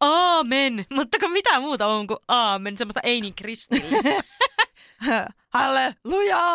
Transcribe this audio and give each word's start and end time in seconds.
aamen, 0.00 0.84
mutta 0.90 1.18
kun 1.18 1.32
mitä 1.32 1.60
muuta 1.60 1.86
on 1.86 2.06
kuin 2.06 2.18
aamen, 2.28 2.76
semmoista 2.76 3.00
ei 3.02 3.20
niin 3.20 3.34
kristillistä. 3.34 4.10
Halleluja! 5.54 6.54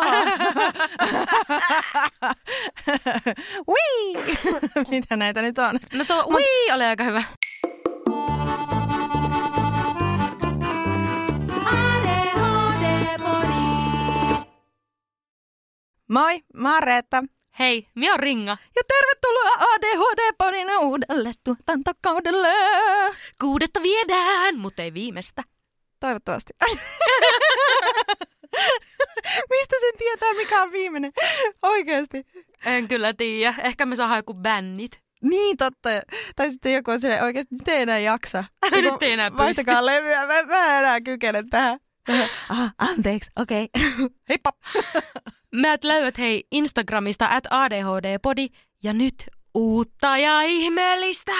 Wii! 3.72 4.38
Mitä 4.90 5.16
näitä 5.16 5.42
nyt 5.42 5.58
on? 5.58 5.78
No 5.92 6.04
tuo 6.04 6.16
Mut... 6.16 6.34
ui 6.34 6.72
oli 6.74 6.84
aika 6.84 7.04
hyvä. 7.04 7.22
Moi, 16.08 16.40
mä 16.54 16.74
oon 16.74 16.82
Reetta. 16.82 17.22
Hei, 17.58 17.88
minä 17.94 18.12
on 18.12 18.20
Ringa. 18.20 18.56
Ja 18.76 18.82
tervetuloa 18.88 19.50
ADHD-podin 19.74 20.78
uudelle 20.78 21.32
tuotantokaudelle. 21.44 22.48
Kuudetta 23.40 23.82
viedään, 23.82 24.58
mutta 24.58 24.82
ei 24.82 24.94
viimeistä. 24.94 25.42
Toivottavasti. 26.00 26.52
Mistä 29.50 29.76
sen 29.80 29.98
tietää, 29.98 30.34
mikä 30.34 30.62
on 30.62 30.72
viimeinen? 30.72 31.12
Oikeasti. 31.62 32.26
En 32.64 32.88
kyllä 32.88 33.14
tiedä. 33.14 33.54
Ehkä 33.64 33.86
me 33.86 33.96
saadaan 33.96 34.18
joku 34.18 34.34
bännit. 34.34 35.00
Niin, 35.22 35.56
totta. 35.56 35.88
Tai 36.36 36.50
sitten 36.50 36.74
joku 36.74 36.90
on 36.90 37.00
silleen, 37.00 37.24
oikeasti 37.24 37.54
nyt 37.54 37.68
ei 37.68 37.82
enää 37.82 37.98
jaksa. 37.98 38.44
nyt 38.82 39.02
ei 39.02 39.12
enää 39.12 39.30
pysty. 39.30 39.42
Vaihtakaa 39.42 39.86
levyä, 39.86 40.26
mä, 40.26 40.42
mä 40.42 40.78
enää 40.78 41.00
kykene 41.00 41.42
tähän. 41.50 41.80
ah, 42.48 42.74
anteeksi, 42.78 43.30
okei. 43.40 43.68
Okay. 43.76 44.08
Heippa! 44.28 44.50
Mä 45.56 45.76
löydät 45.84 46.18
hei 46.18 46.44
Instagramista 46.50 47.28
at 47.30 47.44
ADHD-podi 47.50 48.48
ja 48.82 48.92
nyt 48.92 49.14
uutta 49.54 50.18
ja 50.18 50.42
ihmeellistä! 50.42 51.32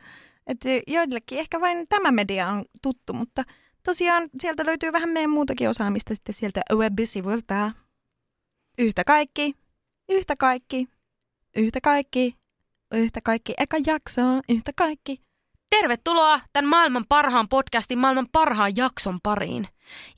Että 0.50 0.69
joillekin 0.88 1.39
ehkä 1.39 1.61
vain 1.61 1.88
tämä 1.89 2.11
media 2.11 2.47
on 2.47 2.66
tuttu, 2.81 3.14
mutta 3.14 3.44
tosiaan 3.83 4.30
sieltä 4.39 4.66
löytyy 4.66 4.91
vähän 4.91 5.09
meidän 5.09 5.30
muutakin 5.30 5.69
osaamista 5.69 6.16
sitten 6.16 6.36
sieltä 6.36 6.61
web-sivuilta. 6.73 7.72
Yhtä 8.78 9.03
kaikki, 9.03 9.53
yhtä 10.09 10.36
kaikki, 10.36 10.88
yhtä 11.56 11.81
kaikki, 11.81 12.36
yhtä 12.94 13.22
kaikki, 13.22 13.53
eka 13.58 13.78
jakso, 13.86 14.22
yhtä 14.50 14.72
kaikki. 14.75 15.22
Tervetuloa 15.69 16.41
tämän 16.53 16.69
maailman 16.69 17.06
parhaan 17.09 17.50
podcastin, 17.50 17.97
maailman 17.97 18.28
parhaan 18.31 18.75
jakson 18.75 19.19
pariin. 19.23 19.67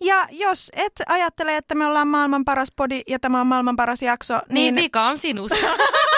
Ja 0.02 0.28
jos 0.32 0.72
et 0.73 0.94
ajattele, 1.08 1.58
että 1.58 1.76
me 1.76 1.86
ollaan 1.86 2.08
maailman 2.08 2.45
paras 2.45 2.72
podi 2.76 3.02
ja 3.08 3.20
tämä 3.20 3.42
on 3.42 3.48
maailman 3.48 3.76
paras 3.76 4.02
jakso, 4.02 4.34
niin... 4.34 4.76
Niin 4.76 4.76
vika 4.76 5.04
on 5.04 5.18
sinusta. 5.18 5.58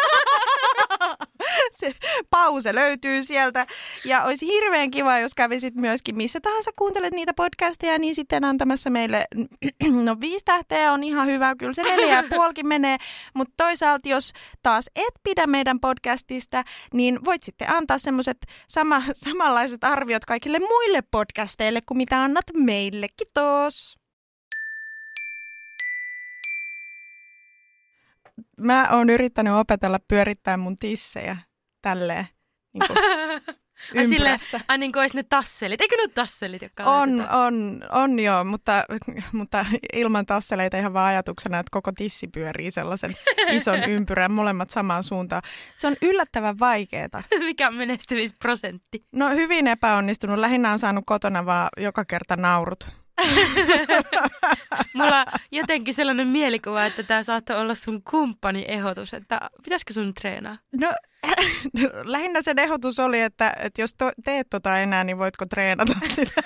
se 1.79 1.93
pause 2.29 2.75
löytyy 2.75 3.23
sieltä. 3.23 3.67
Ja 4.05 4.23
olisi 4.23 4.47
hirveän 4.47 4.91
kiva, 4.91 5.19
jos 5.19 5.35
kävisit 5.35 5.75
myöskin 5.75 6.15
missä 6.15 6.39
tahansa 6.41 6.71
kuuntelet 6.75 7.13
niitä 7.13 7.33
podcasteja, 7.33 7.99
niin 7.99 8.15
sitten 8.15 8.43
antamassa 8.43 8.89
meille, 8.89 9.25
no 10.05 10.19
viisi 10.19 10.45
tähteä 10.45 10.93
on 10.93 11.03
ihan 11.03 11.27
hyvä, 11.27 11.55
kyllä 11.55 11.73
se 11.73 11.83
neljä 11.83 12.15
ja 12.15 12.23
puolikin 12.35 12.67
menee, 12.67 12.97
mutta 13.33 13.53
toisaalta 13.57 14.09
jos 14.09 14.33
taas 14.63 14.89
et 14.95 15.13
pidä 15.23 15.47
meidän 15.47 15.79
podcastista, 15.79 16.63
niin 16.93 17.25
voit 17.25 17.43
sitten 17.43 17.69
antaa 17.69 17.97
semmoiset 17.97 18.37
sama, 18.67 19.01
samanlaiset 19.13 19.83
arviot 19.83 20.25
kaikille 20.25 20.59
muille 20.59 21.03
podcasteille 21.11 21.79
kuin 21.85 21.97
mitä 21.97 22.23
annat 22.23 22.45
meille. 22.53 23.07
Kiitos! 23.17 23.97
Mä 28.57 28.89
oon 28.91 29.09
yrittänyt 29.09 29.53
opetella 29.53 29.99
pyörittää 30.07 30.57
mun 30.57 30.77
tissejä 30.77 31.37
tälleen 31.83 32.27
niin 32.73 32.83
kuin 32.87 32.99
Ai 33.97 34.05
sille, 34.05 34.37
ai 34.67 34.77
niin 34.77 34.91
kuin 34.91 35.01
olisi 35.01 35.15
ne 35.15 35.23
tasselit. 35.23 35.81
Eikö 35.81 35.95
ne 35.95 36.01
ole 36.01 36.09
tasselit, 36.09 36.61
jotka 36.61 36.83
on, 36.83 37.29
on, 37.29 37.81
on 37.91 38.19
joo, 38.19 38.43
mutta, 38.43 38.83
mutta 39.31 39.65
ilman 39.93 40.25
tasseleita 40.25 40.77
ihan 40.77 40.93
vaan 40.93 41.09
ajatuksena, 41.09 41.59
että 41.59 41.69
koko 41.71 41.91
tissi 41.91 42.27
pyörii 42.27 42.71
sellaisen 42.71 43.15
ison 43.51 43.83
ympyrän 43.83 44.31
molemmat 44.31 44.69
samaan 44.69 45.03
suuntaan. 45.03 45.41
Se 45.75 45.87
on 45.87 45.95
yllättävän 46.01 46.59
vaikeeta. 46.59 47.23
Mikä 47.39 47.67
on 47.67 47.75
menestymisprosentti? 47.75 49.01
No 49.11 49.29
hyvin 49.29 49.67
epäonnistunut. 49.67 50.39
Lähinnä 50.39 50.71
on 50.71 50.79
saanut 50.79 51.03
kotona 51.07 51.45
vaan 51.45 51.69
joka 51.77 52.05
kerta 52.05 52.35
naurut. 52.35 53.02
Mulla 54.93 55.25
jotenkin 55.51 55.93
sellainen 55.93 56.27
mielikuva, 56.27 56.85
että 56.85 57.03
tämä 57.03 57.23
saattaa 57.23 57.61
olla 57.61 57.75
sun 57.75 58.03
kumppani 58.03 58.65
ehdotus, 58.67 59.13
että 59.13 59.49
pitäisikö 59.63 59.93
sun 59.93 60.13
treenaa? 60.13 60.57
No 60.81 60.93
lähinnä 62.13 62.41
se 62.41 62.53
ehdotus 62.57 62.99
oli, 62.99 63.21
että, 63.21 63.53
että 63.59 63.81
jos 63.81 63.93
to, 63.93 64.11
teet 64.23 64.47
tota 64.49 64.79
enää, 64.79 65.03
niin 65.03 65.17
voitko 65.17 65.45
treenata 65.45 65.93
sitä. 66.15 66.41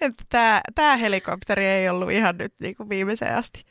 että 0.00 0.62
tämä, 0.74 0.96
helikopteri 0.96 1.66
ei 1.66 1.88
ollut 1.88 2.10
ihan 2.10 2.38
nyt 2.38 2.54
niin 2.60 2.74
kuin 2.76 2.88
viimeiseen 2.88 3.36
asti. 3.36 3.64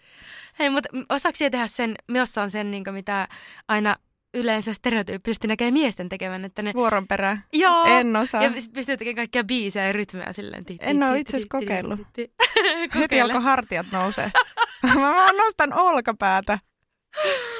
Hei, 0.59 0.69
mutta 0.69 0.89
osaako 1.09 1.37
tehdä 1.51 1.67
sen, 1.67 1.95
missä 2.07 2.41
on 2.41 2.51
sen, 2.51 2.71
niin 2.71 2.83
kuin 2.83 2.93
mitä 2.93 3.27
aina 3.67 3.95
yleensä 4.33 4.73
stereotyyppisesti 4.73 5.47
näkee 5.47 5.71
miesten 5.71 6.09
tekevän. 6.09 6.45
Että 6.45 6.61
ne... 6.61 6.73
Vuoron 6.73 7.07
perään? 7.07 7.43
Joo. 7.53 7.85
En 7.85 8.15
osaa. 8.15 8.43
Ja 8.43 8.51
pystyy 8.73 8.97
tekemään 8.97 9.15
kaikkia 9.15 9.43
biisejä 9.43 9.87
ja 9.87 9.93
rytmiä 9.93 10.33
silleen. 10.33 10.63
En 10.79 11.03
ole 11.03 11.19
itse 11.19 11.37
asiassa 11.37 11.57
kokeillut. 11.59 11.99
Heti 12.99 13.21
alkoi 13.21 13.41
hartiat 13.41 13.85
nousee. 13.91 14.31
Mä 14.83 14.95
vaan 14.95 15.37
nostan 15.37 15.73
olkapäätä. 15.73 16.59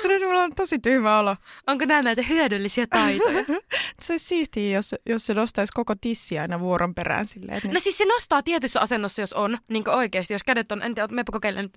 Nyt 0.04 0.22
mulla 0.22 0.44
on 0.44 0.52
tosi 0.56 0.80
tyhmä 0.80 1.20
olo. 1.20 1.36
Onko 1.68 1.86
nämä 1.86 2.02
näitä 2.02 2.22
hyödyllisiä 2.22 2.88
taitoja? 2.90 3.44
se 4.02 4.14
olisi 4.14 4.26
siistiä, 4.26 4.78
jos, 4.78 4.96
jos 5.06 5.26
se 5.26 5.34
nostaisi 5.34 5.74
koko 5.74 5.96
tissi 6.02 6.40
aina 6.40 6.60
vuoron 6.60 6.96
perään 6.96 7.26
silleen. 7.26 7.62
Niin... 7.64 7.74
No 7.74 7.80
siis 7.80 7.98
se 7.98 8.06
nostaa 8.06 8.44
tietyssä 8.44 8.80
asennossa, 8.82 9.22
jos 9.22 9.34
on. 9.34 9.58
Niin 9.70 9.90
oikeasti, 9.90 10.34
jos 10.34 10.44
kädet 10.44 10.72
on, 10.72 10.82
en 10.82 10.96
tiedä, 10.96 11.08
meipä 11.08 11.32
kokeile 11.32 11.62
nyt. 11.62 11.72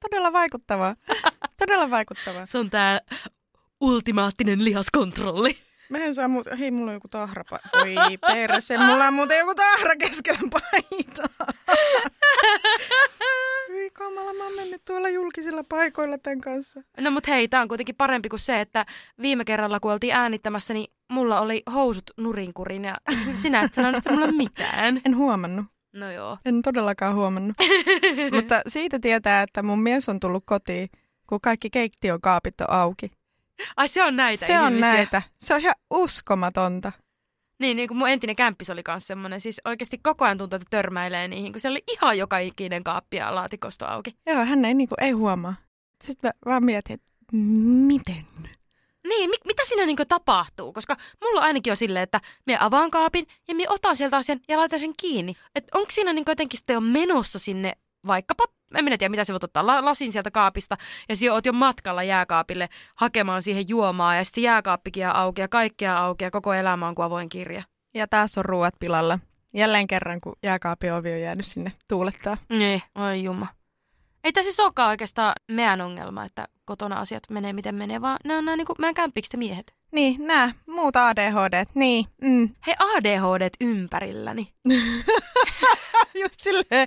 Todella 0.00 0.32
vaikuttavaa. 0.32 0.96
Todella 1.58 1.90
vaikuttavaa. 1.90 2.46
Se 2.46 2.58
on 2.58 2.70
tää 2.70 3.00
ultimaattinen 3.80 4.64
lihaskontrolli. 4.64 5.58
Mä 5.90 5.98
en 5.98 6.14
saa 6.14 6.28
muuta. 6.28 6.56
Hei, 6.56 6.70
mulla 6.70 6.90
on 6.90 6.94
joku 6.94 7.08
tahra. 7.08 7.44
Oi 7.72 7.94
perse, 8.20 8.78
mulla 8.78 9.06
on 9.06 9.14
muuten 9.14 9.38
joku 9.38 9.54
tahra 9.54 9.96
keskellä 9.96 10.40
paitaa. 10.50 11.46
Hyi 13.68 13.90
kamala, 13.90 14.32
mä 14.34 14.44
oon 14.44 14.56
mennyt 14.56 14.82
tuolla 14.84 15.08
julkisilla 15.08 15.64
paikoilla 15.68 16.18
tämän 16.18 16.40
kanssa. 16.40 16.82
No 17.00 17.10
mut 17.10 17.26
hei, 17.28 17.48
tää 17.48 17.62
on 17.62 17.68
kuitenkin 17.68 17.96
parempi 17.96 18.28
kuin 18.28 18.40
se, 18.40 18.60
että 18.60 18.86
viime 19.22 19.44
kerralla 19.44 19.80
kun 19.80 19.92
oltiin 19.92 20.14
äänittämässä, 20.14 20.74
niin 20.74 20.92
mulla 21.10 21.40
oli 21.40 21.62
housut 21.72 22.10
nurinkurin 22.16 22.84
ja 22.84 22.96
sinä 23.42 23.62
et 23.62 23.74
sanonut 23.74 24.02
mulle 24.10 24.32
mitään. 24.32 25.00
En 25.04 25.16
huomannut. 25.16 25.66
No 25.92 26.10
joo. 26.12 26.38
En 26.44 26.62
todellakaan 26.62 27.14
huomannut. 27.14 27.56
Mutta 28.34 28.60
siitä 28.68 28.98
tietää, 28.98 29.42
että 29.42 29.62
mun 29.62 29.82
mies 29.82 30.08
on 30.08 30.20
tullut 30.20 30.42
kotiin, 30.46 30.88
kun 31.26 31.40
kaikki 31.40 31.70
keittiökaapit 31.70 32.60
on 32.60 32.70
auki. 32.70 33.10
Ai 33.76 33.88
se 33.88 34.02
on 34.04 34.16
näitä 34.16 34.46
Se 34.46 34.52
ihmisiä. 34.52 34.66
on 34.66 34.80
näitä. 34.80 35.22
Se 35.40 35.54
on 35.54 35.60
ihan 35.60 35.74
uskomatonta. 35.90 36.92
Niin, 37.58 37.76
niin 37.76 37.88
kuin 37.88 37.98
mun 37.98 38.08
entinen 38.08 38.36
kämppis 38.36 38.70
oli 38.70 38.82
kanssa 38.82 39.06
semmoinen, 39.06 39.40
siis 39.40 39.60
oikeasti 39.64 39.98
koko 40.02 40.24
ajan 40.24 40.38
tuntuu, 40.38 40.56
että 40.56 40.66
törmäilee 40.70 41.28
niihin, 41.28 41.52
kun 41.52 41.60
siellä 41.60 41.74
oli 41.74 41.84
ihan 41.92 42.18
joka 42.18 42.38
ikinen 42.38 42.84
kaappi 42.84 43.16
ja 43.16 43.34
laatikosto 43.34 43.86
auki. 43.86 44.16
Joo, 44.26 44.44
hän 44.44 44.64
ei, 44.64 44.74
niin 44.74 44.88
kuin, 44.88 45.04
ei 45.04 45.10
huomaa. 45.10 45.54
Sitten 46.04 46.28
mä 46.28 46.50
vaan 46.50 46.64
mietin, 46.64 46.94
että 46.94 47.06
miten? 47.86 48.26
Niin, 49.08 49.30
mi- 49.30 49.36
mitä 49.46 49.62
siinä 49.64 49.86
niinku 49.86 50.04
tapahtuu? 50.08 50.72
Koska 50.72 50.96
mulla 51.24 51.40
ainakin 51.40 51.72
on 51.72 51.76
silleen, 51.76 52.02
että 52.02 52.20
me 52.46 52.56
avaan 52.60 52.90
kaapin 52.90 53.26
ja 53.48 53.54
me 53.54 53.64
otan 53.68 53.96
sieltä 53.96 54.16
asian 54.16 54.40
ja 54.48 54.58
laitan 54.58 54.80
sen 54.80 54.94
kiinni. 54.96 55.36
Että 55.54 55.78
onko 55.78 55.90
siinä 55.90 56.12
niinku 56.12 56.30
jotenkin 56.30 56.58
sitten 56.58 56.76
on 56.76 56.82
menossa 56.84 57.38
sinne 57.38 57.72
vaikkapa, 58.06 58.44
en 58.74 58.84
minä 58.84 58.98
tiedä 58.98 59.10
mitä 59.10 59.24
se 59.24 59.32
voit 59.32 59.44
ottaa, 59.44 59.66
la- 59.66 59.84
lasin 59.84 60.12
sieltä 60.12 60.30
kaapista 60.30 60.76
ja 61.08 61.16
sinä 61.16 61.32
oot 61.32 61.46
jo 61.46 61.52
matkalla 61.52 62.02
jääkaapille 62.02 62.68
hakemaan 62.94 63.42
siihen 63.42 63.68
juomaa 63.68 64.14
ja 64.14 64.24
sitten 64.24 64.44
jääkaappikin 64.44 65.08
auki 65.08 65.40
ja 65.40 65.48
kaikkea 65.48 65.98
auki 65.98 66.24
ja 66.24 66.30
koko 66.30 66.54
elämä 66.54 66.88
on 66.88 66.94
kuin 66.94 67.06
avoin 67.06 67.28
kirja. 67.28 67.62
Ja 67.94 68.08
taas 68.08 68.38
on 68.38 68.44
ruuat 68.44 68.74
pilalla. 68.78 69.18
Jälleen 69.54 69.86
kerran, 69.86 70.20
kun 70.20 70.36
jääkaapin 70.42 70.92
ovi 70.92 71.12
on 71.12 71.20
jäänyt 71.20 71.46
sinne 71.46 71.72
tuulettaa. 71.88 72.36
Niin, 72.48 72.82
oi 72.94 73.22
jumma. 73.24 73.46
Ei 74.24 74.32
tässä 74.32 74.50
siis 74.50 74.60
olekaan 74.60 74.88
oikeastaan 74.88 75.32
meidän 75.50 75.80
ongelma, 75.80 76.24
että 76.24 76.48
kotona 76.72 77.00
asiat 77.00 77.22
menee 77.30 77.52
miten 77.52 77.74
menee, 77.74 78.00
vaan 78.00 78.18
ne 78.24 78.36
on 78.36 78.44
nämä 78.44 78.56
niin 78.56 78.66
kuin 78.66 78.76
meidän 78.78 78.94
kämpikset 78.94 79.36
miehet. 79.36 79.74
Niin, 79.92 80.26
nää, 80.26 80.52
muut 80.66 80.96
ADHD, 80.96 81.64
niin. 81.74 82.04
Mm. 82.22 82.48
Hei, 82.66 82.74
ADHD 82.78 83.50
ympärilläni. 83.60 84.52
Ju- 86.20 86.28
silleen, 86.42 86.86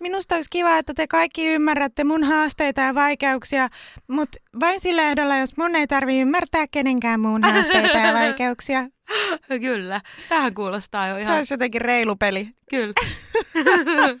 minusta 0.00 0.34
olisi 0.34 0.50
kiva, 0.50 0.78
että 0.78 0.94
te 0.94 1.06
kaikki 1.06 1.46
ymmärrätte 1.46 2.04
mun 2.04 2.24
haasteita 2.24 2.80
ja 2.80 2.94
vaikeuksia, 2.94 3.68
mutta 4.08 4.38
vain 4.60 4.80
sillä 4.80 5.02
ehdolla, 5.02 5.36
jos 5.36 5.56
mun 5.56 5.76
ei 5.76 5.86
tarvi 5.86 6.20
ymmärtää 6.20 6.66
kenenkään 6.70 7.20
muun 7.20 7.44
haasteita 7.44 7.98
ja 7.98 8.14
vaikeuksia. 8.14 8.88
Kyllä. 9.60 10.00
Tähän 10.28 10.54
kuulostaa 10.54 11.08
jo 11.08 11.14
Se 11.14 11.20
ihan... 11.20 11.36
olisi 11.36 11.54
jotenkin 11.54 11.80
reilu 11.80 12.16
peli. 12.16 12.48
Kyllä. 12.70 12.94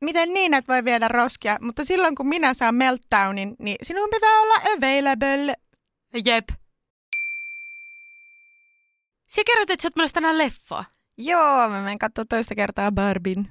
Miten 0.00 0.34
niin, 0.34 0.54
että 0.54 0.72
voi 0.72 0.84
viedä 0.84 1.08
roskia, 1.08 1.58
mutta 1.60 1.84
silloin 1.84 2.14
kun 2.14 2.28
minä 2.28 2.54
saan 2.54 2.74
meltdownin, 2.74 3.56
niin 3.58 3.76
sinun 3.82 4.08
pitää 4.10 4.40
olla 4.40 4.54
available. 4.54 5.54
Jep. 6.24 6.48
Sä 9.26 9.42
kerroit, 9.46 9.70
että 9.70 9.82
sä 9.82 9.90
oot 9.98 10.12
tänään 10.12 10.38
leffaa. 10.38 10.84
Joo, 11.18 11.68
mä 11.68 11.82
menen 11.82 11.98
katsoa 11.98 12.24
toista 12.28 12.54
kertaa 12.54 12.92
Barbin. 12.92 13.50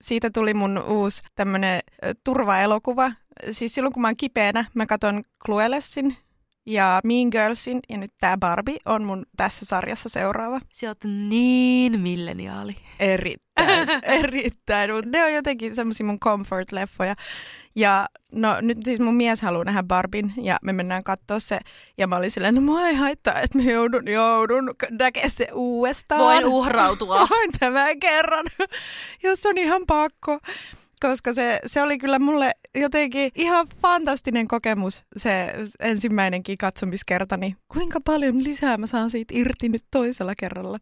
Siitä 0.00 0.30
tuli 0.30 0.54
mun 0.54 0.78
uusi 0.78 1.22
tämmönen 1.34 1.80
turvaelokuva. 2.24 3.12
Siis 3.50 3.74
silloin 3.74 3.92
kun 3.92 4.00
mä 4.00 4.08
oon 4.08 4.16
kipeänä, 4.16 4.64
mä 4.74 4.86
katon 4.86 5.22
Cluelessin 5.46 6.16
ja 6.66 7.00
Mean 7.04 7.28
Girlsin 7.30 7.80
ja 7.88 7.96
nyt 7.96 8.12
tää 8.20 8.36
Barbie 8.36 8.76
on 8.84 9.04
mun 9.04 9.26
tässä 9.36 9.64
sarjassa 9.64 10.08
seuraava. 10.08 10.60
Sä 10.72 10.88
oot 10.88 11.04
niin 11.04 12.00
milleniaali. 12.00 12.76
Erittäin, 13.00 13.88
erittäin. 14.22 14.94
Mut 14.94 15.06
ne 15.06 15.24
on 15.24 15.32
jotenkin 15.32 15.74
semmosia 15.74 16.06
mun 16.06 16.20
comfort-leffoja. 16.20 17.14
Ja 17.76 18.08
no 18.32 18.60
nyt 18.60 18.78
siis 18.84 19.00
mun 19.00 19.14
mies 19.14 19.42
haluaa 19.42 19.64
nähdä 19.64 19.82
Barbin 19.82 20.32
ja 20.42 20.58
me 20.62 20.72
mennään 20.72 21.04
katsoa 21.04 21.40
se. 21.40 21.58
Ja 21.98 22.06
mä 22.06 22.16
olin 22.16 22.30
silleen, 22.30 22.54
no 22.54 22.60
mua 22.60 22.88
ei 22.88 22.94
haittaa, 22.94 23.40
että 23.40 23.58
mä 23.58 23.64
joudun, 23.64 24.08
joudun 24.08 24.74
näkemään 24.90 25.30
se 25.30 25.48
uudestaan. 25.52 26.20
Voin 26.20 26.46
uhrautua. 26.46 27.26
Voin 27.30 27.50
tämän 27.60 28.00
kerran, 28.00 28.46
jos 29.22 29.46
on 29.46 29.58
ihan 29.58 29.82
pakko. 29.86 30.38
Koska 31.00 31.34
se, 31.34 31.60
se 31.66 31.82
oli 31.82 31.98
kyllä 31.98 32.18
mulle 32.18 32.52
jotenkin 32.74 33.30
ihan 33.34 33.66
fantastinen 33.82 34.48
kokemus, 34.48 35.04
se 35.16 35.54
ensimmäinenkin 35.80 36.58
katsomiskerta. 36.58 37.36
Niin 37.36 37.56
kuinka 37.72 38.00
paljon 38.00 38.44
lisää 38.44 38.76
mä 38.76 38.86
saan 38.86 39.10
siitä 39.10 39.34
irti 39.36 39.68
nyt 39.68 39.84
toisella 39.90 40.34
kerralla? 40.38 40.78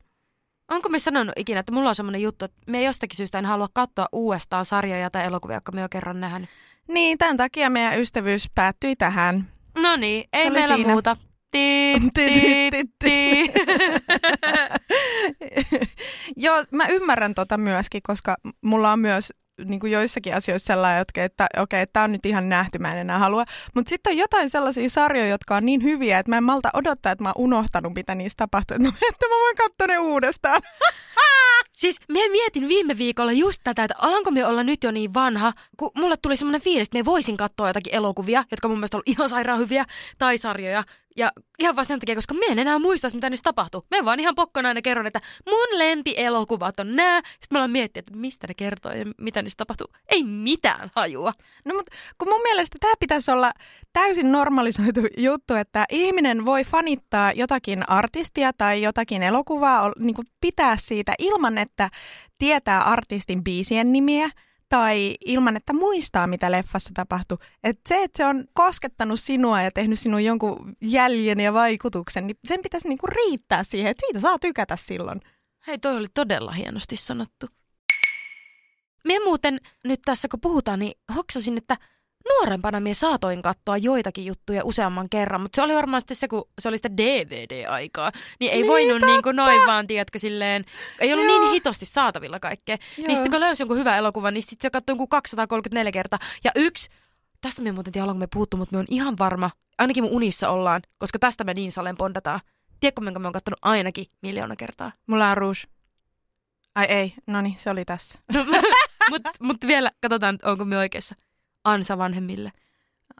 Onko 0.70 0.88
me 0.88 0.98
sanonut 0.98 1.32
ikinä, 1.36 1.60
että 1.60 1.72
mulla 1.72 1.88
on 1.88 1.94
semmoinen 1.94 2.22
juttu, 2.22 2.44
että 2.44 2.56
me 2.66 2.82
jostakin 2.82 3.16
syystä 3.16 3.38
en 3.38 3.46
halua 3.46 3.68
katsoa 3.72 4.08
uudestaan 4.12 4.64
sarjoja 4.64 5.10
tai 5.10 5.24
elokuvia, 5.24 5.56
jotka 5.56 5.72
me 5.72 5.80
jo 5.80 5.88
kerran 5.88 6.20
nähnyt. 6.20 6.50
Niin, 6.88 7.18
tämän 7.18 7.36
takia 7.36 7.70
meidän 7.70 8.00
ystävyys 8.00 8.50
päättyi 8.54 8.96
tähän. 8.96 9.48
No 9.78 9.96
niin, 9.96 10.28
ei 10.32 10.50
meillä 10.50 10.76
siinä. 10.76 10.92
muuta. 10.92 11.16
Tii, 11.50 12.00
Ti, 12.00 12.10
tii, 12.14 12.70
ti, 12.70 12.84
ti, 12.84 12.92
tii. 12.98 13.52
Joo, 16.36 16.64
mä 16.70 16.86
ymmärrän 16.86 17.34
tota 17.34 17.58
myöskin, 17.58 18.00
koska 18.06 18.36
mulla 18.62 18.92
on 18.92 18.98
myös 18.98 19.32
niin 19.64 19.80
kuin 19.80 19.92
joissakin 19.92 20.34
asioissa 20.34 20.66
sellainen, 20.66 20.98
jotka, 20.98 21.24
että 21.24 21.46
okei, 21.58 21.82
okay, 21.82 21.90
tämä 21.92 22.04
on 22.04 22.12
nyt 22.12 22.26
ihan 22.26 22.48
nähty, 22.48 22.78
mä 22.78 22.92
en 22.92 22.98
enää 22.98 23.18
halua. 23.18 23.44
Mutta 23.74 23.90
sitten 23.90 24.10
on 24.10 24.16
jotain 24.16 24.50
sellaisia 24.50 24.90
sarjoja, 24.90 25.28
jotka 25.28 25.56
on 25.56 25.66
niin 25.66 25.82
hyviä, 25.82 26.18
että 26.18 26.30
mä 26.30 26.36
en 26.36 26.44
malta 26.44 26.70
odottaa, 26.74 27.12
että 27.12 27.24
mä 27.24 27.32
oon 27.36 27.44
unohtanut, 27.44 27.94
mitä 27.94 28.14
niistä 28.14 28.38
tapahtuu. 28.38 28.74
Että 28.74 28.88
mä, 28.88 28.94
että 29.10 29.26
mä 29.26 29.34
voin 29.34 29.56
katsoa 29.56 29.86
ne 29.86 29.98
uudestaan. 29.98 30.62
Siis 31.72 31.96
mä 32.08 32.18
mietin 32.30 32.68
viime 32.68 32.98
viikolla 32.98 33.32
just 33.32 33.60
tätä, 33.64 33.84
että 33.84 33.94
alanko 33.98 34.30
me 34.30 34.46
olla 34.46 34.62
nyt 34.62 34.84
jo 34.84 34.90
niin 34.90 35.14
vanha, 35.14 35.52
kun 35.76 35.90
mulle 35.94 36.16
tuli 36.16 36.36
semmoinen 36.36 36.60
fiilis, 36.60 36.88
että 36.88 36.98
me 36.98 37.04
voisin 37.04 37.36
katsoa 37.36 37.68
jotakin 37.68 37.94
elokuvia, 37.94 38.44
jotka 38.50 38.68
mun 38.68 38.78
mielestä 38.78 38.96
on 38.96 39.02
ihan 39.06 39.28
sairaan 39.28 39.58
hyviä, 39.58 39.84
tai 40.18 40.38
sarjoja. 40.38 40.84
Ja 41.16 41.32
ihan 41.58 41.76
vaan 41.76 41.86
sen 41.86 42.00
takia, 42.00 42.14
koska 42.14 42.34
me 42.34 42.46
en 42.46 42.58
enää 42.58 42.78
muista, 42.78 43.08
mitä 43.14 43.30
niissä 43.30 43.44
tapahtuu. 43.44 43.86
Me 43.90 44.04
vaan 44.04 44.20
ihan 44.20 44.34
pokkana 44.34 44.68
aina 44.68 44.82
kerron, 44.82 45.06
että 45.06 45.20
mun 45.50 45.78
lempielokuvat 45.78 46.80
on 46.80 46.96
nää. 46.96 47.20
Sitten 47.24 47.48
mä 47.50 47.58
aloin 47.58 47.70
miettiä, 47.70 48.00
että 48.00 48.16
mistä 48.16 48.46
ne 48.46 48.54
kertoo 48.54 48.92
ja 48.92 49.04
mitä 49.20 49.42
niissä 49.42 49.56
tapahtuu. 49.56 49.86
Ei 50.08 50.24
mitään 50.24 50.90
hajua. 50.94 51.32
No 51.64 51.74
mutta 51.74 51.96
kun 52.18 52.28
mun 52.28 52.42
mielestä 52.42 52.76
tämä 52.80 52.92
pitäisi 53.00 53.30
olla 53.30 53.52
täysin 53.92 54.32
normalisoitu 54.32 55.00
juttu, 55.28 55.54
että 55.54 55.84
ihminen 55.90 56.46
voi 56.46 56.64
fanittaa 56.64 57.32
jotakin 57.32 57.90
artistia 57.90 58.52
tai 58.52 58.82
jotakin 58.82 59.22
elokuvaa, 59.22 59.92
niin 59.98 60.14
pitää 60.40 60.76
siitä 60.76 61.14
ilman, 61.18 61.58
että 61.58 61.90
tietää 62.38 62.82
artistin 62.82 63.44
biisien 63.44 63.92
nimiä 63.92 64.30
tai 64.68 65.14
ilman, 65.24 65.56
että 65.56 65.72
muistaa, 65.72 66.26
mitä 66.26 66.50
leffassa 66.50 66.90
tapahtui. 66.94 67.38
Et 67.64 67.80
se, 67.88 68.02
että 68.02 68.16
se 68.16 68.26
on 68.26 68.44
koskettanut 68.52 69.20
sinua 69.20 69.62
ja 69.62 69.70
tehnyt 69.70 69.98
sinun 69.98 70.24
jonkun 70.24 70.76
jäljen 70.80 71.40
ja 71.40 71.52
vaikutuksen, 71.52 72.26
niin 72.26 72.36
sen 72.44 72.62
pitäisi 72.62 72.88
niinku 72.88 73.06
riittää 73.06 73.64
siihen, 73.64 73.90
että 73.90 74.06
siitä 74.06 74.20
saa 74.20 74.38
tykätä 74.38 74.76
silloin. 74.76 75.20
Hei, 75.66 75.78
toi 75.78 75.96
oli 75.96 76.06
todella 76.14 76.52
hienosti 76.52 76.96
sanottu. 76.96 77.46
Me 79.04 79.18
muuten 79.24 79.60
nyt 79.84 80.00
tässä 80.04 80.28
kun 80.28 80.40
puhutaan, 80.40 80.78
niin 80.78 80.92
hoksasin, 81.14 81.58
että 81.58 81.76
nuorempana 82.28 82.80
mie 82.80 82.94
saatoin 82.94 83.42
katsoa 83.42 83.76
joitakin 83.76 84.26
juttuja 84.26 84.64
useamman 84.64 85.08
kerran, 85.08 85.40
mutta 85.40 85.56
se 85.56 85.62
oli 85.62 85.74
varmaan 85.74 86.00
sitten 86.00 86.16
se, 86.16 86.28
kun 86.28 86.48
se 86.58 86.68
oli 86.68 86.78
sitä 86.78 86.96
DVD-aikaa, 86.96 88.12
niin 88.40 88.52
ei 88.52 88.58
Niin, 88.58 88.66
voinut 88.68 88.90
totta. 88.92 89.06
niin 89.06 89.22
kuin 89.22 89.36
noin 89.36 89.66
vaan, 89.66 89.86
tiedätkö, 89.86 90.18
silleen, 90.18 90.64
ei 90.98 91.12
ollut 91.12 91.26
Joo. 91.26 91.40
niin 91.40 91.52
hitosti 91.52 91.86
saatavilla 91.86 92.40
kaikkea. 92.40 92.76
Joo. 92.98 93.06
Niin 93.06 93.16
sitten 93.16 93.30
kun 93.30 93.40
löysi 93.40 93.62
jonkun 93.62 93.76
hyvän 93.78 93.96
elokuvan, 93.98 94.34
niin 94.34 94.42
sitten 94.42 94.58
se 94.62 94.70
katsoi 94.70 94.92
jonkun 94.92 95.08
234 95.08 95.92
kertaa. 95.92 96.18
Ja 96.44 96.50
yksi, 96.54 96.88
tästä 97.40 97.62
me 97.62 97.72
muuten 97.72 97.92
tiedä, 97.92 98.14
me 98.14 98.26
puhuttu, 98.34 98.56
mutta 98.56 98.76
me 98.76 98.78
on 98.78 98.86
ihan 98.90 99.18
varma, 99.18 99.50
ainakin 99.78 100.04
mun 100.04 100.12
unissa 100.12 100.48
ollaan, 100.48 100.82
koska 100.98 101.18
tästä 101.18 101.44
me 101.44 101.54
niin 101.54 101.72
salen 101.72 101.96
bondataan. 101.96 102.40
Tiedätkö, 102.80 103.00
minkä 103.00 103.18
mä 103.18 103.26
oon 103.26 103.32
katsonut 103.32 103.58
ainakin 103.62 104.06
miljoona 104.22 104.56
kertaa? 104.56 104.92
Mulla 105.06 105.30
on 105.30 105.36
rouge. 105.36 105.60
Ai 106.74 106.84
ei, 106.84 107.14
no 107.26 107.40
niin, 107.42 107.54
se 107.58 107.70
oli 107.70 107.84
tässä. 107.84 108.18
Mutta 109.10 109.30
mut 109.40 109.56
vielä 109.66 109.90
katsotaan, 110.02 110.38
onko 110.42 110.64
me 110.64 110.78
oikeassa. 110.78 111.14
Ansa 111.64 111.98
vanhemmille. 111.98 112.52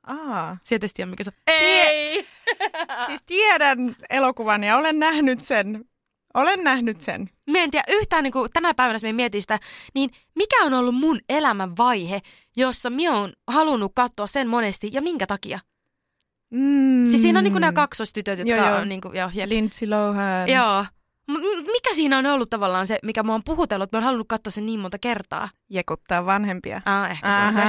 Aa. 0.07 0.57
Sieltä 0.65 0.87
tiedä, 0.95 1.11
mikä 1.11 1.25
se 1.25 1.31
on. 1.31 1.43
Ei! 1.47 2.27
Siis 3.07 3.23
tiedän 3.27 3.97
elokuvan 4.11 4.65
ja 4.65 4.77
olen 4.77 4.99
nähnyt 4.99 5.41
sen. 5.41 5.85
Olen 6.35 6.65
nähnyt 6.65 7.01
sen. 7.01 7.31
Mä 7.51 7.59
en 7.59 7.71
tiedä 7.71 7.85
yhtään 7.89 8.23
niin 8.25 8.33
kuin 8.33 8.51
tänä 8.53 8.75
päivänä, 8.75 8.95
jos 8.95 9.15
mietin 9.15 9.43
sitä, 9.43 9.59
niin 9.95 10.11
mikä 10.35 10.65
on 10.65 10.75
ollut 10.75 10.95
mun 10.95 11.19
elämän 11.29 11.77
vaihe, 11.77 12.21
jossa 12.57 12.91
mä 12.91 13.19
oon 13.19 13.33
halunnut 13.49 13.93
katsoa 13.95 14.27
sen 14.27 14.49
monesti 14.49 14.89
ja 14.93 15.03
minkä 15.03 15.27
takia? 15.27 15.59
Mm. 16.51 17.07
Siis 17.07 17.23
siinä 17.23 17.39
on 17.39 17.45
niin 17.45 17.53
kuin 17.53 17.61
nämä 17.61 17.73
kaksostytöt, 17.73 18.39
jotka 18.39 18.55
Joo, 18.55 18.69
joo. 18.69 18.79
on 18.79 18.89
niin 18.89 19.01
kuin, 19.01 19.17
joo, 19.17 19.31
jep. 19.35 19.49
Lindsay 19.49 19.89
Lohan. 19.89 20.49
Joo. 20.49 20.87
M- 21.29 21.67
mikä 21.73 21.95
siinä 21.95 22.19
on 22.19 22.27
ollut 22.27 22.51
tavallaan 22.51 22.87
se, 22.87 22.99
mikä 23.03 23.23
mua 23.23 23.35
on 23.35 23.45
puhutellut, 23.45 23.85
että 23.85 23.97
mä 23.97 23.99
oon 23.99 24.05
halunnut 24.05 24.29
katsoa 24.29 24.51
sen 24.51 24.67
niin 24.67 24.81
monta 24.81 24.99
kertaa? 24.99 25.49
Jekuttaa 25.71 26.27
vanhempia. 26.27 26.83
Ah, 26.85 27.11
ehkä 27.11 27.29
se 27.33 27.47
on 27.47 27.53
se. 27.53 27.61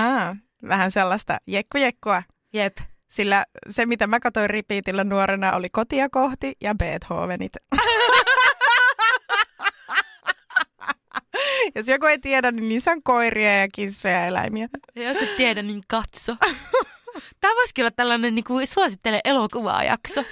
Vähän 0.67 0.91
sellaista 0.91 1.37
jekkujekkua. 1.47 2.23
Jep. 2.53 2.77
Sillä 3.07 3.45
se, 3.69 3.85
mitä 3.85 4.07
mä 4.07 4.19
katsoin 4.19 4.49
repeatillä 4.49 5.03
nuorena, 5.03 5.53
oli 5.53 5.69
kotia 5.71 6.09
kohti 6.09 6.53
ja 6.61 6.75
Beethovenit. 6.75 7.53
Jos 11.75 11.87
joku 11.87 12.05
ei 12.05 12.19
tiedä, 12.19 12.51
niin 12.51 12.69
niissä 12.69 12.91
on 12.91 13.03
koiria 13.03 13.59
ja 13.59 13.67
kissoja 13.73 14.13
ja 14.13 14.25
eläimiä. 14.25 14.67
Ja 14.95 15.03
jos 15.03 15.17
et 15.17 15.37
tiedä, 15.37 15.61
niin 15.61 15.83
katso. 15.87 16.35
Tämä 17.41 17.55
voisikin 17.55 17.83
olla 17.83 17.91
tällainen 17.91 18.35
niin 18.35 18.45
kuin 18.45 18.67
suosittele 18.67 19.21
elokuvaa 19.23 19.83
jakso. 19.83 20.23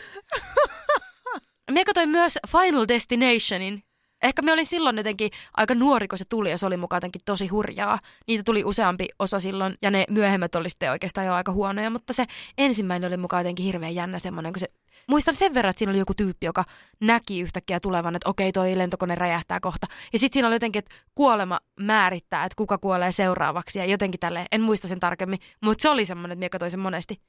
Minä 1.72 1.86
katsoin 1.86 2.10
myös 2.10 2.40
Final 2.52 2.86
Destinationin. 2.88 3.84
Ehkä 4.24 4.42
me 4.42 4.54
olin 4.54 4.66
silloin 4.66 4.98
jotenkin 4.98 5.32
aika 5.58 5.76
nuori, 5.76 6.08
kun 6.08 6.18
se 6.18 6.26
tuli 6.30 6.50
ja 6.50 6.58
se 6.58 6.66
oli 6.66 6.78
mukaan 6.78 6.98
jotenkin 6.98 7.22
tosi 7.26 7.48
hurjaa. 7.48 8.00
Niitä 8.28 8.44
tuli 8.44 8.64
useampi 8.64 9.06
osa 9.20 9.40
silloin 9.40 9.78
ja 9.82 9.92
ne 9.92 10.06
myöhemmät 10.10 10.56
oli 10.56 10.70
sitten 10.70 10.92
oikeastaan 10.92 11.28
jo 11.28 11.34
aika 11.34 11.52
huonoja, 11.52 11.90
mutta 11.90 12.14
se 12.14 12.26
ensimmäinen 12.58 13.08
oli 13.08 13.18
mukaan 13.18 13.42
jotenkin 13.42 13.66
hirveän 13.66 13.96
jännä 13.96 14.20
semmoinen, 14.20 14.54
kun 14.54 14.60
se 14.60 14.68
Muistan 15.08 15.36
sen 15.36 15.54
verran, 15.54 15.70
että 15.70 15.80
siinä 15.80 15.92
oli 15.92 16.00
joku 16.00 16.14
tyyppi, 16.14 16.46
joka 16.46 16.64
näki 17.00 17.42
yhtäkkiä 17.42 17.80
tulevan, 17.80 18.16
että 18.16 18.30
okei, 18.30 18.52
toi 18.52 18.78
lentokone 18.78 19.16
räjähtää 19.16 19.60
kohta. 19.60 19.88
Ja 20.14 20.20
sitten 20.20 20.34
siinä 20.36 20.48
oli 20.48 20.56
jotenkin, 20.56 20.80
että 20.80 20.96
kuolema 21.16 21.60
määrittää, 21.80 22.46
että 22.46 22.56
kuka 22.56 22.78
kuolee 22.78 23.12
seuraavaksi 23.12 23.80
ja 23.80 23.86
jotenkin 23.86 24.20
tälleen. 24.20 24.46
En 24.52 24.62
muista 24.62 24.88
sen 24.88 25.00
tarkemmin, 25.00 25.40
mutta 25.62 25.82
se 25.82 25.90
oli 25.90 26.06
semmoinen, 26.06 26.32
että 26.32 26.40
minä 26.40 26.50
katsoin 26.50 26.72
sen 26.72 26.80
monesti. 26.80 27.22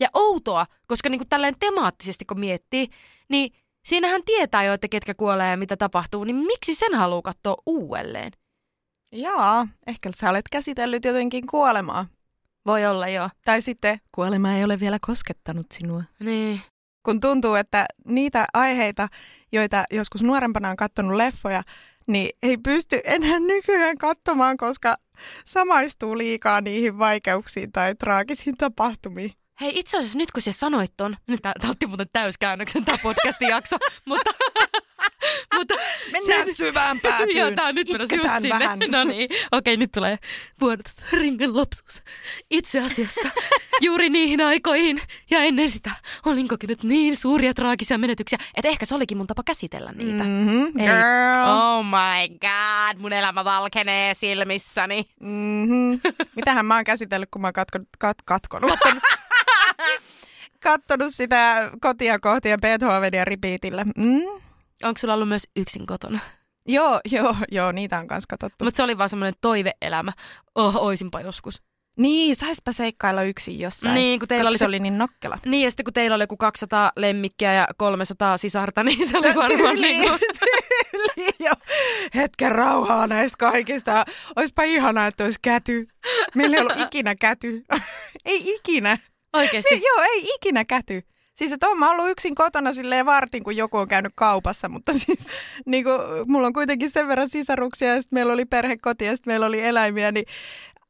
Ja 0.00 0.08
outoa, 0.14 0.66
koska 0.86 1.08
niinku 1.08 1.24
tälleen 1.28 1.54
temaattisesti 1.60 2.24
kun 2.24 2.40
miettii, 2.40 2.88
niin 3.28 3.52
siinähän 3.86 4.22
tietää 4.24 4.64
jo, 4.64 4.72
että 4.72 4.88
ketkä 4.88 5.14
kuolee 5.14 5.50
ja 5.50 5.56
mitä 5.56 5.76
tapahtuu, 5.76 6.24
niin 6.24 6.36
miksi 6.36 6.74
sen 6.74 6.94
haluaa 6.94 7.22
katsoa 7.22 7.56
uudelleen? 7.66 8.32
Jaa, 9.12 9.68
ehkä 9.86 10.10
sä 10.14 10.30
olet 10.30 10.48
käsitellyt 10.52 11.04
jotenkin 11.04 11.46
kuolemaa. 11.46 12.06
Voi 12.66 12.86
olla 12.86 13.08
joo. 13.08 13.30
Tai 13.44 13.62
sitten 13.62 14.00
kuolema 14.12 14.52
ei 14.52 14.64
ole 14.64 14.80
vielä 14.80 14.98
koskettanut 15.06 15.66
sinua. 15.72 16.02
Niin. 16.20 16.60
Kun 17.02 17.20
tuntuu, 17.20 17.54
että 17.54 17.86
niitä 18.04 18.46
aiheita, 18.54 19.08
joita 19.52 19.84
joskus 19.90 20.22
nuorempana 20.22 20.70
on 20.70 20.76
katsonut 20.76 21.16
leffoja, 21.16 21.62
niin 22.06 22.30
ei 22.42 22.56
pysty 22.56 23.00
enää 23.04 23.40
nykyään 23.40 23.98
katsomaan, 23.98 24.56
koska 24.56 24.96
samaistuu 25.44 26.18
liikaa 26.18 26.60
niihin 26.60 26.98
vaikeuksiin 26.98 27.72
tai 27.72 27.94
traagisiin 27.94 28.56
tapahtumiin. 28.56 29.32
Hei, 29.60 29.78
itse 29.78 29.96
asiassa 29.98 30.18
nyt 30.18 30.32
kun 30.32 30.42
sä 30.42 30.52
sanoit 30.52 30.92
ton, 30.96 31.16
nyt 31.26 31.42
tää, 31.42 31.52
tää 31.60 31.70
otti 31.70 31.86
muuten 31.86 32.06
täyskäännöksen 32.12 32.84
tää 32.84 32.98
podcastin 33.02 33.48
jakso, 33.48 33.76
mutta 34.08 34.30
Mutta 35.54 35.74
Mennään 36.12 36.54
syvään 36.54 37.00
päätyyn. 37.00 37.36
Joo, 37.36 37.50
tää 37.50 37.66
on 37.66 37.74
nyt 37.74 37.92
menossa 37.92 38.14
just 38.14 38.28
sinne. 38.40 38.48
vähän. 38.48 38.78
No 38.88 39.04
niin, 39.04 39.28
okei, 39.52 39.76
nyt 39.76 39.92
tulee 39.92 40.18
vuodet 40.60 41.04
ringen 41.12 41.56
lapsuus. 41.56 42.02
Itse 42.50 42.80
asiassa 42.80 43.28
juuri 43.80 44.08
niihin 44.08 44.40
aikoihin 44.40 45.00
ja 45.30 45.38
ennen 45.38 45.70
sitä 45.70 45.90
olin 46.26 46.48
kokenut 46.48 46.82
niin 46.82 47.16
suuria 47.16 47.54
traagisia 47.54 47.98
menetyksiä, 47.98 48.38
että 48.56 48.68
ehkä 48.68 48.86
se 48.86 48.94
olikin 48.94 49.16
mun 49.16 49.26
tapa 49.26 49.42
käsitellä 49.46 49.92
niitä. 49.92 50.24
Mm-hmm. 50.24 50.64
Eli- 50.66 50.72
Girl. 50.76 51.48
Oh 51.48 51.84
my 51.84 52.28
god, 52.28 52.98
mun 53.02 53.12
elämä 53.12 53.44
valkenee 53.44 54.14
silmissäni. 54.14 55.08
Mm-hmm. 55.20 56.00
Mitähän 56.36 56.66
mä 56.66 56.74
oon 56.74 56.84
käsitellyt, 56.84 57.28
kun 57.30 57.40
mä 57.42 57.46
oon 57.46 57.52
katkonut, 57.52 57.88
kat, 57.98 58.16
katkonut. 58.24 58.70
kattonut 60.66 61.14
sitä 61.14 61.70
kotia 61.80 62.18
kohti 62.18 62.48
ja 62.48 62.58
Beethovenia 62.58 63.24
repeatillä. 63.24 63.84
Mm? 63.84 64.42
Onko 64.82 64.98
sulla 64.98 65.14
ollut 65.14 65.28
myös 65.28 65.46
yksin 65.56 65.86
kotona? 65.86 66.18
Joo, 66.68 67.00
joo, 67.10 67.36
joo, 67.50 67.72
niitä 67.72 67.98
on 67.98 68.06
kanssa 68.06 68.26
katsottu. 68.30 68.64
Mutta 68.64 68.76
se 68.76 68.82
oli 68.82 68.98
vaan 68.98 69.08
semmoinen 69.08 69.34
toiveelämä. 69.40 70.12
Oh, 70.54 70.76
oisinpa 70.76 71.20
joskus. 71.20 71.62
Niin, 71.98 72.36
saispa 72.36 72.72
seikkailla 72.72 73.22
yksin 73.22 73.60
jossain. 73.60 73.94
Niin, 73.94 74.18
kun 74.20 74.28
teillä 74.28 74.42
koska 74.42 74.48
oli 74.50 74.58
se 74.58 74.62
se- 74.62 74.66
oli 74.66 74.80
niin 74.80 74.98
nokkela. 74.98 75.38
Niin, 75.46 75.64
ja 75.64 75.70
sitten 75.70 75.84
kun 75.84 75.92
teillä 75.92 76.14
oli 76.14 76.22
joku 76.22 76.36
200 76.36 76.92
lemmikkiä 76.96 77.52
ja 77.52 77.68
300 77.76 78.36
sisarta, 78.36 78.82
niin 78.84 79.08
se 79.08 79.18
oli 79.18 79.34
varmaan 79.34 79.76
niin 79.76 80.08
kuin... 80.08 80.20
tyyli 80.90 81.28
jo. 81.38 81.52
Hetken 82.14 82.52
rauhaa 82.52 83.06
näistä 83.06 83.36
kaikista. 83.38 84.04
Oispa 84.36 84.62
ihanaa, 84.62 85.06
että 85.06 85.24
olisi 85.24 85.38
käty. 85.42 85.86
Meillä 86.34 86.56
ei 86.56 86.62
ollut 86.62 86.80
ikinä 86.80 87.14
käty. 87.14 87.62
ei 88.24 88.54
ikinä. 88.54 88.98
Oikeesti. 89.36 89.74
Me, 89.74 89.80
joo, 89.86 90.02
ei 90.14 90.24
ikinä 90.34 90.64
käty. 90.64 91.02
Siis 91.34 91.52
että 91.52 91.68
oon 91.68 91.78
mä 91.78 91.90
ollut 91.90 92.10
yksin 92.10 92.34
kotona 92.34 92.72
silleen 92.72 93.06
vartin, 93.06 93.44
kun 93.44 93.56
joku 93.56 93.76
on 93.76 93.88
käynyt 93.88 94.12
kaupassa, 94.14 94.68
mutta 94.68 94.92
siis 94.98 95.28
niin 95.66 95.84
kuin, 95.84 96.00
mulla 96.26 96.46
on 96.46 96.52
kuitenkin 96.52 96.90
sen 96.90 97.08
verran 97.08 97.28
sisaruksia 97.28 97.88
ja 97.88 98.02
sitten 98.02 98.16
meillä 98.16 98.32
oli 98.32 98.44
perhekoti 98.44 99.04
ja 99.04 99.16
sitten 99.16 99.32
meillä 99.32 99.46
oli 99.46 99.62
eläimiä, 99.62 100.12
niin 100.12 100.26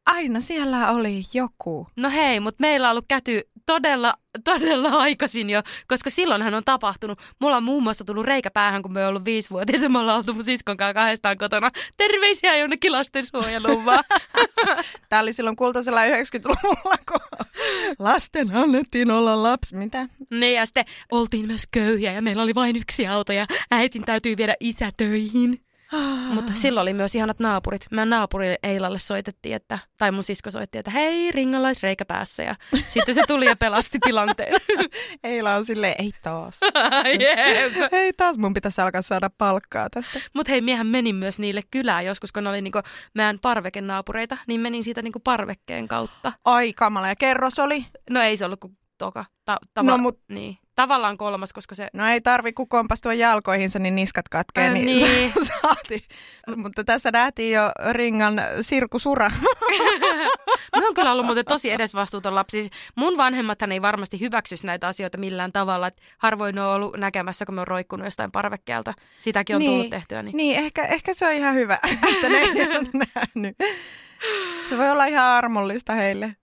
aina 0.07 0.41
siellä 0.41 0.91
oli 0.91 1.23
joku. 1.35 1.87
No 1.97 2.11
hei, 2.11 2.41
mutta 2.41 2.61
meillä 2.61 2.87
on 2.87 2.91
ollut 2.91 3.05
käty 3.09 3.43
todella, 3.67 4.15
todella 4.45 4.89
aikaisin 4.89 5.51
jo, 5.51 5.63
koska 5.89 6.11
silloinhan 6.11 6.55
on 6.55 6.65
tapahtunut. 6.65 7.19
Mulla 7.41 7.57
on 7.57 7.63
muun 7.63 7.83
muassa 7.83 8.05
tullut 8.05 8.27
reikä 8.27 8.51
päähän, 8.51 8.83
kun 8.83 8.93
me 8.93 9.03
on 9.03 9.09
ollut 9.09 9.25
viisivuotias 9.25 9.83
ja 9.83 9.89
me 9.89 9.99
ollaan 9.99 10.19
oltu 10.19 10.35
mun 10.35 10.45
siskon 10.45 10.77
kanssa 10.77 10.95
kahdestaan 10.95 11.39
kotona. 11.39 11.71
Terveisiä 11.97 12.57
jonnekin 12.57 12.93
lastensuojeluun 12.93 13.85
vaan. 13.85 14.05
Tämä 15.09 15.23
oli 15.23 15.33
silloin 15.33 15.57
kultaisella 15.57 16.07
90-luvulla, 16.07 16.97
kun 17.09 17.47
lasten 17.99 18.57
annettiin 18.57 19.11
olla 19.11 19.43
lapsi. 19.43 19.77
Mitä? 19.77 20.09
niin 20.31 20.55
ja 20.55 20.67
sitten 20.67 20.85
oltiin 21.13 21.47
myös 21.47 21.63
köyhiä 21.71 22.13
ja 22.13 22.23
meillä 22.23 22.43
oli 22.43 22.55
vain 22.55 22.77
yksi 22.77 23.07
auto 23.07 23.33
ja 23.33 23.47
äitin 23.71 24.03
täytyy 24.03 24.37
viedä 24.37 24.55
isä 24.61 24.91
töihin. 24.97 25.66
Mutta 26.35 26.53
silloin 26.55 26.83
oli 26.83 26.93
myös 26.93 27.15
ihanat 27.15 27.39
naapurit. 27.41 27.87
Meidän 27.91 28.11
naapurille 28.11 28.59
Eilalle 28.63 28.99
soitettiin, 28.99 29.55
että, 29.57 29.79
tai 29.99 30.11
mun 30.11 30.23
sisko 30.23 30.51
soitti, 30.51 30.79
että 30.79 30.91
hei, 30.91 31.33
ringalaisreikä 31.33 32.05
päässä. 32.05 32.43
Ja 32.43 32.55
sitten 32.89 33.15
se 33.15 33.23
tuli 33.27 33.47
ja 33.47 33.57
pelasti 33.57 33.99
tilanteen. 34.05 34.53
Eila 35.25 35.55
on 35.55 35.65
silleen, 35.65 35.95
ei 35.99 36.11
taas. 36.23 36.61
Jep. 37.21 37.93
Ei 37.93 38.13
taas, 38.13 38.37
mun 38.39 38.55
pitäisi 38.55 38.81
alkaa 38.81 39.03
saada 39.03 39.31
palkkaa 39.39 39.91
tästä. 39.91 40.21
Mutta 40.35 40.53
hei, 40.53 40.61
miehän 40.61 40.87
menin 40.87 41.15
myös 41.17 41.39
niille 41.39 41.61
kylään 41.71 42.05
joskus, 42.07 42.33
kun 42.33 42.45
ne 42.45 42.51
oli 42.51 42.63
niinku 42.63 42.81
meidän 43.15 43.39
parvekenaapureita, 43.43 44.37
niin 44.47 44.61
menin 44.61 44.85
siitä 44.85 45.03
niinku 45.03 45.21
parvekkeen 45.21 45.89
kautta. 45.89 46.33
Ai 46.45 46.73
kamala, 46.73 47.09
ja 47.09 47.17
kerros 47.17 47.59
oli? 47.59 47.87
No 48.11 48.23
ei 48.23 48.37
se 48.37 48.45
ollut 48.45 48.61
kuin 48.61 48.79
toka. 48.99 49.25
Ta- 49.45 49.59
tava- 49.81 49.85
No, 49.87 49.97
mut- 49.97 50.21
niin. 50.29 50.59
Tavallaan 50.77 51.17
kolmas, 51.17 51.53
koska 51.53 51.75
se... 51.75 51.89
No 51.93 52.07
ei 52.07 52.21
tarvi 52.21 52.53
kun 52.53 52.69
kompastua 52.69 53.15
jalkoihinsa, 53.15 53.79
niin 53.79 53.95
niskat 53.95 54.29
katkee, 54.29 54.67
Äh, 54.67 54.73
niin, 54.73 54.87
niin. 54.87 55.33
saati. 55.63 56.05
Mutta 56.57 56.85
tässä 56.85 57.11
nähtiin 57.13 57.53
jo 57.55 57.63
Ringan 57.93 58.41
sirkusura. 58.61 59.31
Mä 60.77 60.83
oon 60.85 60.95
kyllä 60.95 61.13
ollut 61.13 61.27
muuten 61.27 61.45
tosi 61.45 61.71
edesvastuuton 61.71 62.35
lapsi. 62.35 62.61
Siis 62.61 62.73
mun 62.95 63.17
vanhemmathan 63.17 63.73
ei 63.73 63.83
varmasti 63.83 64.21
hyväksyisi 64.21 64.67
näitä 64.67 64.87
asioita 64.89 65.19
millään 65.19 65.53
tavalla. 65.53 65.87
Et 65.87 66.01
harvoin 66.19 66.55
ne 66.55 66.63
on 66.63 66.75
ollut 66.75 66.97
näkemässä, 66.97 67.47
kun 67.47 67.55
me 67.55 67.61
on 67.61 67.67
roikkunut 67.69 68.05
jostain 68.05 68.33
parvekkeelta. 68.33 68.95
Sitäkin 69.19 69.57
on 69.57 69.61
Niin. 69.61 69.71
tullut 69.71 69.91
tehtyä. 69.91 70.23
Niin. 70.23 70.37
Niin, 70.37 70.57
ehkä, 70.59 70.85
ehkä 70.85 71.15
se 71.15 71.27
on 71.27 71.33
ihan 71.33 71.55
hyvä, 71.55 71.79
että 72.15 72.29
ne 72.29 72.39
ei 72.39 72.51
ole 72.51 72.89
nähnyt. 73.15 73.57
Se 74.69 74.79
voi 74.79 74.91
olla 74.91 75.05
ihan 75.05 75.25
armollista 75.27 75.93
heille. 75.93 76.37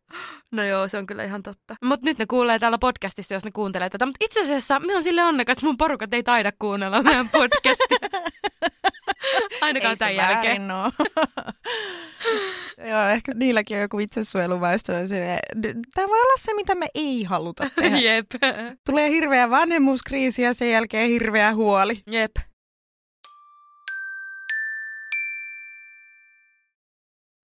No 0.54 0.64
joo, 0.64 0.88
se 0.88 0.98
on 0.98 1.06
kyllä 1.06 1.24
ihan 1.24 1.44
totta. 1.44 1.76
Mutta 1.84 2.06
nyt 2.06 2.18
ne 2.18 2.26
kuulee 2.26 2.60
täällä 2.60 2.78
podcastissa, 2.78 3.34
jos 3.34 3.46
ne 3.46 3.52
kuuntelee 3.52 3.90
tätä. 3.90 4.06
Mutta 4.06 4.26
itse 4.26 4.42
asiassa 4.42 4.80
me 4.80 4.96
on 4.96 5.04
sille 5.04 5.24
onnekas, 5.24 5.58
että 5.58 5.66
mun 5.66 5.78
porukat 5.78 6.14
ei 6.14 6.24
taida 6.24 6.52
kuunnella 6.60 7.04
meidän 7.04 7.30
podcastia. 7.30 7.98
Ainakaan 9.62 9.92
ei 9.92 9.98
tämän 9.98 10.16
jälkeen. 10.16 10.72
oo. 10.72 10.92
Joo, 12.90 13.08
ehkä 13.08 13.32
niilläkin 13.36 13.78
on 13.78 13.82
joku 13.82 14.00
itsesuojeluväestö. 14.00 14.94
Tämä 15.94 16.08
voi 16.08 16.22
olla 16.22 16.38
se, 16.38 16.54
mitä 16.54 16.76
me 16.76 16.88
ei 16.96 17.24
haluta 17.24 17.70
tehdä. 17.76 18.00
Jep. 18.10 18.26
Tulee 18.86 19.10
hirveä 19.10 19.50
vanhemmuuskriisi 19.50 20.42
ja 20.42 20.54
sen 20.54 20.72
jälkeen 20.72 21.10
hirveä 21.10 21.54
huoli. 21.56 22.04
Jep. 22.08 22.32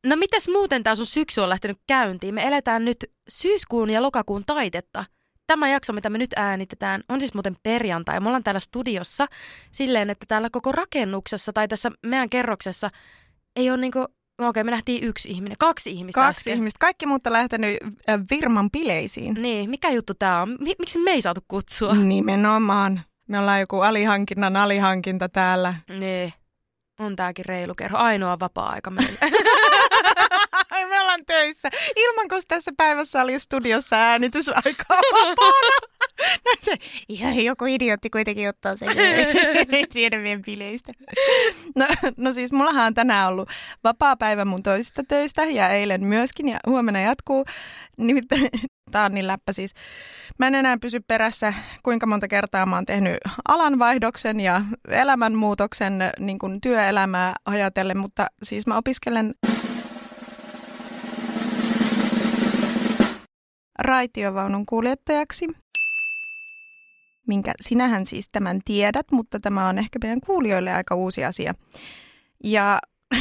No 0.06 0.16
mites 0.16 0.48
muuten 0.48 0.84
tää 0.84 0.96
sun 0.96 1.06
syksy 1.06 1.42
on 1.42 1.50
lähtenyt 1.50 1.78
käyntiin? 1.88 2.34
Me 2.36 2.48
eletään 2.48 2.86
nyt 2.86 3.06
syyskuun 3.30 3.90
ja 3.90 4.02
lokakuun 4.02 4.44
taitetta. 4.46 5.06
Tämä 5.48 5.70
jakso, 5.70 5.94
mitä 5.94 6.10
me 6.10 6.18
nyt 6.18 6.34
äänitetään, 6.36 7.04
on 7.10 7.20
siis 7.20 7.34
muuten 7.34 7.56
perjantai. 7.64 8.20
Me 8.20 8.28
ollaan 8.28 8.44
täällä 8.44 8.60
studiossa 8.60 9.26
silleen, 9.72 10.10
että 10.10 10.26
täällä 10.28 10.50
koko 10.52 10.72
rakennuksessa 10.72 11.54
tai 11.54 11.68
tässä 11.68 11.92
meidän 12.06 12.30
kerroksessa 12.30 12.90
ei 13.56 13.70
ole 13.70 13.78
niinku... 13.78 14.06
No 14.42 14.48
okei, 14.48 14.64
me 14.64 14.72
nähtiin 14.72 15.04
yksi 15.04 15.30
ihminen, 15.30 15.58
kaksi 15.60 15.92
ihmistä 15.92 16.22
Kaksi 16.22 16.40
äsken. 16.40 16.54
ihmistä. 16.56 16.78
Kaikki 16.80 17.06
muut 17.06 17.28
on 17.28 17.34
lähtenyt 17.34 17.78
äh, 18.10 18.20
Virman 18.32 18.72
bileisiin. 18.72 19.34
Niin, 19.34 19.70
mikä 19.70 19.90
juttu 19.90 20.14
tää 20.14 20.42
on? 20.42 20.58
Mi- 20.60 20.76
miksi 20.80 21.00
me 21.00 21.12
ei 21.12 21.22
saatu 21.22 21.42
kutsua? 21.48 21.94
Nimenomaan. 21.94 23.02
Me 23.28 23.40
ollaan 23.40 23.60
joku 23.60 23.80
alihankinnan 23.80 24.56
alihankinta 24.56 25.30
täällä. 25.30 25.74
Niin, 26.00 26.34
on 27.00 27.16
tääkin 27.16 27.46
reilu 27.46 27.76
kerho. 27.76 27.98
Ainoa 27.98 28.40
vapaa-aika 28.40 28.90
meillä. 28.90 29.20
Me 30.90 31.02
ollaan 31.02 31.26
töissä. 31.26 31.70
Ilman, 31.96 32.28
kun 32.28 32.42
tässä 32.48 32.72
päivässä 32.78 33.22
oli 33.22 33.40
studiossa 33.40 33.96
äänitysaikaa 33.96 35.00
vapaana. 35.14 35.99
No 36.46 36.52
se, 36.60 36.76
ihan 37.10 37.40
joku 37.40 37.66
idiootti 37.66 38.10
kuitenkin 38.10 38.50
ottaa 38.50 38.76
sen. 38.76 38.90
Ei 39.72 39.88
tiedä 39.88 40.18
meidän 40.18 40.42
bileistä. 40.42 40.94
No, 41.76 41.86
no 42.18 42.32
siis 42.32 42.52
mullahan 42.52 42.88
on 42.88 42.94
tänään 42.94 43.28
ollut 43.28 43.50
vapaa 43.84 44.18
päivä 44.18 44.46
mun 44.46 44.64
toisista 44.64 45.04
töistä 45.08 45.46
ja 45.46 45.70
eilen 45.70 46.06
myöskin 46.06 46.50
ja 46.50 46.60
huomenna 46.66 47.00
jatkuu. 47.00 47.46
Nimittäin 47.98 48.50
Tää 48.92 49.06
on 49.06 49.12
niin 49.12 49.28
läppä 49.28 49.54
siis. 49.54 49.74
Mä 50.40 50.48
en 50.48 50.56
enää 50.56 50.78
pysy 50.78 51.00
perässä, 51.00 51.54
kuinka 51.84 52.06
monta 52.06 52.28
kertaa 52.28 52.66
mä 52.66 52.76
oon 52.76 52.86
tehnyt 52.86 53.18
alanvaihdoksen 53.48 54.40
ja 54.40 54.62
elämänmuutoksen 54.88 55.94
niin 56.20 56.40
kuin 56.40 56.62
työelämää 56.62 57.34
ajatellen, 57.46 57.98
mutta 57.98 58.28
siis 58.44 58.68
mä 58.68 58.78
opiskelen 58.78 59.34
raitiovaunun 63.80 64.66
kuljettajaksi, 64.66 65.48
minkä 67.30 67.54
sinähän 67.62 68.06
siis 68.06 68.30
tämän 68.32 68.62
tiedät, 68.66 69.12
mutta 69.12 69.40
tämä 69.40 69.68
on 69.68 69.80
ehkä 69.80 70.00
meidän 70.04 70.22
kuulijoille 70.22 70.74
aika 70.74 70.96
uusi 70.96 71.26
asia. 71.26 71.54
Ja 72.44 72.80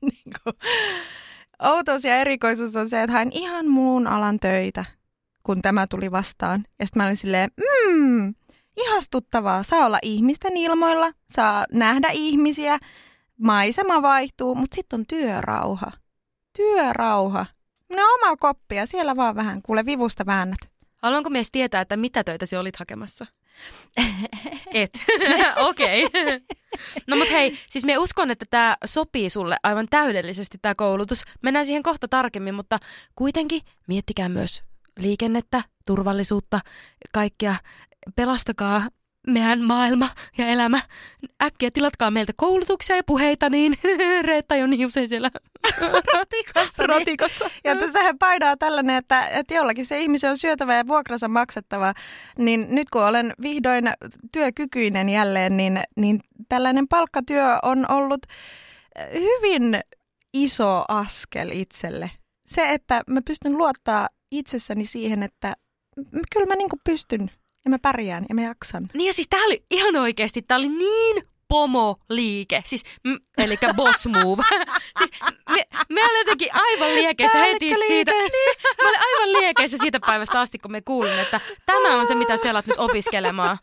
niin 0.00 0.54
outous 1.62 2.04
ja 2.04 2.16
erikoisuus 2.16 2.76
on 2.76 2.88
se, 2.88 3.02
että 3.02 3.12
hain 3.12 3.32
ihan 3.32 3.68
muun 3.68 4.06
alan 4.06 4.40
töitä, 4.40 4.84
kun 5.42 5.62
tämä 5.62 5.86
tuli 5.86 6.10
vastaan. 6.10 6.64
Ja 6.78 6.86
sitten 6.86 7.02
mä 7.02 7.06
olin 7.06 7.16
silleen, 7.16 7.50
mmm, 7.56 8.34
ihastuttavaa. 8.76 9.62
Saa 9.62 9.86
olla 9.86 9.98
ihmisten 10.02 10.56
ilmoilla, 10.56 11.12
saa 11.30 11.64
nähdä 11.72 12.08
ihmisiä, 12.12 12.78
maisema 13.38 14.02
vaihtuu, 14.02 14.54
mutta 14.54 14.74
sitten 14.74 15.00
on 15.00 15.06
työrauha. 15.06 15.92
Työrauha. 16.56 17.46
No 17.90 18.02
oma 18.14 18.36
koppi 18.36 18.74
ja 18.74 18.86
siellä 18.86 19.16
vaan 19.16 19.34
vähän, 19.34 19.62
kuule 19.62 19.86
vivusta 19.86 20.26
väännät. 20.26 20.73
Haluanko 21.04 21.30
mies 21.30 21.50
tietää, 21.50 21.80
että 21.80 21.96
mitä 21.96 22.24
töitä 22.24 22.46
sinä 22.46 22.60
olit 22.60 22.76
hakemassa? 22.76 23.26
Et. 24.74 24.90
Okei. 25.68 26.04
Okay. 26.04 26.40
No 27.06 27.16
mut 27.16 27.30
hei, 27.30 27.58
siis 27.70 27.84
me 27.84 27.98
uskon, 27.98 28.30
että 28.30 28.46
tämä 28.50 28.76
sopii 28.84 29.30
sulle 29.30 29.56
aivan 29.62 29.86
täydellisesti 29.90 30.58
tämä 30.62 30.74
koulutus. 30.74 31.22
Mennään 31.42 31.66
siihen 31.66 31.82
kohta 31.82 32.08
tarkemmin, 32.08 32.54
mutta 32.54 32.78
kuitenkin 33.14 33.62
miettikää 33.86 34.28
myös 34.28 34.62
liikennettä, 34.98 35.62
turvallisuutta, 35.86 36.60
kaikkea. 37.12 37.54
Pelastakaa 38.16 38.88
meidän 39.26 39.64
maailma 39.64 40.10
ja 40.38 40.46
elämä. 40.46 40.80
Äkkiä 41.42 41.70
tilatkaa 41.70 42.10
meiltä 42.10 42.32
koulutuksia 42.36 42.96
ja 42.96 43.02
puheita, 43.06 43.50
niin 43.50 43.78
Reetta 44.26 44.56
jo 44.56 44.66
niin 44.66 44.86
usein 44.86 45.08
siellä 45.08 45.30
ratikossa. 46.14 46.82
niin- 46.82 46.88
Ratikossa. 46.88 47.50
Ja 47.64 47.76
tässähän 47.76 48.18
painaa 48.18 48.56
tällainen, 48.56 48.96
että, 48.96 49.28
että 49.28 49.54
jollakin 49.54 49.86
se 49.86 50.00
ihmisen 50.00 50.30
on 50.30 50.38
syötävä 50.38 50.76
ja 50.76 50.86
vuokransa 50.86 51.28
maksettava. 51.28 51.92
Niin 52.38 52.66
nyt 52.70 52.90
kun 52.90 53.04
olen 53.06 53.32
vihdoin 53.42 53.84
työkykyinen 54.32 55.08
jälleen, 55.08 55.56
niin, 55.56 55.80
niin 55.96 56.20
tällainen 56.48 56.88
palkkatyö 56.88 57.58
on 57.62 57.90
ollut 57.90 58.20
hyvin 59.14 59.80
iso 60.34 60.84
askel 60.88 61.50
itselle. 61.52 62.10
Se, 62.46 62.70
että 62.72 63.02
mä 63.06 63.20
pystyn 63.26 63.58
luottaa 63.58 64.08
itsessäni 64.32 64.84
siihen, 64.84 65.22
että 65.22 65.54
kyllä 66.32 66.46
mä 66.46 66.56
niinku 66.56 66.76
pystyn 66.84 67.30
ja 67.64 67.70
mä 67.70 67.78
pärjään 67.78 68.26
ja 68.28 68.34
mä 68.34 68.42
jaksan. 68.42 68.90
Niin 68.94 69.06
ja 69.06 69.12
siis 69.12 69.28
tää 69.28 69.40
oli 69.44 69.64
ihan 69.70 69.96
oikeesti, 69.96 70.42
tää 70.42 70.58
oli 70.58 70.68
niin 70.68 71.22
pomo-liike, 71.48 72.62
siis, 72.64 72.82
m- 73.04 73.42
eli 73.42 73.58
boss 73.76 74.06
move. 74.06 74.42
siis, 74.98 75.10
me, 75.50 75.62
me 75.88 76.00
olin 76.00 76.18
jotenkin 76.18 76.48
aivan 76.52 76.94
liekeissä 76.94 77.38
heti 77.38 77.74
siitä. 77.86 78.10
Niin, 78.12 78.30
mä 78.82 78.88
olin 78.88 79.00
aivan 79.00 79.32
liekeissä 79.32 79.76
siitä 79.80 80.00
päivästä 80.00 80.40
asti, 80.40 80.58
kun 80.58 80.72
me 80.72 80.80
kuulin, 80.80 81.18
että 81.18 81.40
tämä 81.66 82.00
on 82.00 82.06
se, 82.06 82.14
mitä 82.14 82.34
alat 82.50 82.66
nyt 82.66 82.78
opiskelemaan. 82.78 83.58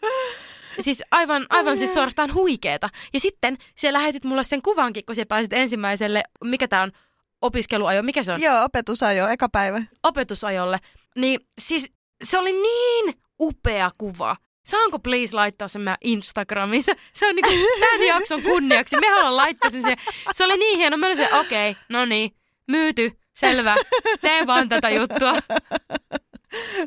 Siis 0.79 1.03
aivan, 1.11 1.45
aivan 1.49 1.77
siis 1.77 1.93
suorastaan 1.93 2.33
huikeeta. 2.33 2.89
Ja 3.13 3.19
sitten 3.19 3.57
sä 3.75 3.93
lähetit 3.93 4.23
mulle 4.23 4.43
sen 4.43 4.61
kuvankin, 4.61 5.05
kun 5.05 5.15
sä 5.15 5.25
pääsit 5.25 5.53
ensimmäiselle, 5.53 6.23
mikä 6.43 6.67
tää 6.67 6.81
on, 6.81 6.91
opiskeluajo, 7.41 8.03
mikä 8.03 8.23
se 8.23 8.33
on? 8.33 8.41
Joo, 8.41 8.63
opetusajo, 8.63 9.27
eka 9.27 9.49
päivä. 9.49 9.83
opetusajolle, 10.03 10.77
niin 11.15 11.39
siis 11.61 11.91
se 12.23 12.37
oli 12.37 12.51
niin 12.51 13.21
upea 13.41 13.91
kuva. 13.97 14.35
Saanko 14.65 14.99
please 14.99 15.35
laittaa 15.35 15.67
sen 15.67 15.81
meidän 15.81 15.97
Instagramiin? 16.03 16.83
Se, 16.83 16.95
se 17.13 17.27
on 17.27 17.35
niinku 17.35 17.51
tämän 17.79 18.07
jakson 18.07 18.41
kunniaksi. 18.41 18.97
Me 18.97 19.07
haluan 19.07 19.35
laittaa 19.35 19.69
sen. 19.69 19.83
Se, 19.83 19.95
se 20.33 20.43
oli 20.43 20.57
niin 20.57 20.77
hieno. 20.77 20.97
Mä 20.97 21.05
olin 21.05 21.17
se, 21.17 21.33
okei, 21.33 21.71
okay, 21.71 21.83
no 21.89 22.05
niin, 22.05 22.31
myyty, 22.67 23.11
selvä. 23.33 23.75
Tee 24.21 24.47
vaan 24.47 24.69
tätä 24.69 24.89
juttua. 24.89 25.33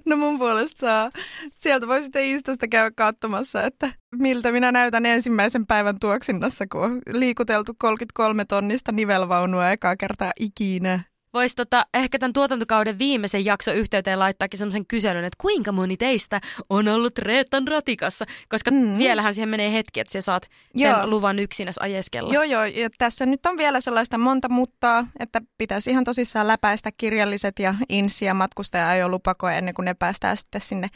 No 0.06 0.16
mun 0.16 0.38
puolesta 0.38 0.80
saa. 0.80 1.10
Sieltä 1.54 1.88
voi 1.88 2.02
sitten 2.02 2.24
Instasta 2.24 2.68
käydä 2.68 2.90
katsomassa, 2.96 3.62
että 3.62 3.92
miltä 4.14 4.52
minä 4.52 4.72
näytän 4.72 5.06
ensimmäisen 5.06 5.66
päivän 5.66 5.98
tuoksinnassa, 5.98 6.66
kun 6.72 6.84
on 6.84 7.02
liikuteltu 7.12 7.72
33 7.78 8.44
tonnista 8.44 8.92
nivelvaunua 8.92 9.70
ekaa 9.70 9.96
kertaa 9.96 10.32
ikinä. 10.40 11.00
Voisi 11.34 11.56
tota, 11.56 11.86
ehkä 11.94 12.18
tämän 12.18 12.32
tuotantokauden 12.32 12.98
viimeisen 12.98 13.44
jakson 13.44 13.74
yhteyteen 13.74 14.18
laittaakin 14.18 14.58
semmoisen 14.58 14.86
kyselyn, 14.86 15.24
että 15.24 15.36
kuinka 15.40 15.72
moni 15.72 15.96
teistä 15.96 16.40
on 16.70 16.88
ollut 16.88 17.18
Reetan 17.18 17.68
ratikassa, 17.68 18.24
koska 18.48 18.70
Mm. 18.70 18.98
vielähän 18.98 19.34
siihen 19.34 19.48
menee 19.48 19.72
hetki, 19.72 20.00
että 20.00 20.12
sä 20.12 20.20
saat 20.20 20.48
sen 20.76 20.90
Joo. 20.90 21.06
luvan 21.06 21.38
yksinäs 21.38 21.78
ajeskella. 21.78 22.32
Joo, 22.32 22.42
joo, 22.42 22.64
ja 22.64 22.90
tässä 22.98 23.26
nyt 23.26 23.46
on 23.46 23.56
vielä 23.56 23.80
sellaista 23.80 24.18
monta 24.18 24.48
muttaa, 24.48 25.06
että 25.20 25.40
pitäisi 25.58 25.90
ihan 25.90 26.04
tosissaan 26.04 26.48
läpäistä 26.48 26.90
kirjalliset 26.96 27.58
ja 27.58 27.74
insi- 27.88 28.24
ja 28.24 28.34
matkustaja-ajolupakoja 28.34 29.56
ennen 29.56 29.74
kuin 29.74 29.84
ne 29.84 29.94
päästään 29.94 30.36
sitten 30.36 30.60
sinne 30.60 30.88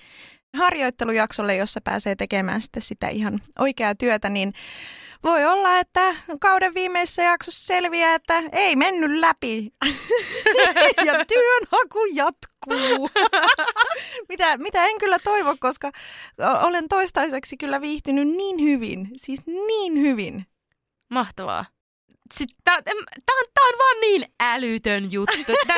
harjoittelujaksolle, 0.57 1.57
jossa 1.57 1.80
pääsee 1.80 2.14
tekemään 2.14 2.62
sitten 2.62 2.83
sitä 2.83 3.09
ihan 3.09 3.38
oikeaa 3.59 3.95
työtä, 3.95 4.28
niin 4.28 4.52
voi 5.25 5.45
olla, 5.47 5.79
että 5.79 6.15
kauden 6.41 6.75
viimeisessä 6.75 7.23
jaksossa 7.23 7.67
selviää, 7.67 8.15
että 8.15 8.43
ei 8.53 8.77
mennyt 8.77 9.11
läpi. 9.11 9.73
ja 11.07 11.13
työnhaku 11.25 12.05
jatkuu. 12.13 13.11
mitä, 14.29 14.57
mitä 14.57 14.87
en 14.87 14.99
kyllä 14.99 15.19
toivo, 15.25 15.57
koska 15.61 15.93
olen 16.63 16.89
toistaiseksi 16.89 17.57
kyllä 17.57 17.81
viihtynyt 17.81 18.29
niin 18.29 18.63
hyvin, 18.63 19.09
siis 19.17 19.47
niin 19.47 20.01
hyvin. 20.01 20.47
Mahtavaa. 21.11 21.77
Tämä 22.64 22.76
on, 22.76 22.82
tää 23.54 23.64
on 23.68 23.78
vaan 23.78 24.00
niin 24.00 24.25
älytön 24.40 25.12
juttu. 25.12 25.52
Tää, 25.66 25.76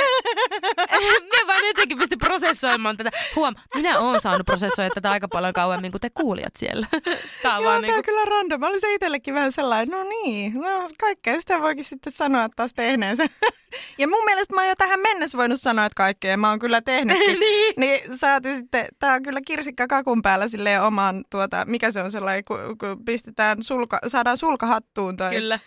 me 1.33 1.47
vaan 1.47 1.66
jotenkin 1.66 1.99
pysty 1.99 2.16
prosessoimaan 2.16 2.97
tätä. 2.97 3.11
Huom, 3.37 3.54
minä 3.75 3.99
oon 3.99 4.21
saanut 4.21 4.47
prosessoida 4.47 4.95
tätä 4.95 5.11
aika 5.11 5.28
paljon 5.28 5.52
kauemmin 5.52 5.90
kuin 5.90 6.00
te 6.00 6.11
kuulijat 6.11 6.57
siellä. 6.57 6.87
Tämä 7.42 7.57
on 7.57 7.62
Joo, 7.62 7.71
vaan 7.71 7.75
tämä 7.75 7.76
on 7.76 7.83
niinku, 7.83 8.02
kyllä 8.02 8.25
random. 8.25 8.61
Mä 8.61 8.69
olin 8.69 8.80
se 8.80 8.95
itsellekin 8.95 9.35
vähän 9.35 9.52
sellainen, 9.52 9.88
no 9.88 10.04
niin, 10.04 10.54
no 10.54 10.88
kaikkea 11.00 11.40
sitä 11.40 11.61
voikin 11.61 11.85
sitten 11.85 12.12
sanoa 12.12 12.49
taas 12.57 12.75
tehneensä. 12.75 13.26
ja 13.99 14.09
mun 14.09 14.25
mielestä 14.25 14.54
mä 14.54 14.61
oon 14.61 14.69
jo 14.69 14.75
tähän 14.78 15.00
mennessä 15.00 15.38
voinut 15.38 15.61
sanoa, 15.61 15.85
että 15.85 15.97
kaikkea 15.97 16.37
mä 16.37 16.50
oon 16.50 16.59
kyllä 16.59 16.80
tehnytkin. 16.80 17.41
niin. 17.41 17.75
Niin 17.76 18.19
saati 18.19 18.54
sitten, 18.54 18.86
tää 18.99 19.15
on 19.15 19.23
kyllä 19.23 19.41
kirsikka 19.47 19.86
kakun 19.86 20.23
päällä 20.23 20.49
silleen 20.49 20.82
omaan, 20.82 21.25
tuota, 21.30 21.65
mikä 21.67 21.93
se 21.93 22.02
on 22.02 22.10
sellainen, 22.10 22.45
kun, 22.45 22.58
kun 22.78 23.04
pistetään 23.04 23.63
sulka, 23.63 23.99
saadaan 24.06 24.36
sulkahattuun 24.36 25.17
tai 25.17 25.34
Kyllä. 25.34 25.58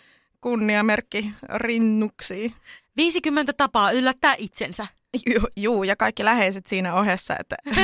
Kunniamerkki 0.44 1.32
rinnuksiin. 1.56 2.54
50 2.98 3.54
tapaa 3.54 3.92
yllättää 3.92 4.36
itsensä. 4.38 4.88
Juu, 5.26 5.48
juu, 5.58 5.84
ja 5.84 5.96
kaikki 5.96 6.26
läheiset 6.26 6.68
siinä 6.68 6.94
ohessa. 6.94 7.36
Että, 7.40 7.56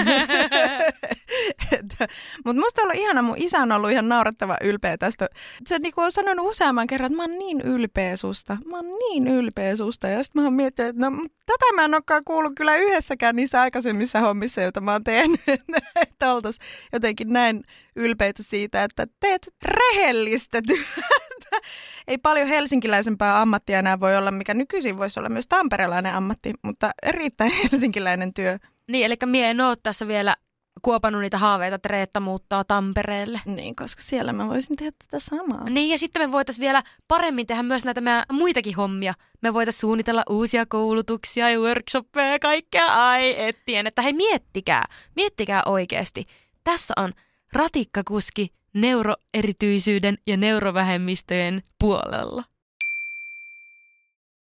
mutta 2.46 2.62
musta 2.62 2.82
on 2.82 2.88
ollut 2.88 3.04
ihana, 3.04 3.22
mun 3.22 3.38
isä 3.38 3.58
on 3.58 3.72
ollut 3.72 3.92
ihan 3.92 4.10
naurettava 4.10 4.58
ylpeä 4.64 4.98
tästä. 4.98 5.28
Se 5.68 5.80
niinku 5.80 6.02
on 6.02 6.12
sanonut 6.12 6.46
useamman 6.48 6.88
kerran, 6.88 7.12
että 7.12 7.18
mä 7.18 7.24
oon 7.24 7.40
niin 7.40 7.62
ylpeä 7.62 8.16
susta. 8.16 8.58
Mä 8.66 8.76
oon 8.76 8.86
niin 8.86 9.28
ylpeä 9.28 9.76
susta. 9.76 10.08
Ja 10.08 10.24
sitten 10.24 10.42
mä 10.42 10.46
oon 10.46 10.54
miettinyt, 10.54 10.90
että 10.90 11.10
no, 11.10 11.18
tätä 11.46 11.74
mä 11.76 11.86
en 11.86 11.94
olekaan 11.94 12.24
kuullut 12.26 12.54
kyllä 12.56 12.76
yhdessäkään 12.76 13.36
niissä 13.36 13.62
aikaisemmissa 13.62 14.20
hommissa, 14.20 14.62
joita 14.62 14.82
mä 14.82 14.92
oon 14.92 15.04
tehnyt. 15.04 15.42
että 16.02 16.34
oltais 16.34 16.58
jotenkin 16.94 17.34
näin 17.34 17.64
ylpeitä 17.96 18.44
siitä, 18.44 18.84
että 18.84 19.08
teet 19.20 19.48
rehellistä 19.66 20.62
työtä. 20.68 21.29
Ei 22.08 22.18
paljon 22.18 22.48
helsinkiläisempää 22.48 23.42
ammattia 23.42 23.80
enää 23.80 24.00
voi 24.00 24.18
olla, 24.18 24.32
mikä 24.32 24.54
nykyisin 24.54 24.98
voisi 24.98 25.20
olla 25.20 25.30
myös 25.30 25.48
tamperelainen 25.48 26.16
ammatti, 26.16 26.54
mutta 26.64 26.92
erittäin 27.04 27.52
helsinkiläinen 27.64 28.34
työ. 28.34 28.58
Niin, 28.92 29.06
eli 29.06 29.16
mie 29.26 29.50
en 29.50 29.62
oo 29.62 29.76
tässä 29.76 30.08
vielä 30.08 30.36
kuopannut 30.82 31.22
niitä 31.22 31.38
haaveita, 31.38 31.76
että 31.76 31.90
Reetta 31.90 32.20
muuttaa 32.20 32.64
Tampereelle. 32.64 33.42
Niin, 33.46 33.76
koska 33.76 34.02
siellä 34.02 34.34
mä 34.34 34.48
voisin 34.48 34.76
tehdä 34.76 34.92
tätä 34.92 35.20
samaa. 35.20 35.70
Niin, 35.70 35.90
ja 35.90 35.98
sitten 35.98 36.22
me 36.22 36.32
voitaisiin 36.32 36.64
vielä 36.64 36.84
paremmin 37.08 37.48
tehdä 37.48 37.64
myös 37.64 37.86
näitä 37.86 38.02
meidän 38.02 38.24
muitakin 38.32 38.76
hommia. 38.76 39.14
Me 39.42 39.54
voitaisiin 39.54 39.82
suunnitella 39.82 40.24
uusia 40.30 40.66
koulutuksia 40.66 41.50
ja 41.50 41.60
workshoppeja 41.60 42.32
ja 42.32 42.40
kaikkea. 42.40 42.86
Ai, 42.86 43.42
ettien, 43.42 43.88
että 43.88 44.02
hei 44.02 44.14
miettikää, 44.14 44.86
miettikää 45.16 45.64
oikeasti. 45.66 46.26
Tässä 46.64 46.94
on 46.98 47.14
ratikkakuski 47.54 48.59
neuroerityisyyden 48.74 50.18
ja 50.28 50.38
neurovähemmistöjen 50.38 51.64
puolella. 51.80 52.44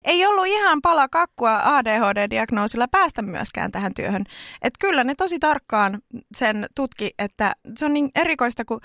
Ei 0.04 0.26
ollut 0.26 0.48
ihan 0.48 0.82
pala 0.82 1.08
kakkua 1.08 1.62
ADHD-diagnoosilla 1.64 2.88
päästä 2.92 3.22
myöskään 3.22 3.72
tähän 3.72 3.94
työhön. 3.94 4.24
Et 4.62 4.74
kyllä 4.80 5.04
ne 5.04 5.16
tosi 5.16 5.40
tarkkaan 5.40 6.02
sen 6.36 6.66
tutki, 6.76 7.12
että 7.20 7.54
se 7.78 7.86
on 7.86 7.94
niin 7.94 8.10
erikoista, 8.16 8.66
kun 8.66 8.82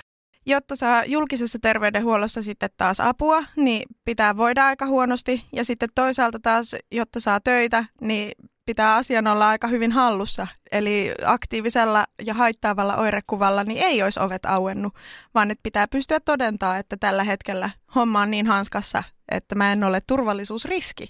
jotta 0.47 0.77
saa 0.77 1.05
julkisessa 1.05 1.59
terveydenhuollossa 1.62 2.42
sitten 2.42 2.70
taas 2.77 3.01
apua, 3.01 3.44
niin 3.57 3.83
pitää 4.05 4.37
voida 4.37 4.66
aika 4.66 4.87
huonosti. 4.87 5.44
Ja 5.53 5.64
sitten 5.64 5.88
toisaalta 5.94 6.38
taas, 6.42 6.77
jotta 6.92 7.20
saa 7.20 7.40
töitä, 7.40 7.85
niin 8.01 8.33
pitää 8.66 8.94
asian 8.94 9.27
olla 9.27 9.48
aika 9.48 9.68
hyvin 9.68 9.92
hallussa. 9.92 10.46
Eli 10.72 11.12
aktiivisella 11.24 12.07
ja 12.24 12.35
haittaavalla 12.35 12.96
oirekuvalla 12.96 13.64
niin 13.64 13.83
ei 13.83 14.03
olisi 14.03 14.20
ovet 14.20 14.46
auennut, 14.46 14.94
vaan 15.35 15.50
että 15.50 15.62
pitää 15.62 15.88
pystyä 15.88 16.20
todentaa, 16.20 16.79
että 16.79 16.96
tällä 16.96 17.24
hetkellä 17.24 17.70
homma 17.94 18.20
on 18.20 18.31
niin 18.31 18.46
hanskassa, 18.46 19.03
että 19.29 19.55
mä 19.55 19.72
en 19.72 19.85
ole 19.85 20.00
turvallisuusriski. 20.07 21.07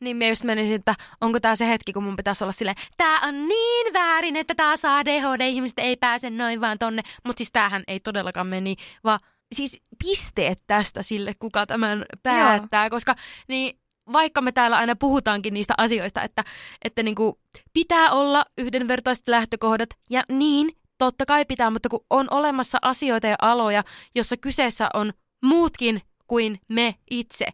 Niin 0.00 0.16
mä 0.16 0.24
just 0.24 0.44
menisin, 0.44 0.74
että 0.74 0.94
onko 1.20 1.40
tämä 1.40 1.56
se 1.56 1.68
hetki, 1.68 1.92
kun 1.92 2.04
mun 2.04 2.16
pitäisi 2.16 2.44
olla 2.44 2.52
silleen, 2.52 2.76
tää 2.96 3.20
on 3.20 3.48
niin 3.48 3.92
väärin, 3.92 4.36
että 4.36 4.54
taas 4.54 4.84
ADHD-ihmiset 4.84 5.78
ei 5.78 5.96
pääse 5.96 6.30
noin 6.30 6.60
vaan 6.60 6.78
tonne. 6.78 7.02
Mutta 7.24 7.38
siis 7.38 7.52
tämähän 7.52 7.82
ei 7.88 8.00
todellakaan 8.00 8.46
meni, 8.46 8.76
vaan 9.04 9.18
siis 9.54 9.82
pisteet 10.04 10.60
tästä 10.66 11.02
sille, 11.02 11.34
kuka 11.38 11.66
tämän 11.66 12.04
päättää, 12.22 12.84
Joo. 12.84 12.90
koska 12.90 13.14
niin 13.48 13.78
vaikka 14.12 14.40
me 14.40 14.52
täällä 14.52 14.76
aina 14.76 14.96
puhutaankin 14.96 15.54
niistä 15.54 15.74
asioista, 15.78 16.22
että, 16.22 16.44
että 16.84 17.02
niinku 17.02 17.38
pitää 17.72 18.10
olla 18.10 18.44
yhdenvertaiset 18.58 19.28
lähtökohdat 19.28 19.88
ja 20.10 20.22
niin, 20.32 20.68
totta 20.98 21.26
kai 21.26 21.44
pitää, 21.44 21.70
mutta 21.70 21.88
kun 21.88 22.04
on 22.10 22.26
olemassa 22.30 22.78
asioita 22.82 23.26
ja 23.26 23.36
aloja, 23.42 23.84
jossa 24.14 24.36
kyseessä 24.36 24.88
on 24.94 25.12
muutkin 25.44 26.02
kuin 26.26 26.60
me 26.68 26.94
itse. 27.10 27.46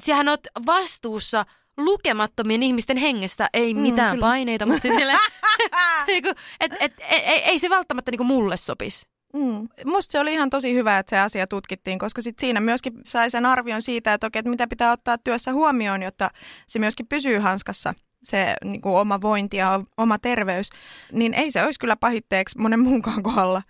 Sehän 0.00 0.28
oot 0.28 0.40
vastuussa 0.66 1.46
lukemattomien 1.76 2.62
ihmisten 2.62 2.96
hengestä, 2.96 3.48
ei 3.52 3.74
Mm, 3.74 3.80
mitään 3.80 4.10
kyllä. 4.10 4.20
paineita, 4.20 4.66
mutta 4.66 4.82
siis 4.82 4.94
niinku, 6.06 6.28
et, 6.60 6.72
et, 6.80 6.92
ei, 7.10 7.18
ei, 7.20 7.42
ei 7.42 7.58
se 7.58 7.70
välttämättä 7.70 8.10
niinku 8.10 8.24
mulle 8.24 8.56
sopisi. 8.56 9.06
Mm. 9.34 9.68
Musta 9.84 10.12
se 10.12 10.20
oli 10.20 10.32
ihan 10.32 10.50
tosi 10.50 10.74
hyvä, 10.74 10.98
että 10.98 11.10
se 11.10 11.18
asia 11.18 11.46
tutkittiin, 11.46 11.98
koska 11.98 12.22
sit 12.22 12.38
siinä 12.38 12.60
myöskin 12.60 12.92
sai 13.04 13.30
sen 13.30 13.46
arvion 13.46 13.82
siitä, 13.82 14.14
että, 14.14 14.26
okei, 14.26 14.40
että 14.40 14.50
mitä 14.50 14.66
pitää 14.66 14.92
ottaa 14.92 15.18
työssä 15.18 15.52
huomioon, 15.52 16.02
jotta 16.02 16.30
se 16.66 16.78
myöskin 16.78 17.06
pysyy 17.06 17.38
hanskassa 17.38 17.94
se 18.22 18.54
niin 18.64 18.80
kuin 18.80 18.96
oma 18.96 19.20
vointi 19.20 19.56
ja 19.56 19.80
oma 19.96 20.18
terveys, 20.18 20.70
niin 21.12 21.34
ei 21.34 21.50
se 21.50 21.64
olisi 21.64 21.80
kyllä 21.80 21.96
pahitteeksi 21.96 22.58
monen 22.58 22.80
muunkaan 22.80 23.22
kohdalla. 23.22 23.62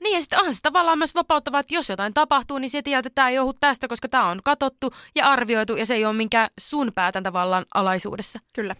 Niin 0.00 0.14
ja 0.14 0.20
sitten 0.20 0.38
onhan 0.38 0.54
se 0.54 0.60
tavallaan 0.62 0.98
myös 0.98 1.14
vapauttavaa, 1.14 1.60
että 1.60 1.74
jos 1.74 1.88
jotain 1.88 2.14
tapahtuu, 2.14 2.58
niin 2.58 2.70
se 2.70 2.82
tiedät, 2.82 3.06
että 3.06 3.14
tämä 3.14 3.28
ei 3.28 3.34
johdu 3.34 3.52
tästä, 3.60 3.88
koska 3.88 4.08
tämä 4.08 4.30
on 4.30 4.40
katottu 4.44 4.92
ja 5.14 5.26
arvioitu 5.26 5.76
ja 5.76 5.86
se 5.86 5.94
ei 5.94 6.04
ole 6.04 6.16
minkään 6.16 6.50
sun 6.60 6.92
päätäntävallan 6.94 7.64
alaisuudessa. 7.74 8.38
Kyllä. 8.54 8.76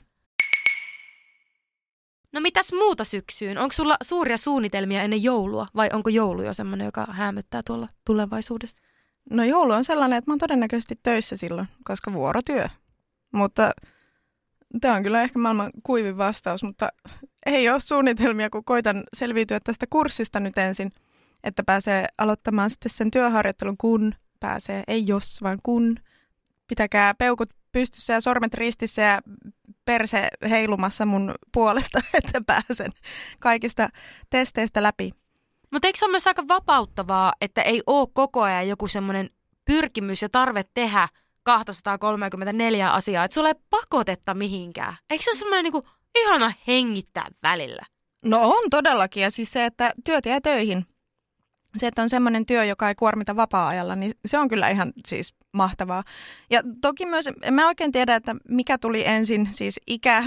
No 2.35 2.41
mitäs 2.41 2.73
muuta 2.73 3.05
syksyyn? 3.05 3.59
Onko 3.59 3.73
sulla 3.73 3.97
suuria 4.03 4.37
suunnitelmia 4.39 5.03
ennen 5.03 5.23
joulua 5.23 5.67
vai 5.77 5.91
onko 5.93 6.11
joulu 6.11 6.43
jo 6.43 6.55
semmoinen, 6.55 6.85
joka 6.85 7.07
hämöttää 7.11 7.63
tuolla 7.67 7.89
tulevaisuudessa? 8.05 8.83
No 9.31 9.45
joulu 9.45 9.73
on 9.73 9.85
sellainen, 9.85 10.19
että 10.19 10.31
mä 10.31 10.33
oon 10.33 10.39
todennäköisesti 10.39 10.99
töissä 11.03 11.37
silloin, 11.37 11.69
koska 11.85 12.13
vuorotyö. 12.13 12.69
Mutta 13.33 13.71
tämä 14.81 14.95
on 14.95 15.03
kyllä 15.03 15.23
ehkä 15.23 15.39
maailman 15.39 15.71
kuivin 15.83 16.19
vastaus, 16.19 16.63
mutta 16.63 16.89
ei 17.47 17.69
ole 17.69 17.81
suunnitelmia, 17.81 18.51
kun 18.51 18.65
koitan 18.65 19.05
selviytyä 19.17 19.61
tästä 19.61 19.87
kurssista 19.91 20.41
nyt 20.41 20.59
ensin, 20.59 20.93
että 21.45 21.63
pääsee 21.65 22.07
aloittamaan 22.19 22.71
sitten 22.71 22.93
sen 22.93 23.11
työharjoittelun, 23.11 23.77
kun 23.77 24.15
pääsee, 24.41 24.83
ei 24.89 25.05
jos, 25.07 25.43
vaan 25.43 25.59
kun. 25.63 25.97
Pitäkää 26.69 27.15
peukut 27.15 27.51
pystyssä 27.73 28.13
ja 28.13 28.21
sormet 28.21 28.55
ristissä 28.55 29.03
ja 29.03 29.21
perse 29.85 30.29
heilumassa 30.51 31.07
mun 31.07 31.35
puolesta, 31.53 32.01
että 32.19 32.41
pääsen 32.47 32.93
kaikista 33.39 33.89
testeistä 34.31 34.83
läpi. 34.83 35.13
Mutta 35.71 35.89
eikö 35.89 35.99
se 35.99 36.05
ole 36.05 36.11
myös 36.11 36.27
aika 36.27 36.49
vapauttavaa, 36.49 37.33
että 37.41 37.63
ei 37.63 37.83
ole 37.87 38.09
koko 38.13 38.43
ajan 38.43 38.69
joku 38.69 38.89
semmoinen 38.89 39.31
pyrkimys 39.65 40.23
ja 40.23 40.29
tarve 40.29 40.65
tehdä 40.75 41.09
234 41.43 42.91
asiaa, 42.91 43.25
että 43.25 43.35
sulla 43.35 43.49
ei 43.49 43.55
pakotetta 43.71 44.35
mihinkään. 44.35 44.97
Eikö 45.11 45.25
se 45.25 45.31
ole 45.31 45.39
semmoinen 45.39 45.65
niinku 45.65 45.83
ihana 46.15 46.53
hengittää 46.67 47.27
välillä? 47.43 47.83
No 48.25 48.41
on 48.43 48.71
todellakin, 48.71 49.23
ja 49.23 49.31
siis 49.31 49.53
se, 49.53 49.65
että 49.65 49.93
työt 50.05 50.27
jää 50.27 50.41
töihin. 50.41 50.87
Se, 51.77 51.87
että 51.87 52.03
on 52.03 52.11
semmoinen 52.11 52.47
työ, 52.47 52.65
joka 52.65 52.89
ei 52.89 52.95
kuormita 52.95 53.37
vapaa-ajalla, 53.37 53.97
niin 53.97 54.13
se 54.27 54.39
on 54.39 54.49
kyllä 54.49 54.69
ihan 54.69 54.93
siis 55.07 55.35
mahtavaa. 55.55 56.03
Ja 56.51 56.61
toki 56.81 57.07
myös, 57.07 57.29
en 57.43 57.55
mä 57.55 57.67
oikein 57.67 57.93
tiedä, 57.93 58.17
että 58.17 58.37
mikä 58.49 58.79
tuli 58.79 59.07
ensin, 59.07 59.49
siis 59.51 59.81
ikä 59.87 60.25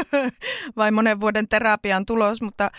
vai 0.76 0.90
monen 0.90 1.20
vuoden 1.20 1.48
terapian 1.48 2.06
tulos, 2.06 2.42
mutta 2.42 2.70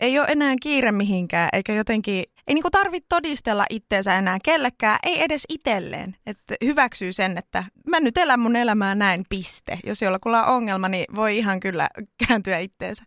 ei 0.00 0.18
ole 0.18 0.26
enää 0.28 0.54
kiire 0.62 0.92
mihinkään, 0.92 1.48
eikä 1.52 1.72
jotenkin, 1.72 2.24
ei 2.46 2.54
niinku 2.54 2.70
tarvitse 2.70 3.06
todistella 3.08 3.64
itteensä 3.70 4.18
enää 4.18 4.38
kellekään, 4.44 4.98
ei 5.02 5.22
edes 5.22 5.44
itselleen. 5.48 6.16
Että 6.26 6.54
hyväksyy 6.64 7.12
sen, 7.12 7.38
että 7.38 7.64
mä 7.88 8.00
nyt 8.00 8.18
elän 8.18 8.40
mun 8.40 8.56
elämää 8.56 8.94
näin, 8.94 9.24
piste. 9.28 9.78
Jos 9.86 10.02
jollakulla 10.02 10.44
on 10.44 10.54
ongelma, 10.54 10.88
niin 10.88 11.04
voi 11.16 11.38
ihan 11.38 11.60
kyllä 11.60 11.88
kääntyä 12.28 12.58
itteensä. 12.58 13.04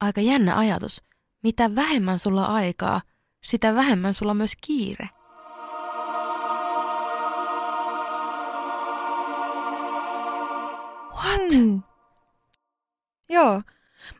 Aika 0.00 0.20
jännä 0.20 0.58
ajatus. 0.58 1.02
Mitä 1.42 1.74
vähemmän 1.74 2.18
sulla 2.18 2.44
aikaa, 2.44 3.02
sitä 3.44 3.74
vähemmän 3.74 4.14
sulla 4.14 4.34
myös 4.34 4.52
kiire. 4.66 5.08
What? 11.24 11.52
Mm. 11.52 11.82
Joo, 13.28 13.62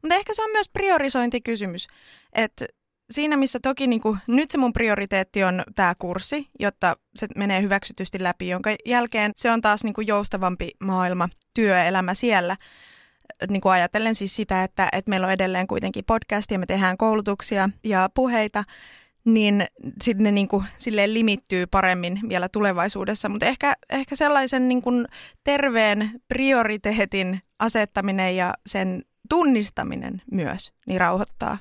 mutta 0.02 0.14
ehkä 0.14 0.34
se 0.34 0.42
on 0.42 0.50
myös 0.50 0.68
priorisointikysymys. 0.68 1.86
Että 2.32 2.66
siinä 3.10 3.36
missä 3.36 3.58
toki 3.62 3.86
niin 3.86 4.00
kuin, 4.00 4.18
nyt 4.26 4.50
se 4.50 4.58
mun 4.58 4.72
prioriteetti 4.72 5.44
on 5.44 5.64
tämä 5.74 5.94
kurssi, 5.98 6.48
jotta 6.60 6.96
se 7.14 7.26
menee 7.36 7.62
hyväksytysti 7.62 8.22
läpi, 8.22 8.48
jonka 8.48 8.70
jälkeen 8.86 9.32
se 9.36 9.50
on 9.50 9.60
taas 9.60 9.84
niin 9.84 9.94
kuin 9.94 10.06
joustavampi 10.06 10.70
maailma, 10.80 11.28
työelämä 11.54 12.14
siellä. 12.14 12.56
Niin 13.48 13.60
kuin 13.60 13.72
ajatellen 13.72 14.14
siis 14.14 14.36
sitä, 14.36 14.64
että, 14.64 14.88
että 14.92 15.10
meillä 15.10 15.26
on 15.26 15.32
edelleen 15.32 15.66
kuitenkin 15.66 16.04
podcast 16.04 16.50
ja 16.50 16.58
me 16.58 16.66
tehdään 16.66 16.96
koulutuksia 16.96 17.68
ja 17.84 18.10
puheita, 18.14 18.64
niin 19.26 19.66
sitten 20.02 20.24
ne 20.24 20.32
niin 20.32 20.48
kuin, 20.48 20.64
silleen 20.76 21.14
limittyy 21.14 21.66
paremmin 21.66 22.20
vielä 22.28 22.48
tulevaisuudessa. 22.48 23.28
Mutta 23.28 23.46
ehkä, 23.46 23.74
ehkä 23.90 24.16
sellaisen 24.16 24.68
niin 24.68 24.82
kuin, 24.82 25.06
terveen 25.44 26.10
prioriteetin 26.28 27.40
asettaminen 27.58 28.36
ja 28.36 28.54
sen 28.66 29.02
tunnistaminen 29.28 30.22
myös 30.30 30.72
niin 30.86 31.00
rauhoittaa. 31.00 31.58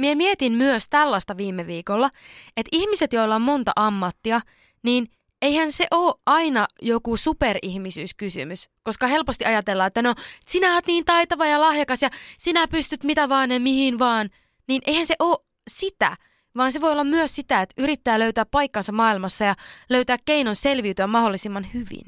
Mie 0.00 0.14
mietin 0.14 0.52
myös 0.52 0.88
tällaista 0.88 1.36
viime 1.36 1.66
viikolla, 1.66 2.10
että 2.56 2.68
ihmiset, 2.72 3.12
joilla 3.12 3.34
on 3.34 3.42
monta 3.42 3.72
ammattia, 3.76 4.40
niin 4.82 5.08
eihän 5.42 5.72
se 5.72 5.86
ole 5.90 6.14
aina 6.26 6.66
joku 6.82 7.16
superihmisyyskysymys, 7.16 8.70
koska 8.82 9.06
helposti 9.06 9.44
ajatellaan, 9.44 9.86
että 9.86 10.02
no 10.02 10.14
sinä 10.46 10.74
oot 10.74 10.86
niin 10.86 11.04
taitava 11.04 11.46
ja 11.46 11.60
lahjakas 11.60 12.02
ja 12.02 12.10
sinä 12.38 12.68
pystyt 12.68 13.04
mitä 13.04 13.28
vaan 13.28 13.50
ja 13.50 13.60
mihin 13.60 13.98
vaan, 13.98 14.30
niin 14.68 14.82
eihän 14.86 15.06
se 15.06 15.14
ole 15.18 15.38
sitä, 15.70 16.16
vaan 16.56 16.72
se 16.72 16.80
voi 16.80 16.92
olla 16.92 17.04
myös 17.04 17.34
sitä, 17.34 17.62
että 17.62 17.82
yrittää 17.82 18.18
löytää 18.18 18.46
paikkansa 18.46 18.92
maailmassa 18.92 19.44
ja 19.44 19.54
löytää 19.88 20.16
keinon 20.24 20.56
selviytyä 20.56 21.06
mahdollisimman 21.06 21.66
hyvin. 21.74 22.04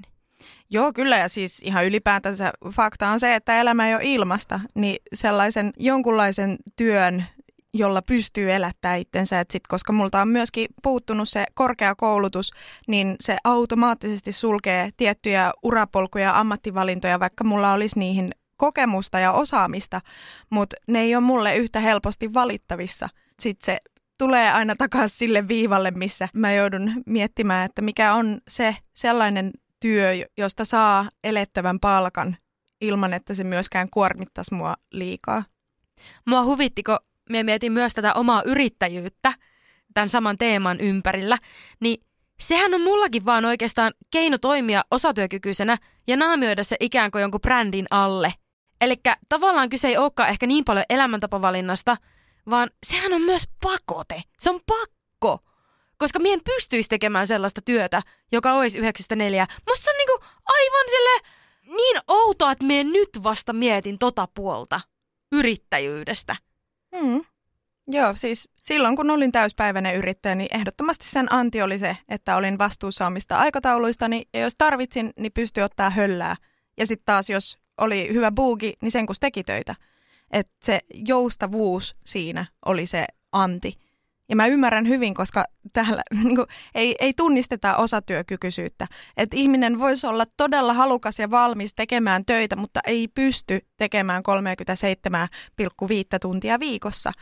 Joo, 0.70 0.92
kyllä 0.92 1.18
ja 1.18 1.28
siis 1.28 1.60
ihan 1.62 1.86
ylipäätänsä 1.86 2.52
fakta 2.70 3.08
on 3.08 3.20
se, 3.20 3.34
että 3.34 3.60
elämä 3.60 3.88
ei 3.88 3.94
ole 3.94 4.04
ilmasta, 4.04 4.60
niin 4.74 4.96
sellaisen 5.14 5.72
jonkunlaisen 5.78 6.56
työn, 6.76 7.24
jolla 7.74 8.02
pystyy 8.02 8.52
elättää 8.52 8.96
itsensä, 8.96 9.40
että 9.40 9.52
sit, 9.52 9.66
koska 9.66 9.92
multa 9.92 10.22
on 10.22 10.28
myöskin 10.28 10.66
puuttunut 10.82 11.28
se 11.28 11.44
korkeakoulutus, 11.54 12.50
niin 12.88 13.16
se 13.20 13.36
automaattisesti 13.44 14.32
sulkee 14.32 14.90
tiettyjä 14.96 15.52
urapolkuja, 15.62 16.38
ammattivalintoja, 16.40 17.20
vaikka 17.20 17.44
mulla 17.44 17.72
olisi 17.72 17.98
niihin 17.98 18.32
kokemusta 18.56 19.18
ja 19.18 19.32
osaamista, 19.32 20.00
mutta 20.50 20.76
ne 20.88 21.00
ei 21.00 21.14
ole 21.14 21.24
mulle 21.24 21.56
yhtä 21.56 21.80
helposti 21.80 22.34
valittavissa. 22.34 23.08
Sitten 23.40 23.66
se 23.66 23.78
tulee 24.18 24.50
aina 24.52 24.76
takaisin 24.76 25.18
sille 25.18 25.48
viivalle, 25.48 25.90
missä 25.90 26.28
mä 26.34 26.52
joudun 26.52 26.92
miettimään, 27.06 27.64
että 27.64 27.82
mikä 27.82 28.14
on 28.14 28.40
se 28.48 28.76
sellainen 28.94 29.50
työ, 29.80 30.10
josta 30.36 30.64
saa 30.64 31.10
elettävän 31.24 31.80
palkan 31.80 32.36
ilman, 32.80 33.14
että 33.14 33.34
se 33.34 33.44
myöskään 33.44 33.88
kuormittaisi 33.90 34.54
mua 34.54 34.74
liikaa. 34.90 35.44
Mua 36.26 36.44
huvitti, 36.44 36.82
kun 36.82 36.98
mä 37.30 37.42
mietin 37.42 37.72
myös 37.72 37.94
tätä 37.94 38.14
omaa 38.14 38.42
yrittäjyyttä 38.42 39.32
tämän 39.94 40.08
saman 40.08 40.38
teeman 40.38 40.80
ympärillä, 40.80 41.38
niin 41.80 42.00
sehän 42.40 42.74
on 42.74 42.80
mullakin 42.80 43.24
vaan 43.24 43.44
oikeastaan 43.44 43.92
keino 44.10 44.38
toimia 44.38 44.84
osatyökykyisenä 44.90 45.78
ja 46.06 46.16
naamioida 46.16 46.64
se 46.64 46.76
ikään 46.80 47.10
kuin 47.10 47.22
jonkun 47.22 47.40
brändin 47.40 47.86
alle. 47.90 48.32
Eli 48.80 48.94
tavallaan 49.28 49.68
kyse 49.68 49.88
ei 49.88 49.96
olekaan 49.96 50.28
ehkä 50.28 50.46
niin 50.46 50.64
paljon 50.64 50.84
elämäntapavalinnasta, 50.88 51.96
vaan 52.50 52.70
sehän 52.86 53.12
on 53.12 53.22
myös 53.22 53.48
pakote. 53.62 54.22
Se 54.38 54.50
on 54.50 54.60
pakko 54.66 55.46
koska 55.98 56.18
mien 56.18 56.40
pystyisi 56.44 56.88
tekemään 56.88 57.26
sellaista 57.26 57.60
työtä, 57.64 58.02
joka 58.32 58.52
olisi 58.52 58.78
yhdeksästä 58.78 59.16
neljää. 59.16 59.46
Musta 59.68 59.84
se 59.84 59.90
on 59.90 59.96
niinku 59.98 60.24
aivan 60.46 60.84
sille 60.90 61.28
niin 61.76 61.98
outoa, 62.08 62.52
että 62.52 62.64
mien 62.64 62.92
nyt 62.92 63.08
vasta 63.22 63.52
mietin 63.52 63.98
tota 63.98 64.28
puolta 64.34 64.80
yrittäjyydestä. 65.32 66.36
Mm. 66.92 67.24
Joo, 67.88 68.14
siis 68.14 68.48
silloin 68.62 68.96
kun 68.96 69.10
olin 69.10 69.32
täyspäiväinen 69.32 69.96
yrittäjä, 69.96 70.34
niin 70.34 70.56
ehdottomasti 70.56 71.08
sen 71.08 71.32
anti 71.32 71.62
oli 71.62 71.78
se, 71.78 71.96
että 72.08 72.36
olin 72.36 72.58
vastuussa 72.58 73.06
omista 73.06 73.36
aikatauluistani 73.36 74.28
ja 74.34 74.40
jos 74.40 74.54
tarvitsin, 74.58 75.12
niin 75.18 75.32
pystyi 75.32 75.62
ottaa 75.62 75.90
höllää. 75.90 76.36
Ja 76.78 76.86
sitten 76.86 77.04
taas 77.06 77.30
jos 77.30 77.58
oli 77.78 78.08
hyvä 78.12 78.32
buugi, 78.32 78.72
niin 78.82 78.92
sen 78.92 79.06
kun 79.06 79.16
teki 79.20 79.42
töitä. 79.42 79.74
Että 80.30 80.52
se 80.62 80.80
joustavuus 80.94 81.96
siinä 82.04 82.46
oli 82.66 82.86
se 82.86 83.06
anti. 83.32 83.72
Ja 84.28 84.36
mä 84.36 84.46
ymmärrän 84.46 84.88
hyvin, 84.88 85.14
koska 85.14 85.44
täällä 85.72 86.02
niin 86.24 86.36
kuin, 86.36 86.46
ei, 86.74 86.96
ei 87.00 87.12
tunnisteta 87.14 87.76
osatyökykyisyyttä. 87.76 88.86
Että 89.16 89.36
ihminen 89.36 89.78
voisi 89.78 90.06
olla 90.06 90.26
todella 90.36 90.74
halukas 90.74 91.18
ja 91.18 91.30
valmis 91.30 91.74
tekemään 91.74 92.24
töitä, 92.24 92.56
mutta 92.56 92.80
ei 92.86 93.08
pysty 93.08 93.60
tekemään 93.76 94.22
37,5 95.62 96.18
tuntia 96.20 96.60
viikossa. 96.60 97.12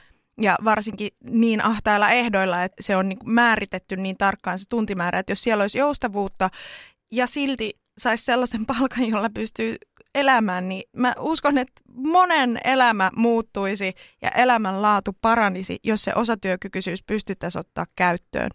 Ja 0.40 0.58
varsinkin 0.64 1.10
niin 1.30 1.64
ahtailla 1.64 2.10
ehdoilla, 2.10 2.64
että 2.64 2.82
se 2.82 2.96
on 2.96 3.08
niin 3.08 3.18
määritetty 3.24 3.96
niin 3.96 4.16
tarkkaan 4.16 4.58
se 4.58 4.64
tuntimäärä, 4.68 5.18
että 5.18 5.32
jos 5.32 5.42
siellä 5.42 5.62
olisi 5.62 5.78
joustavuutta 5.78 6.50
ja 7.10 7.26
silti 7.26 7.72
saisi 7.98 8.24
sellaisen 8.24 8.66
palkan, 8.76 9.08
jolla 9.08 9.30
pystyy 9.30 9.76
elämään, 10.14 10.68
niin 10.68 10.82
mä 10.96 11.14
uskon, 11.18 11.58
että 11.58 11.82
monen 11.94 12.60
elämä 12.64 13.10
muuttuisi 13.16 13.94
ja 14.22 14.30
elämänlaatu 14.30 15.16
paranisi, 15.20 15.78
jos 15.84 16.04
se 16.04 16.12
osatyökykyisyys 16.14 17.02
pystyttäisiin 17.02 17.60
ottaa 17.60 17.86
käyttöön. 17.96 18.50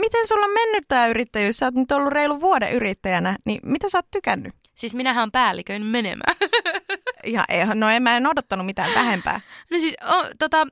Miten 0.00 0.28
sulla 0.28 0.46
on 0.46 0.52
mennyt 0.52 0.84
tämä 0.88 1.06
yrittäjyys? 1.06 1.56
Sä 1.56 1.66
oot 1.66 1.74
nyt 1.74 1.92
ollut 1.92 2.12
reilu 2.12 2.40
vuoden 2.40 2.72
yrittäjänä, 2.72 3.36
niin 3.44 3.60
mitä 3.62 3.88
sä 3.88 3.98
oot 3.98 4.10
tykännyt? 4.10 4.54
Siis 4.74 4.94
minähän 4.94 5.22
on 5.22 5.32
päällikön 5.32 5.86
menemään. 5.86 6.36
Ihan, 7.24 7.80
no 7.80 7.90
en 7.90 8.02
mä 8.02 8.16
en 8.16 8.26
odottanut 8.26 8.66
mitään 8.66 8.94
vähempää. 8.94 9.40
No 9.70 9.78
siis, 9.78 9.94
o, 10.08 10.24
tota, 10.38 10.66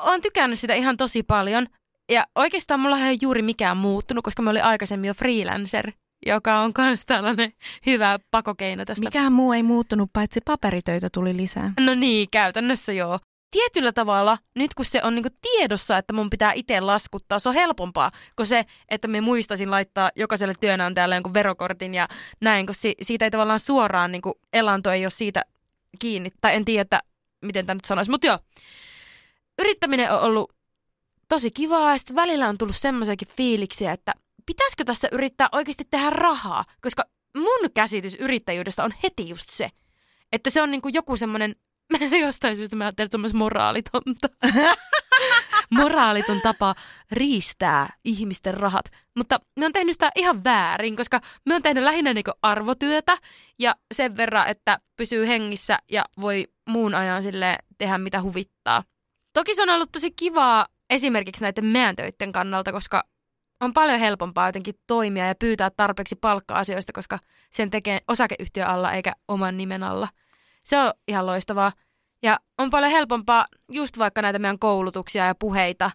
oon 0.00 0.20
tykännyt 0.20 0.60
sitä 0.60 0.74
ihan 0.74 0.96
tosi 0.96 1.22
paljon. 1.22 1.66
Ja 2.10 2.26
oikeastaan 2.34 2.80
mulla 2.80 2.98
ei 2.98 3.18
juuri 3.22 3.42
mikään 3.42 3.76
muuttunut, 3.76 4.24
koska 4.24 4.42
mä 4.42 4.50
olin 4.50 4.64
aikaisemmin 4.64 5.08
jo 5.08 5.14
freelancer. 5.14 5.92
joka 6.26 6.60
on 6.60 6.72
myös 6.78 7.06
tällainen 7.06 7.52
hyvä 7.86 8.18
pakokeino 8.30 8.84
tästä. 8.84 9.04
Mikään 9.04 9.32
muu 9.32 9.52
ei 9.52 9.62
muuttunut, 9.62 10.10
paitsi 10.12 10.40
paperitöitä 10.44 11.08
tuli 11.12 11.36
lisää. 11.36 11.72
No 11.80 11.94
niin, 11.94 12.28
käytännössä 12.32 12.92
joo. 12.92 13.18
Tietyllä 13.50 13.92
tavalla, 13.92 14.38
nyt 14.58 14.74
kun 14.74 14.84
se 14.84 15.02
on 15.02 15.14
niinku 15.14 15.28
tiedossa, 15.42 15.98
että 15.98 16.12
mun 16.12 16.30
pitää 16.30 16.52
itse 16.54 16.80
laskuttaa, 16.80 17.38
se 17.38 17.48
on 17.48 17.54
helpompaa 17.54 18.10
kuin 18.36 18.46
se, 18.46 18.64
että 18.88 19.08
me 19.08 19.20
muistaisin 19.20 19.70
laittaa 19.70 20.10
jokaiselle 20.16 20.54
työnantajalle 20.60 21.14
jonkun 21.14 21.34
verokortin 21.34 21.94
ja 21.94 22.08
näin, 22.40 22.66
kun 22.66 22.74
si- 22.74 22.94
siitä 23.02 23.24
ei 23.24 23.30
tavallaan 23.30 23.60
suoraan 23.60 24.12
niinku 24.12 24.38
elanto 24.52 24.90
ei 24.90 25.04
ole 25.04 25.10
siitä 25.10 25.42
kiinni. 25.98 26.30
Tai 26.40 26.54
en 26.54 26.64
tiedä, 26.64 26.82
että 26.82 27.00
miten 27.44 27.66
tämä 27.66 27.74
nyt 27.74 27.84
sanoisi, 27.84 28.10
mutta 28.10 28.26
joo. 28.26 28.38
Yrittäminen 29.60 30.12
on 30.12 30.20
ollut 30.20 30.52
tosi 31.30 31.50
kivaa 31.50 31.92
ja 31.92 31.98
sitten 31.98 32.16
välillä 32.16 32.48
on 32.48 32.58
tullut 32.58 32.76
semmoisiakin 32.76 33.28
fiiliksiä, 33.28 33.92
että 33.92 34.12
pitäisikö 34.46 34.84
tässä 34.84 35.08
yrittää 35.12 35.48
oikeasti 35.52 35.84
tehdä 35.90 36.10
rahaa, 36.10 36.64
koska 36.82 37.04
mun 37.36 37.70
käsitys 37.74 38.14
yrittäjyydestä 38.14 38.84
on 38.84 38.92
heti 39.02 39.28
just 39.28 39.50
se, 39.50 39.68
että 40.32 40.50
se 40.50 40.62
on 40.62 40.70
niinku 40.70 40.88
joku 40.88 41.16
semmoinen, 41.16 41.56
jostain 42.26 42.56
syystä 42.56 42.76
mä 42.76 42.84
ajattelen, 42.84 43.06
että 43.06 43.18
se 43.28 43.34
on 43.34 43.38
moraalitonta. 43.38 44.28
moraaliton 45.80 46.40
tapa 46.40 46.74
riistää 47.10 47.88
ihmisten 48.04 48.54
rahat. 48.54 48.84
Mutta 49.16 49.40
me 49.56 49.66
on 49.66 49.72
tehnyt 49.72 49.92
sitä 49.92 50.10
ihan 50.16 50.44
väärin, 50.44 50.96
koska 50.96 51.20
me 51.46 51.54
on 51.54 51.62
tehnyt 51.62 51.84
lähinnä 51.84 52.14
niinku 52.14 52.32
arvotyötä 52.42 53.18
ja 53.58 53.74
sen 53.94 54.16
verran, 54.16 54.48
että 54.48 54.78
pysyy 54.96 55.28
hengissä 55.28 55.78
ja 55.90 56.04
voi 56.20 56.48
muun 56.68 56.94
ajan 56.94 57.22
sille 57.22 57.56
tehdä 57.78 57.98
mitä 57.98 58.22
huvittaa. 58.22 58.84
Toki 59.34 59.54
se 59.54 59.62
on 59.62 59.70
ollut 59.70 59.92
tosi 59.92 60.10
kivaa 60.10 60.66
esimerkiksi 60.90 61.42
näiden 61.42 61.64
meidän 61.64 61.96
töiden 61.96 62.32
kannalta, 62.32 62.72
koska 62.72 63.04
on 63.60 63.72
paljon 63.72 63.98
helpompaa 63.98 64.48
jotenkin 64.48 64.74
toimia 64.86 65.26
ja 65.26 65.34
pyytää 65.34 65.70
tarpeeksi 65.76 66.16
palkka-asioista, 66.16 66.92
koska 66.92 67.18
sen 67.50 67.70
tekee 67.70 67.98
osakeyhtiö 68.08 68.66
alla 68.66 68.92
eikä 68.92 69.12
oman 69.28 69.56
nimen 69.56 69.82
alla. 69.82 70.08
Se 70.64 70.78
on 70.78 70.92
ihan 71.08 71.26
loistavaa. 71.26 71.72
Ja 72.22 72.40
on 72.58 72.70
paljon 72.70 72.92
helpompaa 72.92 73.46
just 73.68 73.98
vaikka 73.98 74.22
näitä 74.22 74.38
meidän 74.38 74.58
koulutuksia 74.58 75.26
ja 75.26 75.34
puheita 75.34 75.90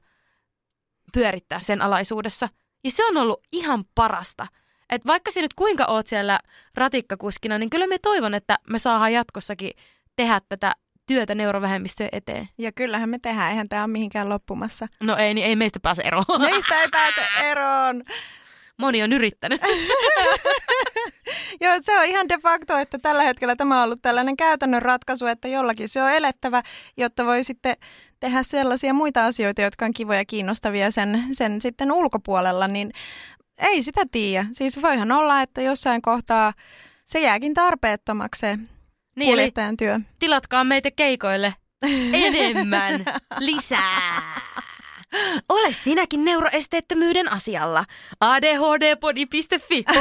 pyörittää 1.13 1.59
sen 1.59 1.81
alaisuudessa. 1.81 2.49
Ja 2.83 2.91
se 2.91 3.05
on 3.05 3.17
ollut 3.17 3.41
ihan 3.51 3.85
parasta. 3.95 4.47
Et 4.89 5.05
vaikka 5.07 5.31
sinä 5.31 5.43
nyt 5.43 5.53
kuinka 5.53 5.85
oot 5.85 6.07
siellä 6.07 6.39
ratikkakuskina, 6.75 7.57
niin 7.57 7.69
kyllä 7.69 7.87
me 7.87 7.97
toivon, 7.97 8.33
että 8.33 8.57
me 8.69 8.79
saadaan 8.79 9.13
jatkossakin 9.13 9.71
tehdä 10.15 10.41
tätä 10.49 10.73
työtä 11.07 11.35
neurovähemmistöjen 11.35 12.09
eteen. 12.11 12.49
Ja 12.57 12.71
kyllähän 12.71 13.09
me 13.09 13.19
tehdään, 13.19 13.49
eihän 13.49 13.69
tämä 13.69 13.83
ole 13.83 13.91
mihinkään 13.91 14.29
loppumassa. 14.29 14.87
No 15.03 15.15
ei, 15.17 15.33
niin 15.33 15.47
ei 15.47 15.55
meistä 15.55 15.79
pääse 15.79 16.01
eroon. 16.01 16.25
Meistä 16.51 16.81
ei 16.81 16.87
pääse 16.91 17.21
eroon. 17.43 18.03
Moni 18.77 19.03
on 19.03 19.13
yrittänyt. 19.13 19.61
Joo, 21.61 21.73
se 21.81 21.99
on 21.99 22.05
ihan 22.05 22.29
de 22.29 22.37
facto, 22.37 22.77
että 22.77 22.99
tällä 22.99 23.23
hetkellä 23.23 23.55
tämä 23.55 23.77
on 23.77 23.83
ollut 23.83 24.01
tällainen 24.01 24.37
käytännön 24.37 24.81
ratkaisu, 24.81 25.25
että 25.25 25.47
jollakin 25.47 25.89
se 25.89 26.03
on 26.03 26.11
elettävä, 26.11 26.63
jotta 26.97 27.25
voi 27.25 27.43
sitten 27.43 27.77
tehdä 28.19 28.43
sellaisia 28.43 28.93
muita 28.93 29.25
asioita, 29.25 29.61
jotka 29.61 29.85
on 29.85 29.93
kivoja 29.93 30.19
ja 30.19 30.25
kiinnostavia 30.25 30.91
sen, 30.91 31.23
sen 31.31 31.61
sitten 31.61 31.91
ulkopuolella, 31.91 32.67
niin 32.67 32.91
ei 33.57 33.83
sitä 33.83 34.01
tiedä. 34.11 34.45
Siis 34.51 34.81
voihan 34.81 35.11
olla, 35.11 35.41
että 35.41 35.61
jossain 35.61 36.01
kohtaa 36.01 36.53
se 37.05 37.19
jääkin 37.19 37.53
tarpeettomaksi 37.53 38.39
se 38.39 38.57
niin, 39.15 39.29
kuljettajan 39.29 39.77
työ. 39.77 39.99
Tilatkaa 40.19 40.63
meitä 40.63 40.91
keikoille 40.91 41.53
enemmän, 42.13 43.05
lisää. 43.39 44.21
Ole 45.49 45.73
sinäkin 45.73 46.25
neuroesteettömyyden 46.25 47.31
asialla. 47.31 47.85
adhdpodi.fi. 48.19 49.85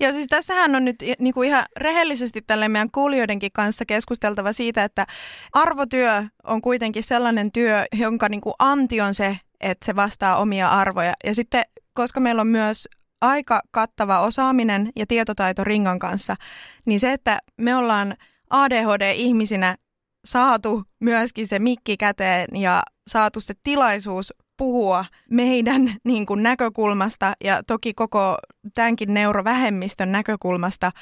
Ja 0.00 0.12
siis 0.12 0.26
tässähän 0.26 0.74
on 0.74 0.84
nyt 0.84 0.96
niin 1.18 1.34
kuin 1.34 1.48
ihan 1.48 1.64
rehellisesti 1.76 2.42
tälle 2.42 2.68
meidän 2.68 2.90
kuulijoidenkin 2.90 3.52
kanssa 3.52 3.84
keskusteltava 3.84 4.52
siitä, 4.52 4.84
että 4.84 5.06
arvotyö 5.52 6.24
on 6.44 6.62
kuitenkin 6.62 7.02
sellainen 7.02 7.52
työ, 7.52 7.84
jonka 7.92 8.28
niin 8.28 8.40
kuin 8.40 8.54
anti 8.58 9.00
on 9.00 9.14
se, 9.14 9.38
että 9.60 9.86
se 9.86 9.96
vastaa 9.96 10.36
omia 10.36 10.68
arvoja. 10.68 11.12
Ja 11.24 11.34
sitten, 11.34 11.64
koska 11.92 12.20
meillä 12.20 12.40
on 12.40 12.46
myös 12.46 12.88
aika 13.28 13.62
kattava 13.70 14.20
osaaminen 14.20 14.90
ja 14.96 15.06
tietotaito 15.06 15.64
ringan 15.64 15.98
kanssa, 15.98 16.36
niin 16.86 17.00
se, 17.00 17.12
että 17.12 17.38
me 17.56 17.76
ollaan 17.76 18.16
ADHD-ihmisinä 18.50 19.76
saatu 20.24 20.82
myöskin 21.00 21.46
se 21.46 21.58
mikki 21.58 21.96
käteen 21.96 22.48
ja 22.56 22.82
saatu 23.06 23.40
se 23.40 23.54
tilaisuus 23.62 24.32
puhua 24.56 25.04
meidän 25.30 25.94
niin 26.04 26.26
kuin, 26.26 26.42
näkökulmasta 26.42 27.32
ja 27.44 27.62
toki 27.62 27.94
koko 27.94 28.38
tämänkin 28.74 29.14
neurovähemmistön 29.14 30.12
näkökulmasta 30.12 30.92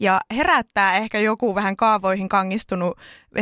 ja 0.00 0.20
herättää 0.30 0.96
ehkä 0.96 1.18
joku 1.18 1.54
vähän 1.54 1.76
kaavoihin 1.76 2.28
kangistunut 2.28 2.98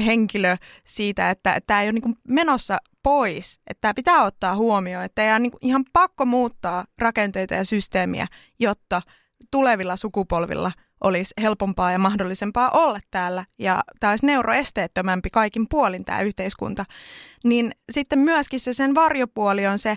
henkilö 0.06 0.56
siitä, 0.84 1.30
että 1.30 1.60
tämä 1.66 1.82
ei 1.82 1.86
ole 1.86 1.92
niin 1.92 2.02
kuin, 2.02 2.16
menossa 2.28 2.78
pois, 3.02 3.60
että 3.66 3.80
tämä 3.80 3.94
pitää 3.94 4.24
ottaa 4.24 4.56
huomioon, 4.56 5.04
että 5.04 5.24
ei 5.24 5.30
ole 5.30 5.38
niin 5.38 5.52
ihan 5.60 5.84
pakko 5.92 6.26
muuttaa 6.26 6.84
rakenteita 6.98 7.54
ja 7.54 7.64
systeemiä, 7.64 8.26
jotta 8.58 9.02
tulevilla 9.50 9.96
sukupolvilla– 9.96 10.72
olisi 11.04 11.34
helpompaa 11.40 11.92
ja 11.92 11.98
mahdollisempaa 11.98 12.70
olla 12.70 13.00
täällä 13.10 13.44
ja 13.58 13.82
tämä 14.00 14.10
olisi 14.10 14.26
neuroesteettömämpi 14.26 15.30
kaikin 15.30 15.66
puolin 15.70 16.04
tämä 16.04 16.20
yhteiskunta, 16.20 16.84
niin 17.44 17.72
sitten 17.90 18.18
myöskin 18.18 18.60
se 18.60 18.72
sen 18.72 18.94
varjopuoli 18.94 19.66
on 19.66 19.78
se, 19.78 19.96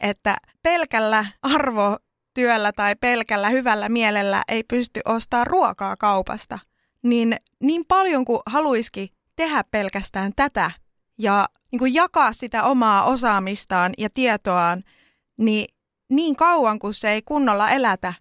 että 0.00 0.36
pelkällä 0.62 1.26
arvotyöllä 1.42 2.72
tai 2.72 2.96
pelkällä 2.96 3.48
hyvällä 3.48 3.88
mielellä 3.88 4.42
ei 4.48 4.62
pysty 4.62 5.00
ostamaan 5.04 5.46
ruokaa 5.46 5.96
kaupasta, 5.96 6.58
niin 7.02 7.36
niin 7.60 7.84
paljon 7.88 8.24
kuin 8.24 8.40
haluisikin 8.46 9.08
tehdä 9.36 9.64
pelkästään 9.70 10.32
tätä 10.36 10.70
ja 11.18 11.46
niin 11.72 11.78
kuin 11.78 11.94
jakaa 11.94 12.32
sitä 12.32 12.62
omaa 12.62 13.04
osaamistaan 13.04 13.92
ja 13.98 14.10
tietoaan, 14.10 14.82
niin 15.36 15.66
niin 16.08 16.36
kauan 16.36 16.78
kuin 16.78 16.94
se 16.94 17.10
ei 17.10 17.22
kunnolla 17.22 17.70
elätä, 17.70 18.14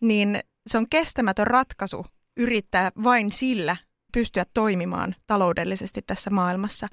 niin 0.00 0.40
se 0.66 0.78
on 0.78 0.88
kestämätön 0.90 1.46
ratkaisu 1.46 2.06
yrittää 2.36 2.90
vain 3.04 3.32
sillä 3.32 3.76
pystyä 4.12 4.44
toimimaan 4.54 5.14
taloudellisesti 5.26 6.02
tässä 6.02 6.30
maailmassa. 6.30 6.86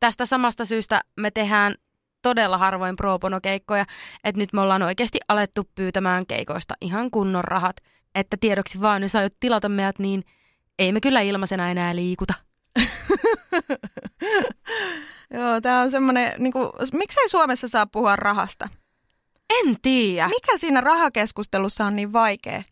Tästä 0.00 0.26
samasta 0.26 0.64
syystä 0.64 1.00
me 1.16 1.30
tehdään 1.30 1.74
todella 2.22 2.58
harvoin 2.58 2.96
pro-bono-keikkoja, 2.96 3.84
että 4.24 4.40
nyt 4.40 4.52
me 4.52 4.60
ollaan 4.60 4.82
oikeasti 4.82 5.18
alettu 5.28 5.70
pyytämään 5.74 6.26
keikoista 6.26 6.74
ihan 6.80 7.10
kunnon 7.10 7.44
rahat. 7.44 7.76
Että 8.14 8.36
tiedoksi 8.40 8.80
vaan, 8.80 9.02
jos 9.02 9.16
aiot 9.16 9.32
tilata 9.40 9.68
meidät, 9.68 9.98
niin 9.98 10.22
ei 10.78 10.92
me 10.92 11.00
kyllä 11.00 11.20
ilmaisena 11.20 11.70
enää 11.70 11.96
liikuta. 11.96 12.34
Joo, 15.34 15.60
tämä 15.60 15.80
on 15.80 15.90
semmoinen, 15.90 16.32
niin 16.38 16.52
kuin, 16.52 16.70
miksei 16.92 17.28
Suomessa 17.28 17.68
saa 17.68 17.86
puhua 17.86 18.16
rahasta? 18.16 18.68
En 19.50 19.76
tiedä. 19.82 20.28
Mikä 20.28 20.56
siinä 20.56 20.80
rahakeskustelussa 20.80 21.84
on 21.84 21.96
niin 21.96 22.12
vaikea? 22.12 22.62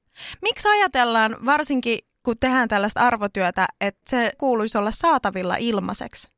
Miksi 0.42 0.68
ajatellaan, 0.68 1.36
varsinkin 1.46 1.98
kun 2.22 2.34
tehdään 2.40 2.68
tällaista 2.68 3.00
arvotyötä, 3.00 3.66
että 3.80 4.00
se 4.10 4.32
kuuluisi 4.38 4.78
olla 4.78 4.90
saatavilla 4.90 5.56
ilmaiseksi? 5.56 6.28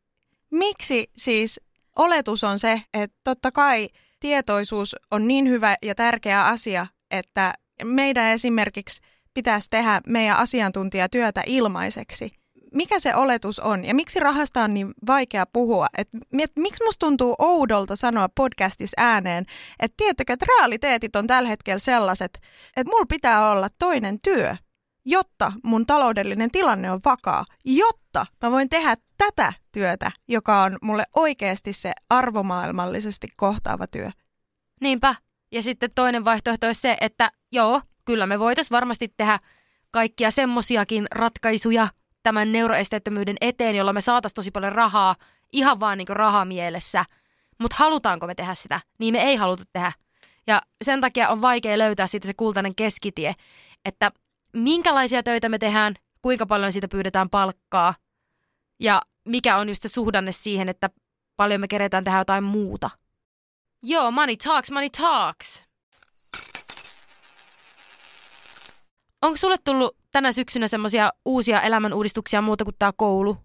Miksi 0.50 1.10
siis 1.16 1.60
oletus 1.96 2.44
on 2.44 2.58
se, 2.58 2.82
että 2.94 3.16
totta 3.24 3.52
kai 3.52 3.88
tietoisuus 4.20 4.96
on 5.10 5.28
niin 5.28 5.48
hyvä 5.48 5.76
ja 5.82 5.94
tärkeä 5.94 6.44
asia, 6.44 6.86
että 7.10 7.54
meidän 7.84 8.26
esimerkiksi 8.26 9.00
pitäisi 9.34 9.70
tehdä 9.70 10.00
meidän 10.06 10.36
asiantuntijatyötä 10.36 11.42
ilmaiseksi 11.46 12.38
mikä 12.74 12.98
se 12.98 13.14
oletus 13.14 13.61
on 13.61 13.85
ja 13.85 13.94
miksi 13.94 14.20
rahasta 14.20 14.62
on 14.62 14.74
niin 14.74 14.94
vaikea 15.07 15.46
puhua? 15.46 15.87
Et, 15.98 16.09
et, 16.38 16.52
miksi 16.57 16.85
musta 16.85 17.07
tuntuu 17.07 17.35
oudolta 17.38 17.96
sanoa 17.96 18.28
podcastissa 18.28 18.94
ääneen, 18.96 19.44
että 19.81 19.94
tiedättekö, 19.96 20.33
että 20.33 20.46
realiteetit 20.59 21.16
on 21.16 21.26
tällä 21.26 21.48
hetkellä 21.48 21.78
sellaiset, 21.78 22.40
että 22.76 22.90
mulla 22.90 23.07
pitää 23.09 23.50
olla 23.50 23.68
toinen 23.78 24.20
työ, 24.20 24.57
jotta 25.04 25.52
mun 25.62 25.87
taloudellinen 25.87 26.50
tilanne 26.50 26.90
on 26.90 27.00
vakaa, 27.04 27.44
jotta 27.64 28.26
mä 28.42 28.50
voin 28.50 28.68
tehdä 28.68 28.96
tätä 29.18 29.52
työtä, 29.72 30.11
joka 30.28 30.62
on 30.62 30.78
mulle 30.83 31.04
oikeasti 31.16 31.72
se 31.72 31.92
arvomaailmallisesti 32.11 33.28
kohtaava 33.37 33.87
työ. 33.87 34.11
Niinpä. 34.81 35.14
Ja 35.52 35.62
sitten 35.62 35.90
toinen 35.94 36.24
vaihtoehto 36.24 36.66
olisi 36.66 36.81
se, 36.81 36.96
että 37.00 37.31
joo, 37.52 37.81
kyllä 38.04 38.26
me 38.26 38.38
voitaisiin 38.38 38.76
varmasti 38.76 39.12
tehdä 39.16 39.38
kaikkia 39.90 40.31
semmosiakin 40.31 41.07
ratkaisuja, 41.11 41.88
tämän 42.28 42.52
neuroesteettömyyden 42.52 43.36
eteen, 43.40 43.76
jolla 43.76 43.92
me 43.92 44.00
saataisiin 44.00 44.34
tosi 44.34 44.50
paljon 44.50 44.72
rahaa, 44.72 45.16
ihan 45.52 45.80
vaan 45.80 45.98
niin 45.98 46.08
rahamielessä. 46.08 47.04
Mutta 47.58 47.76
halutaanko 47.78 48.26
me 48.26 48.34
tehdä 48.34 48.54
sitä? 48.54 48.80
Niin 48.98 49.14
me 49.14 49.22
ei 49.22 49.36
haluta 49.36 49.64
tehdä. 49.72 49.92
Ja 50.46 50.62
sen 50.84 51.00
takia 51.00 51.28
on 51.28 51.42
vaikea 51.42 51.78
löytää 51.78 52.06
siitä 52.06 52.26
se 52.26 52.34
kultainen 52.34 52.74
keskitie, 52.74 53.34
että 53.84 54.12
minkälaisia 54.52 55.22
töitä 55.22 55.48
me 55.48 55.58
tehdään, 55.58 55.94
kuinka 56.22 56.46
paljon 56.46 56.72
siitä 56.72 56.88
pyydetään 56.88 57.30
palkkaa 57.30 57.94
ja 58.80 59.02
mikä 59.24 59.56
on 59.56 59.68
just 59.68 59.82
se 59.82 59.88
suhdanne 59.88 60.32
siihen, 60.32 60.68
että 60.68 60.90
paljon 61.36 61.60
me 61.60 61.68
keretään 61.68 62.04
tehdä 62.04 62.18
jotain 62.18 62.44
muuta. 62.44 62.90
Joo, 63.82 64.10
money 64.10 64.36
talks, 64.36 64.70
money 64.70 64.90
talks. 64.90 65.67
Onko 69.22 69.37
sulle 69.37 69.57
tullut 69.64 69.96
tänä 70.12 70.33
syksynä 70.33 70.68
semmoisia 70.68 71.12
uusia 71.24 71.61
elämänuudistuksia 71.61 72.42
muuta 72.42 72.64
kuin 72.64 72.76
tämä 72.78 72.92
koulu? 72.96 73.37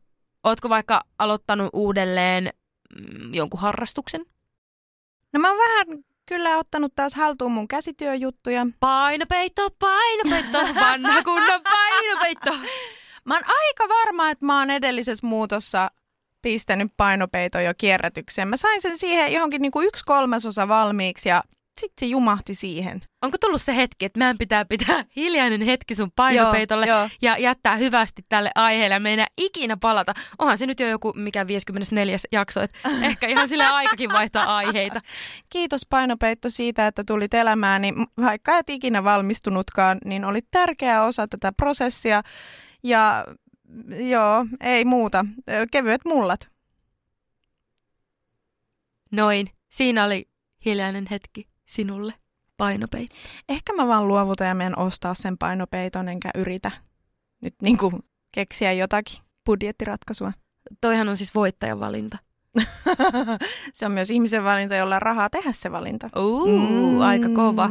Ootko 0.44 0.70
vaikka 0.70 1.02
aloittanut 1.20 1.70
uudelleen 1.74 2.44
mm, 2.44 3.34
jonkun 3.34 3.60
harrastuksen? 3.60 4.26
No 5.34 5.40
mä 5.40 5.50
oon 5.50 5.58
vähän 5.58 6.04
kyllä 6.26 6.58
ottanut 6.58 6.96
taas 6.96 7.16
haltuun 7.16 7.52
mun 7.52 7.68
käsityöjuttuja. 7.68 8.68
Painopeitto, 8.80 9.70
painopeitto, 9.80 10.60
vanha 10.60 11.24
kunnon 11.24 11.62
painopeitto. 11.64 12.52
Mä 13.26 13.34
oon 13.34 13.44
aika 13.48 13.90
varma, 13.90 14.30
että 14.30 14.46
mä 14.46 14.60
oon 14.60 14.70
edellisessä 14.70 15.28
muutossa 15.28 15.92
pistänyt 16.42 16.92
painopeiton 16.98 17.64
jo 17.64 17.74
kierrätykseen. 17.78 18.48
Mä 18.48 18.58
sain 18.58 18.82
sen 18.82 18.98
siihen 18.98 19.34
johonkin 19.34 19.62
niin 19.62 19.72
kuin 19.72 19.88
yksi 19.88 20.06
kolmasosa 20.06 20.68
valmiiksi 20.68 21.30
ja 21.30 21.44
sitten 21.82 21.94
se 22.00 22.06
jumahti 22.06 22.56
siihen. 22.56 23.02
Onko 23.22 23.38
tullut 23.42 23.62
se 23.62 23.76
hetki, 23.76 24.06
että 24.06 24.20
meidän 24.20 24.38
pitää 24.38 24.66
pitää 24.66 25.06
hiljainen 25.16 25.62
hetki 25.62 25.96
sun 25.96 26.12
painopeitolle 26.16 26.86
Joo, 26.88 26.98
joo. 27.00 27.10
ja 27.22 27.38
jättää 27.38 27.76
hyvästi 27.76 28.26
tälle 28.30 28.52
aiheelle 28.56 28.96
ja 28.96 29.00
me 29.00 29.14
enää 29.14 29.28
ikinä 29.38 29.78
palata. 29.78 30.14
Onhan 30.40 30.58
se 30.58 30.66
nyt 30.66 30.80
jo 30.80 30.88
joku 30.88 31.14
mikä 31.16 31.48
54. 31.48 32.18
jakso, 32.32 32.62
että 32.62 32.80
ehkä 33.10 33.28
ihan 33.28 33.50
sille 33.50 33.66
aikakin 33.66 34.12
vaihtaa 34.12 34.56
aiheita. 34.58 35.02
Kiitos 35.50 35.82
painopeitto 35.90 36.50
siitä, 36.50 36.88
että 36.88 37.04
tulit 37.04 37.34
elämääni. 37.34 37.92
M- 37.92 38.22
Vaikka 38.22 38.58
et 38.58 38.70
ikinä 38.70 39.04
valmistunutkaan, 39.04 39.98
niin 40.06 40.26
oli 40.26 40.40
tärkeä 40.52 41.04
osa 41.04 41.28
tätä 41.28 41.52
prosessia. 41.52 42.22
Ja 42.84 43.26
joo, 44.10 44.46
ei 44.62 44.86
muuta. 44.86 45.26
Kevyet 45.72 46.02
mullat. 46.06 46.50
Noin, 49.12 49.48
siinä 49.70 50.04
oli 50.04 50.30
hiljainen 50.66 51.06
hetki 51.12 51.48
sinulle. 51.66 52.14
Painopeitto. 52.58 53.16
Ehkä 53.50 53.74
mä 53.74 53.88
vaan 53.88 54.08
luovutan 54.08 54.48
ja 54.48 54.56
menen 54.56 54.80
ostaa 54.80 55.14
sen 55.14 55.38
painopeiton, 55.38 56.10
enkä 56.10 56.30
yritä 56.36 56.72
nyt 57.42 57.56
niin 57.62 57.78
kuin 57.78 57.94
keksiä 58.32 58.74
jotakin 58.74 59.24
budjettiratkaisua. 59.46 60.32
Toihan 60.82 61.10
on 61.10 61.18
siis 61.18 61.36
voittajan 61.36 61.80
valinta. 61.80 62.18
se 63.74 63.86
on 63.86 63.92
myös 63.92 64.12
ihmisen 64.12 64.44
valinta, 64.44 64.76
jolla 64.76 64.96
on 64.96 65.02
rahaa 65.02 65.30
tehdä 65.30 65.52
se 65.52 65.72
valinta. 65.72 66.10
Uu, 66.20 66.48
mm. 66.48 67.02
aika 67.02 67.30
kova. 67.30 67.70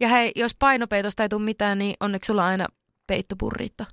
Ja 0.00 0.08
hei, 0.08 0.32
jos 0.36 0.54
painopeitosta 0.58 1.22
ei 1.22 1.28
tule 1.28 1.44
mitään, 1.44 1.78
niin 1.78 1.94
onneksi 2.00 2.26
sulla 2.26 2.46
aina 2.46 2.66
peittopurriitta. 3.06 3.86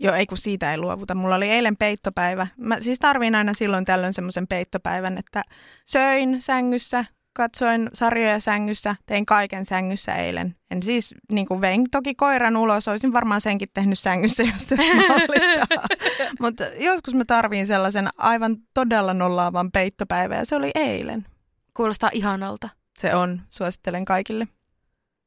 Joo, 0.00 0.14
ei 0.14 0.26
kun 0.26 0.38
siitä 0.38 0.70
ei 0.70 0.78
luovuta. 0.78 1.14
Mulla 1.14 1.34
oli 1.34 1.48
eilen 1.48 1.76
peittopäivä. 1.76 2.46
Mä 2.56 2.80
siis 2.80 2.98
tarviin 2.98 3.34
aina 3.34 3.54
silloin 3.54 3.84
tällöin 3.84 4.12
semmoisen 4.12 4.46
peittopäivän, 4.46 5.18
että 5.18 5.42
söin 5.86 6.42
sängyssä, 6.42 7.04
katsoin 7.32 7.90
sarjoja 7.94 8.40
sängyssä, 8.40 8.96
tein 9.06 9.26
kaiken 9.26 9.64
sängyssä 9.64 10.14
eilen. 10.14 10.56
En 10.70 10.82
siis 10.82 11.14
niin 11.32 11.46
kuin 11.46 11.60
vein 11.60 11.90
toki 11.90 12.14
koiran 12.14 12.56
ulos, 12.56 12.88
olisin 12.88 13.12
varmaan 13.12 13.40
senkin 13.40 13.68
tehnyt 13.74 13.98
sängyssä, 13.98 14.42
jos 14.52 14.68
se 14.68 14.74
olisi 14.74 14.94
mahdollista. 14.94 15.66
Mutta 16.40 16.64
joskus 16.64 17.14
mä 17.14 17.24
tarviin 17.24 17.66
sellaisen 17.66 18.08
aivan 18.18 18.56
todella 18.74 19.14
nollaavan 19.14 19.70
peittopäivän 19.72 20.38
ja 20.38 20.44
se 20.44 20.56
oli 20.56 20.70
eilen. 20.74 21.26
Kuulostaa 21.76 22.10
ihanalta. 22.12 22.68
Se 22.98 23.14
on, 23.14 23.42
suosittelen 23.50 24.04
kaikille. 24.04 24.48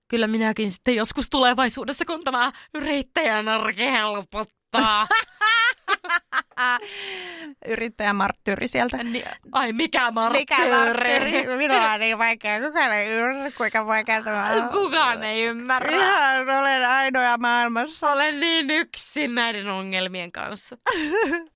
Kyllä 0.08 0.28
minäkin 0.28 0.72
sitten 0.72 0.96
joskus 0.96 1.30
tulevaisuudessa, 1.30 2.06
kun 2.06 2.24
tämä 2.24 2.52
yrittäjän 2.74 3.48
arki 3.48 3.92
helpottaa. 3.92 5.08
Yrittäjä 7.68 8.14
Marttyyri 8.14 8.68
sieltä. 8.68 9.04
Niin, 9.04 9.26
ai 9.52 9.74
mikä 9.74 10.12
marttyyri. 10.12 11.58
Minulla 11.58 11.92
on 11.92 12.00
niin 12.00 12.18
vaikea. 12.18 12.60
Kukaan 12.62 12.94
ei 12.94 13.12
ymmärrä, 13.12 13.52
kuinka 13.58 13.86
vaikea 13.86 14.24
tämä 14.24 14.50
on. 14.50 14.70
Kukaan 14.70 15.24
ei 15.24 15.44
ymmärrä. 15.44 15.98
Ihan 15.98 16.50
olen 16.50 16.90
ainoa 16.90 17.38
maailmassa. 17.38 18.12
Olen 18.12 18.40
niin 18.40 18.72
yksin 18.72 19.36
näiden 19.36 19.68
ongelmien 19.68 20.32
kanssa. 20.32 20.78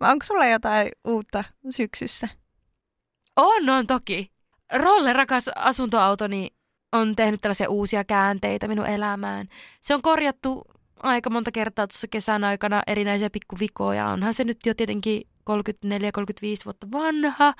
Onko 0.00 0.26
sulla 0.26 0.46
jotain 0.46 0.88
uutta 1.04 1.44
syksyssä? 1.70 2.28
On, 3.36 3.70
on 3.70 3.86
toki. 3.86 4.32
Rolle, 4.72 5.12
rakas 5.12 5.48
asuntoautoni, 5.56 6.48
on 6.92 7.16
tehnyt 7.16 7.40
tällaisia 7.40 7.70
uusia 7.70 8.04
käänteitä 8.04 8.68
minun 8.68 8.86
elämään. 8.86 9.48
Se 9.80 9.94
on 9.94 10.02
korjattu 10.02 10.62
aika 11.02 11.30
monta 11.30 11.52
kertaa 11.52 11.86
tuossa 11.86 12.06
kesän 12.08 12.44
aikana 12.44 12.82
erinäisiä 12.86 13.30
pikkuvikoja. 13.30 14.08
Onhan 14.08 14.34
se 14.34 14.44
nyt 14.44 14.58
jo 14.66 14.74
tietenkin 14.74 15.22
34-35 15.50 15.54
vuotta 16.64 16.86
vanha. 16.92 17.54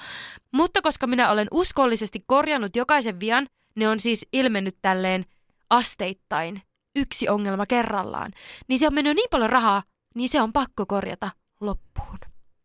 Mutta 0.52 0.82
koska 0.82 1.06
minä 1.06 1.30
olen 1.30 1.48
uskollisesti 1.50 2.24
korjannut 2.26 2.76
jokaisen 2.76 3.20
vian, 3.20 3.46
ne 3.76 3.88
on 3.88 4.00
siis 4.00 4.26
ilmennyt 4.32 4.76
tälleen 4.82 5.24
asteittain, 5.70 6.62
yksi 6.96 7.28
ongelma 7.28 7.66
kerrallaan. 7.66 8.32
Niin 8.68 8.78
se 8.78 8.86
on 8.86 8.94
mennyt 8.94 9.16
niin 9.16 9.28
paljon 9.30 9.50
rahaa, 9.50 9.82
niin 10.14 10.28
se 10.28 10.42
on 10.42 10.52
pakko 10.52 10.86
korjata 10.86 11.30
loppuun. 11.60 12.18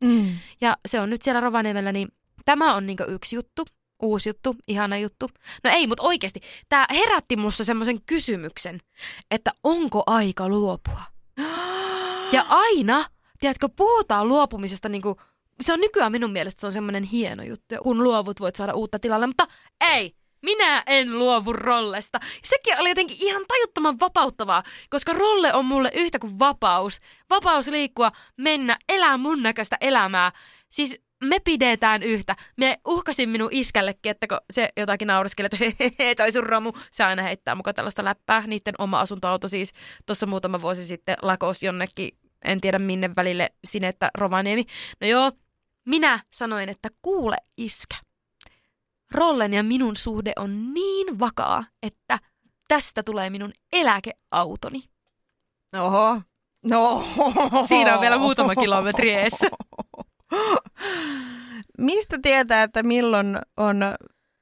Mm. 0.04 0.38
Ja 0.62 0.78
se 0.88 1.00
on 1.00 1.10
nyt 1.10 1.22
siellä 1.22 1.42
Rovaniemellä, 1.42 1.92
niin 1.92 2.08
tämä 2.46 2.76
on 2.76 2.86
niinku 2.86 3.04
yksi 3.08 3.36
juttu, 3.36 3.66
uusi 4.02 4.30
juttu, 4.30 4.56
ihana 4.68 4.98
juttu. 4.98 5.30
No 5.64 5.70
ei, 5.70 5.88
mutta 5.88 6.04
oikeasti, 6.04 6.40
tämä 6.70 6.86
herätti 6.90 7.36
musta 7.36 7.64
semmoisen 7.64 8.02
kysymyksen, 8.06 8.80
että 9.32 9.52
onko 9.64 10.04
aika 10.08 10.50
luopua? 10.50 11.02
Ja 12.32 12.46
aina, 12.50 13.06
tiedätkö, 13.40 13.70
puhutaan 13.76 14.28
luopumisesta 14.28 14.90
niinku, 14.90 15.18
se 15.62 15.74
on 15.74 15.80
nykyään 15.80 16.12
minun 16.12 16.32
mielestä 16.32 16.62
se 16.62 16.68
on 16.68 16.74
semmoinen 16.74 17.04
hieno 17.04 17.44
juttu. 17.44 17.76
Kun 17.84 18.04
luovut, 18.04 18.40
voit 18.40 18.56
saada 18.56 18.74
uutta 18.74 19.00
tilalle, 19.00 19.28
mutta 19.28 19.48
ei, 19.82 20.16
minä 20.42 20.84
en 20.88 21.20
luovu 21.20 21.54
rollesta. 21.54 22.20
Sekin 22.44 22.80
oli 22.80 22.90
jotenkin 22.90 23.18
ihan 23.20 23.44
tajuttoman 23.48 24.00
vapauttavaa, 24.00 24.64
koska 24.90 25.14
rolle 25.14 25.54
on 25.54 25.66
mulle 25.66 25.92
yhtä 25.94 26.20
kuin 26.20 26.40
vapaus. 26.40 27.00
Vapaus 27.30 27.68
liikkua, 27.68 28.12
mennä, 28.38 28.78
elää 28.90 29.18
mun 29.18 29.44
näköistä 29.44 29.78
elämää. 29.82 30.32
Siis 30.70 31.02
me 31.26 31.40
pidetään 31.40 32.04
yhtä. 32.04 32.36
Me 32.58 32.78
uhkasin 32.88 33.30
minun 33.30 33.50
iskällekin, 33.52 34.10
että 34.10 34.28
kun 34.28 34.38
se 34.54 34.70
jotakin 34.78 35.08
naureskeli, 35.08 35.46
että 35.46 35.58
hehehe, 35.90 36.16
toi 36.16 36.32
sun 36.32 36.44
romu. 36.44 36.74
Se 36.92 37.04
aina 37.04 37.24
heittää 37.24 37.56
mukaan 37.56 37.76
tällaista 37.76 38.04
läppää. 38.04 38.48
Niiden 38.48 38.74
oma 38.78 39.00
asuntoauto 39.00 39.48
siis 39.48 39.74
tuossa 40.06 40.26
muutama 40.26 40.62
vuosi 40.62 40.86
sitten 40.86 41.18
lakos 41.22 41.64
jonnekin, 41.64 42.18
en 42.46 42.62
tiedä 42.62 42.80
minne 42.80 43.10
välille, 43.16 43.50
Sinettä, 43.66 44.10
Rovaniemi. 44.18 44.66
No 45.02 45.08
joo, 45.08 45.32
minä 45.86 46.20
sanoin, 46.32 46.70
että 46.70 46.90
kuule 47.02 47.36
iskä. 47.58 47.96
Rollen 49.12 49.54
ja 49.54 49.64
minun 49.64 49.96
suhde 49.96 50.34
on 50.36 50.74
niin 50.74 51.20
vakaa, 51.20 51.64
että 51.84 52.20
tästä 52.68 53.04
tulee 53.04 53.30
minun 53.30 53.52
eläkeautoni. 53.74 54.84
Oho. 55.80 56.22
No. 56.64 57.04
Siinä 57.68 57.96
on 57.96 58.02
vielä 58.02 58.18
muutama 58.18 58.56
kilometri 58.56 59.14
eessä. 59.14 59.48
Mistä 61.78 62.18
tietää, 62.22 62.64
että 62.64 62.84
milloin 62.84 63.38
on 63.58 63.82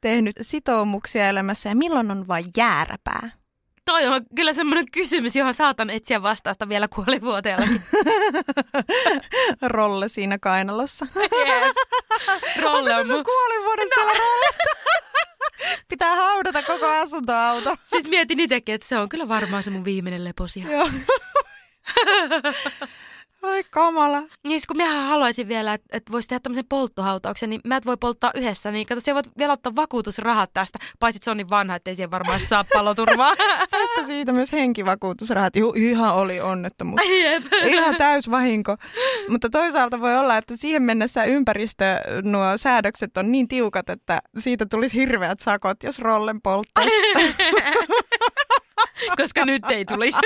tehnyt 0.01 0.35
sitoumuksia 0.41 1.29
elämässä 1.29 1.69
ja 1.69 1.75
milloin 1.75 2.11
on 2.11 2.27
vain 2.27 2.45
jääräpää? 2.57 3.29
Toi 3.85 4.07
on 4.07 4.21
kyllä 4.35 4.53
semmoinen 4.53 4.85
kysymys, 4.91 5.35
johon 5.35 5.53
saatan 5.53 5.89
etsiä 5.89 6.21
vastausta 6.21 6.69
vielä 6.69 6.87
kuolivuoteellakin. 6.87 7.83
Rolle 9.61 10.07
siinä 10.07 10.39
kainalossa. 10.39 11.07
Rolle 12.61 12.95
on 12.95 13.07
sun 13.07 13.23
kuolivuoden 13.23 13.87
siellä 13.95 14.13
rollessa? 14.13 14.99
Pitää 15.89 16.15
haudata 16.15 16.63
koko 16.63 16.85
asuntoauto. 16.85 17.75
Siis 17.83 18.09
mietin 18.09 18.39
itsekin, 18.39 18.75
että 18.75 18.87
se 18.87 18.97
on 18.97 19.09
kyllä 19.09 19.27
varmaan 19.27 19.63
se 19.63 19.69
mun 19.69 19.85
viimeinen 19.85 20.23
leposia. 20.23 20.71
Joo. 20.71 20.89
Oi 23.43 23.63
kamala. 23.69 24.23
Niin 24.43 24.61
kun 24.67 24.77
minähän 24.77 25.07
haluaisin 25.07 25.47
vielä, 25.47 25.73
että, 25.73 25.87
että 25.91 26.11
voisi 26.11 26.27
tehdä 26.27 26.39
tämmöisen 26.39 26.65
polttohautauksen, 26.69 27.49
niin 27.49 27.61
mä 27.65 27.75
et 27.75 27.85
voi 27.85 27.97
polttaa 27.97 28.31
yhdessä, 28.35 28.71
niin 28.71 28.87
kato, 28.87 29.01
se 29.01 29.13
voit 29.13 29.37
vielä 29.37 29.53
ottaa 29.53 29.75
vakuutusrahat 29.75 30.49
tästä, 30.53 30.79
paitsi 30.99 31.19
se 31.23 31.31
on 31.31 31.37
niin 31.37 31.49
vanha, 31.49 31.75
ettei 31.75 31.95
siihen 31.95 32.11
varmaan 32.11 32.39
saa 32.39 32.65
paloturvaa. 32.73 33.35
Saisiko 33.71 34.03
siitä 34.03 34.31
myös 34.31 34.51
henkivakuutusrahat? 34.51 35.55
Juu, 35.55 35.73
ihan 35.75 36.15
oli 36.15 36.41
onnettomuus. 36.41 37.01
Jep. 37.21 37.43
Ihan 37.65 37.95
täys 37.95 38.31
vahinko. 38.31 38.77
Mutta 39.29 39.49
toisaalta 39.49 40.01
voi 40.01 40.17
olla, 40.17 40.37
että 40.37 40.57
siihen 40.57 40.81
mennessä 40.81 41.23
ympäristö, 41.23 41.85
nuo 42.23 42.57
säädökset 42.57 43.17
on 43.17 43.31
niin 43.31 43.47
tiukat, 43.47 43.89
että 43.89 44.19
siitä 44.37 44.65
tulisi 44.65 44.97
hirveät 44.97 45.39
sakot, 45.39 45.83
jos 45.83 45.99
rollen 45.99 46.41
polttaisi. 46.41 46.91
Koska 49.17 49.45
nyt 49.45 49.71
ei 49.71 49.85
tulisi. 49.85 50.19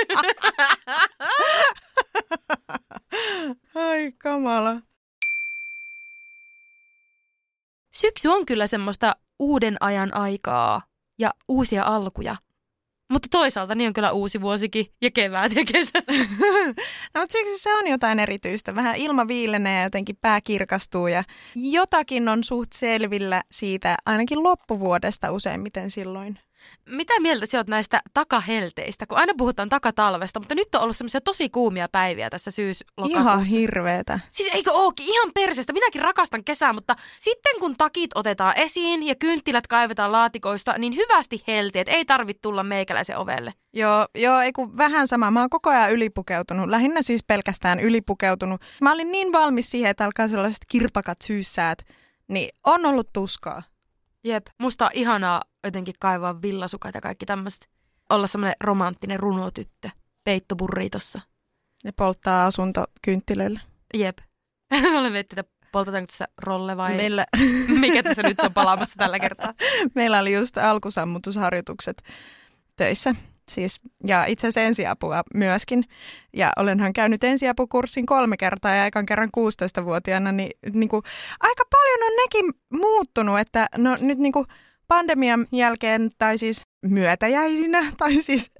Ai 3.74 4.12
kamala. 4.18 4.80
Syksy 7.94 8.28
on 8.28 8.46
kyllä 8.46 8.66
semmoista 8.66 9.16
uuden 9.38 9.76
ajan 9.80 10.14
aikaa 10.14 10.82
ja 11.18 11.30
uusia 11.48 11.84
alkuja. 11.84 12.36
Mutta 13.12 13.28
toisaalta 13.30 13.74
niin 13.74 13.88
on 13.88 13.92
kyllä 13.92 14.12
uusi 14.12 14.40
vuosikin 14.40 14.86
ja 15.00 15.10
kevät 15.10 15.54
ja 15.54 15.64
kesä. 15.72 15.98
no, 17.14 17.20
mutta 17.20 17.32
siksi 17.32 17.58
se 17.58 17.74
on 17.74 17.86
jotain 17.86 18.18
erityistä. 18.18 18.74
Vähän 18.74 18.96
ilma 18.96 19.28
viilenee 19.28 19.78
ja 19.78 19.84
jotenkin 19.84 20.16
pää 20.20 20.40
kirkastuu 20.40 21.06
ja 21.06 21.24
jotakin 21.54 22.28
on 22.28 22.44
suht 22.44 22.72
selvillä 22.72 23.42
siitä 23.50 23.96
ainakin 24.06 24.42
loppuvuodesta 24.42 25.32
useimmiten 25.32 25.90
silloin. 25.90 26.38
Mitä 26.86 27.20
mieltä 27.20 27.46
sä 27.46 27.58
oot 27.58 27.68
näistä 27.68 28.02
takahelteistä? 28.14 29.06
Kun 29.06 29.18
aina 29.18 29.32
puhutaan 29.38 29.68
takatalvesta, 29.68 30.40
mutta 30.40 30.54
nyt 30.54 30.74
on 30.74 30.80
ollut 30.80 30.96
semmoisia 30.96 31.20
tosi 31.20 31.48
kuumia 31.48 31.88
päiviä 31.92 32.30
tässä 32.30 32.50
syyslokakuussa. 32.50 33.20
Ihan 33.20 33.44
hirveetä. 33.44 34.20
Siis 34.30 34.50
eikö 34.54 34.72
ookin? 34.72 35.06
Ihan 35.06 35.30
perseestä. 35.34 35.72
Minäkin 35.72 36.02
rakastan 36.02 36.44
kesää, 36.44 36.72
mutta 36.72 36.96
sitten 37.18 37.60
kun 37.60 37.76
takit 37.76 38.10
otetaan 38.14 38.52
esiin 38.56 39.02
ja 39.02 39.14
kynttilät 39.14 39.66
kaivetaan 39.66 40.12
laatikoista, 40.12 40.78
niin 40.78 40.96
hyvästi 40.96 41.42
helteet. 41.46 41.88
Ei 41.88 42.04
tarvitse 42.04 42.40
tulla 42.42 42.62
meikäläisen 42.62 43.18
ovelle. 43.18 43.54
Joo, 43.72 44.06
joo, 44.14 44.40
ei 44.40 44.52
kun 44.52 44.76
vähän 44.76 45.08
sama. 45.08 45.30
Mä 45.30 45.40
oon 45.40 45.50
koko 45.50 45.70
ajan 45.70 45.92
ylipukeutunut. 45.92 46.68
Lähinnä 46.68 47.02
siis 47.02 47.24
pelkästään 47.24 47.80
ylipukeutunut. 47.80 48.60
Mä 48.80 48.92
olin 48.92 49.12
niin 49.12 49.32
valmis 49.32 49.70
siihen, 49.70 49.90
että 49.90 50.04
alkaa 50.04 50.28
sellaiset 50.28 50.62
kirpakat 50.68 51.18
syyssäät. 51.24 51.78
Niin 52.28 52.48
on 52.64 52.86
ollut 52.86 53.12
tuskaa. 53.12 53.62
Jep, 54.28 54.46
musta 54.58 54.84
on 54.84 54.90
ihanaa 54.94 55.42
jotenkin 55.64 55.94
kaivaa 56.00 56.42
villasukat 56.42 56.94
ja 56.94 57.00
kaikki 57.00 57.26
tämmöistä. 57.26 57.66
Olla 58.10 58.26
semmoinen 58.26 58.56
romanttinen 58.60 59.20
runotyttö 59.20 59.90
peittoburriitossa. 60.24 61.20
Ja 61.84 61.92
polttaa 61.92 62.46
asunto 62.46 62.84
kynttilöillä. 63.02 63.60
Jep. 63.94 64.18
Olen 64.98 65.12
miettinyt, 65.12 65.46
että 65.46 65.66
poltetaanko 65.72 66.06
tässä 66.06 66.28
rolle 66.42 66.76
vai 66.76 66.96
Meillä, 66.96 67.26
mikä 67.80 68.02
tässä 68.02 68.22
nyt 68.22 68.40
on 68.40 68.54
palaamassa 68.54 68.94
tällä 68.96 69.18
kertaa. 69.18 69.54
meillä 69.94 70.18
oli 70.18 70.32
just 70.32 70.58
alkusammutusharjoitukset 70.58 72.02
töissä. 72.76 73.14
Siis, 73.48 73.80
ja 74.06 74.24
itse 74.24 74.46
asiassa 74.46 74.60
ensiapua 74.60 75.22
myöskin. 75.34 75.84
Ja 76.32 76.52
olenhan 76.56 76.92
käynyt 76.92 77.24
ensiapukurssin 77.24 78.06
kolme 78.06 78.36
kertaa 78.36 78.74
ja 78.74 78.86
ekan 78.86 79.06
kerran 79.06 79.30
16-vuotiaana, 79.36 80.32
niin, 80.32 80.50
niin 80.72 80.88
kuin, 80.88 81.02
aika 81.40 81.64
paljon 81.70 82.10
on 82.10 82.16
nekin 82.16 82.52
muuttunut, 82.80 83.38
että 83.38 83.66
no 83.76 83.96
nyt 84.00 84.18
niin 84.18 84.32
kuin, 84.32 84.46
pandemian 84.88 85.46
jälkeen, 85.52 86.10
tai 86.18 86.38
siis 86.38 86.62
myötäjäisinä, 86.86 87.92
tai 87.98 88.22
siis 88.22 88.50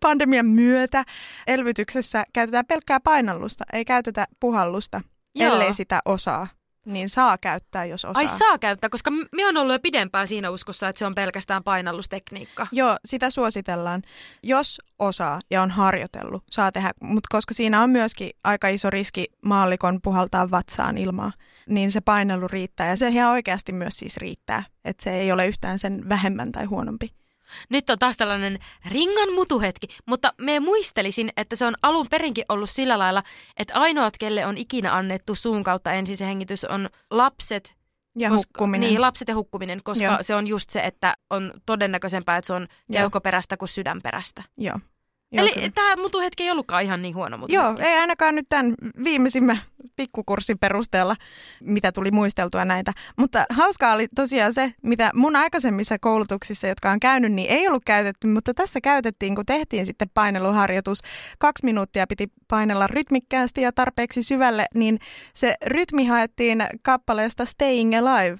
pandemian 0.00 0.46
myötä 0.46 1.04
elvytyksessä 1.46 2.24
käytetään 2.32 2.66
pelkkää 2.66 3.00
painallusta, 3.00 3.64
ei 3.72 3.84
käytetä 3.84 4.26
puhallusta, 4.40 5.00
Joo. 5.34 5.52
ellei 5.52 5.74
sitä 5.74 6.00
osaa. 6.04 6.46
Niin 6.86 7.08
saa 7.08 7.38
käyttää, 7.38 7.84
jos 7.84 8.04
osaa. 8.04 8.20
Ai 8.20 8.28
saa 8.28 8.58
käyttää, 8.58 8.90
koska 8.90 9.10
me 9.10 9.46
on 9.46 9.56
ollut 9.56 9.72
jo 9.74 9.78
pidempään 9.78 10.26
siinä 10.26 10.50
uskossa, 10.50 10.88
että 10.88 10.98
se 10.98 11.06
on 11.06 11.14
pelkästään 11.14 11.64
painallustekniikka. 11.64 12.66
Joo, 12.72 12.96
sitä 13.04 13.30
suositellaan. 13.30 14.02
Jos 14.42 14.80
osaa 14.98 15.40
ja 15.50 15.62
on 15.62 15.70
harjoitellut, 15.70 16.44
saa 16.50 16.72
tehdä, 16.72 16.92
mutta 17.00 17.26
koska 17.30 17.54
siinä 17.54 17.82
on 17.82 17.90
myöskin 17.90 18.30
aika 18.44 18.68
iso 18.68 18.90
riski 18.90 19.26
maallikon 19.42 20.00
puhaltaa 20.02 20.50
vatsaan 20.50 20.98
ilmaa, 20.98 21.32
niin 21.68 21.90
se 21.90 22.00
painelu 22.00 22.48
riittää. 22.48 22.88
Ja 22.88 22.96
se 22.96 23.08
ihan 23.08 23.32
oikeasti 23.32 23.72
myös 23.72 23.96
siis 23.96 24.16
riittää, 24.16 24.62
että 24.84 25.04
se 25.04 25.10
ei 25.10 25.32
ole 25.32 25.46
yhtään 25.46 25.78
sen 25.78 26.08
vähemmän 26.08 26.52
tai 26.52 26.64
huonompi. 26.64 27.12
Nyt 27.68 27.90
on 27.90 27.98
taas 27.98 28.16
tällainen 28.16 28.58
ringan 28.90 29.32
mutuhetki, 29.32 29.86
mutta 30.06 30.32
me 30.38 30.60
muistelisin, 30.60 31.30
että 31.36 31.56
se 31.56 31.66
on 31.66 31.74
alun 31.82 32.06
perinkin 32.10 32.44
ollut 32.48 32.70
sillä 32.70 32.98
lailla, 32.98 33.22
että 33.56 33.74
ainoat, 33.74 34.14
kelle 34.18 34.46
on 34.46 34.58
ikinä 34.58 34.96
annettu 34.96 35.34
suun 35.34 35.64
kautta 35.64 35.92
ensin 35.92 36.16
se 36.16 36.26
hengitys, 36.26 36.64
on 36.64 36.88
lapset. 37.10 37.76
Ja 38.18 38.30
koska, 38.30 38.48
hukkuminen. 38.48 38.88
Niin, 38.88 39.00
lapset 39.00 39.28
ja 39.28 39.34
hukkuminen, 39.34 39.80
koska 39.84 40.04
Joo. 40.04 40.16
se 40.20 40.34
on 40.34 40.46
just 40.46 40.70
se, 40.70 40.80
että 40.80 41.16
on 41.30 41.52
todennäköisempää, 41.66 42.36
että 42.36 42.46
se 42.46 42.52
on 42.52 42.62
Joo. 42.88 43.00
keuhkoperäistä 43.00 43.56
kuin 43.56 43.68
sydänperäistä. 43.68 44.42
Joo. 44.56 44.78
Joo, 45.32 45.46
kyllä. 45.46 45.62
Eli 45.62 45.70
tämä 45.70 45.96
mutuhetki 45.96 46.42
ei 46.42 46.50
ollutkaan 46.50 46.82
ihan 46.82 47.02
niin 47.02 47.14
huono 47.14 47.38
mutuhetki. 47.38 47.82
Joo, 47.82 47.88
ei 47.88 47.96
ainakaan 47.96 48.34
nyt 48.34 48.46
tämän 48.48 48.74
viimeisimmän 49.04 49.60
pikkukurssin 49.96 50.58
perusteella, 50.58 51.16
mitä 51.60 51.92
tuli 51.92 52.10
muisteltua 52.10 52.64
näitä. 52.64 52.92
Mutta 53.16 53.46
hauskaa 53.50 53.92
oli 53.92 54.08
tosiaan 54.14 54.52
se, 54.52 54.74
mitä 54.82 55.10
mun 55.14 55.36
aikaisemmissa 55.36 55.98
koulutuksissa, 55.98 56.66
jotka 56.66 56.90
on 56.90 57.00
käynyt, 57.00 57.32
niin 57.32 57.50
ei 57.50 57.68
ollut 57.68 57.84
käytetty, 57.84 58.26
mutta 58.26 58.54
tässä 58.54 58.80
käytettiin, 58.80 59.34
kun 59.34 59.46
tehtiin 59.46 59.86
sitten 59.86 60.10
paineluharjoitus. 60.14 61.00
Kaksi 61.38 61.64
minuuttia 61.64 62.06
piti 62.06 62.28
painella 62.48 62.86
rytmikkäästi 62.86 63.60
ja 63.60 63.72
tarpeeksi 63.72 64.22
syvälle, 64.22 64.66
niin 64.74 64.98
se 65.34 65.54
rytmi 65.64 66.06
haettiin 66.06 66.64
kappaleesta 66.82 67.44
Staying 67.44 67.94
Alive. 67.98 68.38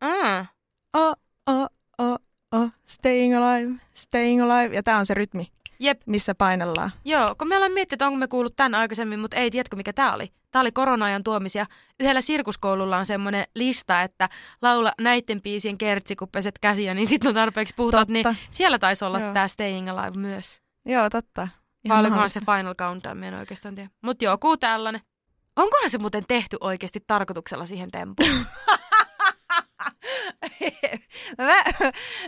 Ah, 0.00 0.48
Oh, 0.94 1.14
oh, 1.46 1.66
oh, 1.98 2.18
oh, 2.52 2.70
staying 2.86 3.36
alive, 3.36 3.74
staying 3.92 4.42
alive. 4.42 4.74
Ja 4.74 4.82
tämä 4.82 4.98
on 4.98 5.06
se 5.06 5.14
rytmi, 5.14 5.52
jep. 5.80 6.00
missä 6.06 6.34
painellaan. 6.34 6.92
Joo, 7.04 7.34
kun 7.38 7.48
me 7.48 7.56
ollaan 7.56 7.72
miettinyt, 7.72 7.92
että 7.92 8.06
onko 8.06 8.18
me 8.18 8.28
kuullut 8.28 8.56
tämän 8.56 8.74
aikaisemmin, 8.74 9.20
mutta 9.20 9.36
ei, 9.36 9.50
tiedätkö 9.50 9.76
mikä 9.76 9.92
tämä 9.92 10.12
oli? 10.12 10.32
Tämä 10.50 10.60
oli 10.60 10.72
korona-ajan 10.72 11.24
tuomisia. 11.24 11.66
Yhdellä 12.00 12.20
sirkuskoululla 12.20 12.96
on 12.98 13.06
semmoinen 13.06 13.44
lista, 13.54 14.02
että 14.02 14.28
laula 14.62 14.92
näiden 15.00 15.42
biisien 15.42 15.78
kertsi, 15.78 16.16
kun 16.16 16.28
peset 16.28 16.58
käsiä, 16.58 16.94
niin 16.94 17.06
sitten 17.06 17.28
on 17.28 17.34
tarpeeksi 17.34 17.74
puhutaat. 17.76 18.08
Totta. 18.08 18.32
Niin 18.32 18.38
siellä 18.50 18.78
taisi 18.78 19.04
olla 19.04 19.20
Joo. 19.20 19.32
tämä 19.32 19.48
Staying 19.48 19.90
Alive 19.90 20.18
myös. 20.18 20.60
Joo, 20.86 21.10
totta. 21.10 21.48
Vai 21.88 22.00
olikohan 22.00 22.30
se 22.30 22.40
Final 22.40 22.74
Countdown, 22.74 23.24
en 23.24 23.34
oikeastaan 23.34 23.74
tiedä. 23.74 23.90
Mutta 24.02 24.24
joku 24.24 24.56
tällainen. 24.56 25.00
Onkohan 25.56 25.90
se 25.90 25.98
muuten 25.98 26.24
tehty 26.28 26.56
oikeasti 26.60 27.04
tarkoituksella 27.06 27.66
siihen 27.66 27.90
tempuun? 27.90 28.30
mä, 31.38 31.62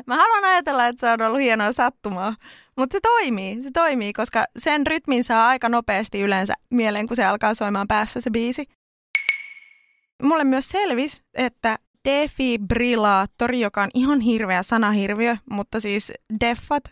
mä 0.07 0.17
haluan 0.17 0.45
ajatella, 0.45 0.87
että 0.87 1.01
se 1.01 1.13
on 1.13 1.23
ollut 1.23 1.41
hienoa 1.41 1.73
sattumaa. 1.73 2.35
Mutta 2.77 2.95
se 2.95 3.01
toimii, 3.01 3.63
se 3.63 3.71
toimii, 3.73 4.13
koska 4.13 4.45
sen 4.59 4.87
rytmin 4.87 5.25
saa 5.25 5.49
aika 5.49 5.69
nopeasti 5.69 6.21
yleensä 6.21 6.55
mieleen, 6.71 7.07
kun 7.07 7.17
se 7.17 7.25
alkaa 7.25 7.55
soimaan 7.55 7.89
päässä 7.89 8.21
se 8.21 8.31
biisi. 8.31 8.67
Mulle 10.23 10.45
myös 10.45 10.69
selvisi, 10.69 11.23
että 11.35 11.79
defibrillaattori, 12.05 13.61
joka 13.61 13.83
on 13.83 13.91
ihan 13.95 14.21
hirveä 14.21 14.63
sanahirviö, 14.63 15.37
mutta 15.51 15.81
siis 15.81 16.13
deffat, 16.41 16.85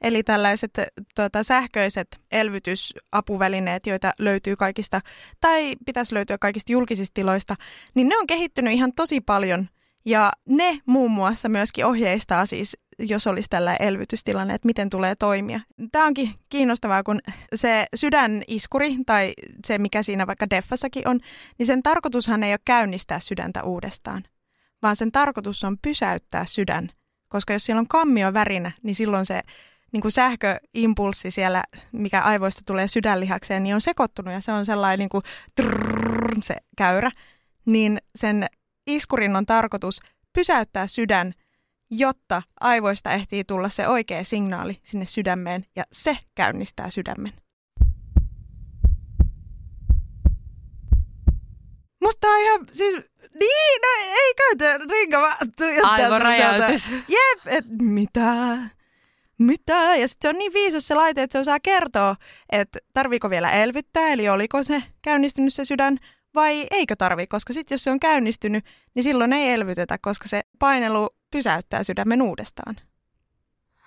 eli 0.00 0.22
tällaiset 0.22 0.70
tota, 1.14 1.42
sähköiset 1.42 2.08
elvytysapuvälineet, 2.30 3.86
joita 3.86 4.12
löytyy 4.18 4.56
kaikista, 4.56 5.00
tai 5.40 5.74
pitäisi 5.86 6.14
löytyä 6.14 6.38
kaikista 6.38 6.72
julkisista 6.72 7.14
tiloista, 7.14 7.56
niin 7.94 8.08
ne 8.08 8.16
on 8.16 8.26
kehittynyt 8.26 8.72
ihan 8.72 8.92
tosi 8.92 9.20
paljon. 9.20 9.68
Ja 10.04 10.32
ne 10.48 10.78
muun 10.86 11.10
muassa 11.10 11.48
myöskin 11.48 11.86
ohjeistaa 11.86 12.46
siis, 12.46 12.76
jos 12.98 13.26
olisi 13.26 13.48
tällä 13.50 13.76
elvytystilanne, 13.76 14.54
että 14.54 14.66
miten 14.66 14.90
tulee 14.90 15.14
toimia. 15.14 15.60
Tämä 15.92 16.06
onkin 16.06 16.30
kiinnostavaa, 16.48 17.02
kun 17.02 17.20
se 17.54 17.86
sydäniskuri 17.94 18.96
tai 19.06 19.32
se, 19.66 19.78
mikä 19.78 20.02
siinä 20.02 20.26
vaikka 20.26 20.50
Deffassakin 20.50 21.08
on, 21.08 21.20
niin 21.58 21.66
sen 21.66 21.82
tarkoitushan 21.82 22.42
ei 22.42 22.52
ole 22.52 22.60
käynnistää 22.64 23.20
sydäntä 23.20 23.62
uudestaan, 23.62 24.24
vaan 24.82 24.96
sen 24.96 25.12
tarkoitus 25.12 25.64
on 25.64 25.78
pysäyttää 25.82 26.44
sydän. 26.44 26.90
Koska 27.28 27.52
jos 27.52 27.66
siellä 27.66 27.80
on 27.80 27.88
kammio 27.88 28.32
värinä, 28.32 28.72
niin 28.82 28.94
silloin 28.94 29.26
se 29.26 29.42
niin 29.92 30.00
kuin 30.00 30.12
sähköimpulssi 30.12 31.30
siellä, 31.30 31.64
mikä 31.92 32.20
aivoista 32.20 32.62
tulee 32.66 32.88
sydänlihakseen, 32.88 33.62
niin 33.62 33.74
on 33.74 33.80
sekoittunut 33.80 34.34
ja 34.34 34.40
se 34.40 34.52
on 34.52 34.64
sellainen 34.64 34.98
niin 34.98 35.08
kuin 35.08 35.24
trrrr, 35.56 36.36
se 36.42 36.56
käyrä. 36.76 37.10
Niin 37.66 37.98
sen 38.14 38.46
iskurin 38.86 39.36
on 39.36 39.46
tarkoitus 39.46 40.00
pysäyttää 40.32 40.86
sydän, 40.86 41.34
jotta 41.90 42.42
aivoista 42.60 43.10
ehtii 43.10 43.44
tulla 43.44 43.68
se 43.68 43.88
oikea 43.88 44.24
signaali 44.24 44.78
sinne 44.82 45.06
sydämeen 45.06 45.66
ja 45.76 45.84
se 45.92 46.18
käynnistää 46.34 46.90
sydämen. 46.90 47.32
Musta 52.02 52.28
on 52.28 52.40
ihan, 52.40 52.66
siis, 52.70 52.94
niin, 53.40 53.80
no 53.82 54.14
ei 54.14 54.34
käytä 54.34 54.78
ringa, 54.90 55.20
vaan 55.20 55.36
tuijottaa 55.56 55.96
Jep, 57.08 57.46
et 57.46 57.64
mitä, 57.78 58.58
mitä? 59.38 59.96
Ja 59.96 60.08
sitten 60.08 60.28
se 60.28 60.34
on 60.34 60.38
niin 60.38 60.52
viisas 60.52 60.88
se 60.88 60.94
laite, 60.94 61.22
että 61.22 61.32
se 61.32 61.38
osaa 61.38 61.60
kertoa, 61.60 62.16
että 62.52 62.78
tarviiko 62.92 63.30
vielä 63.30 63.50
elvyttää, 63.50 64.08
eli 64.08 64.28
oliko 64.28 64.62
se 64.62 64.82
käynnistynyt 65.02 65.54
se 65.54 65.64
sydän, 65.64 65.98
vai 66.34 66.66
eikö 66.70 66.96
tarvi, 66.96 67.26
koska 67.26 67.52
sitten 67.52 67.74
jos 67.74 67.84
se 67.84 67.90
on 67.90 68.00
käynnistynyt, 68.00 68.64
niin 68.94 69.02
silloin 69.02 69.32
ei 69.32 69.50
elvytetä, 69.50 69.98
koska 69.98 70.28
se 70.28 70.42
painelu 70.58 71.08
pysäyttää 71.30 71.82
sydämen 71.82 72.22
uudestaan. 72.22 72.76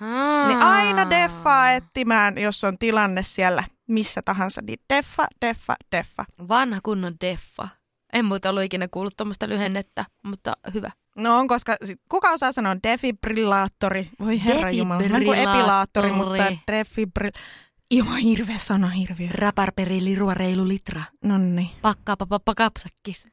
Ah. 0.01 0.47
Niin 0.47 0.59
aina 0.59 1.09
deffaa 1.09 1.71
etsimään, 1.71 2.37
jos 2.37 2.63
on 2.63 2.77
tilanne 2.77 3.23
siellä 3.23 3.63
missä 3.87 4.21
tahansa, 4.21 4.61
niin 4.61 4.79
deffa, 4.93 5.27
deffa, 5.41 5.75
deffa. 5.91 6.25
Vanha 6.47 6.79
kunnon 6.83 7.13
deffa. 7.21 7.67
En 8.13 8.25
muuta 8.25 8.49
ollut 8.49 8.63
ikinä 8.63 8.87
kuullut 8.87 9.17
tuommoista 9.17 9.49
lyhennettä, 9.49 10.05
mutta 10.23 10.53
hyvä. 10.73 10.91
No 11.15 11.39
on, 11.39 11.47
koska 11.47 11.75
kuka 12.09 12.29
osaa 12.29 12.51
sanoa 12.51 12.75
defibrillaattori? 12.83 14.09
Voi 14.19 14.43
herra 14.43 14.71
jumala, 14.71 15.01
kuin 15.25 15.39
epilaattori, 15.39 16.11
mutta 16.11 16.51
Defibrillaattori. 16.71 17.64
Ihan 17.91 18.17
hirveä 18.17 18.57
sana, 18.57 18.87
hirviö. 18.89 19.27
Raparperi 19.31 20.03
lirua 20.03 20.33
reilu 20.33 20.67
litra. 20.67 21.01
Nonni. 21.23 21.71
Pakkaapa 21.81 22.25
pappa 22.25 22.55
kapsakkis. 22.55 23.27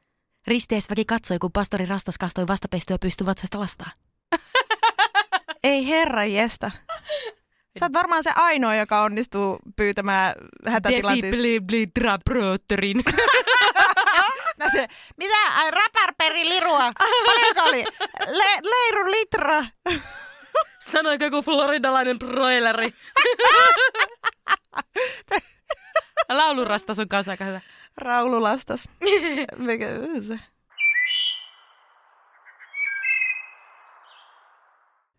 Risteesväki 0.47 1.05
katsoi, 1.05 1.39
kun 1.39 1.51
pastori 1.51 1.85
Rastas 1.85 2.17
kastoi 2.17 2.47
vastapestyä 2.47 2.97
pystyvatsasta 3.01 3.59
lastaa. 3.59 3.91
Ei 5.63 5.87
herra 5.87 6.25
jesta. 6.25 6.71
Sä 7.79 7.85
oot 7.85 7.93
varmaan 7.93 8.23
se 8.23 8.31
ainoa, 8.35 8.75
joka 8.75 9.01
onnistuu 9.01 9.59
pyytämään 9.75 10.33
hätätilanteessa. 10.67 11.41
Defibrillator'in. 11.41 13.03
No 14.57 14.65
se, 14.71 14.87
mitä? 15.17 15.35
Ai 15.55 15.71
raparperi 15.71 16.49
lirua. 16.49 16.91
Paljonko 17.25 17.61
oli? 17.63 17.83
Le, 18.19 18.59
leiru 18.61 19.11
litra. 19.11 19.65
Sanoiko 20.91 21.25
joku 21.25 21.41
floridalainen 21.41 22.19
broileri? 22.19 22.93
Laulurasta 26.29 26.95
sun 26.95 27.07
kanssa 27.07 27.31
aika 27.31 27.45
hyvä. 27.45 27.61
Raululastas. 27.97 28.89
Mikä 29.57 29.87
se? 30.27 30.39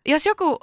Jos 0.05 0.25
joku 0.25 0.57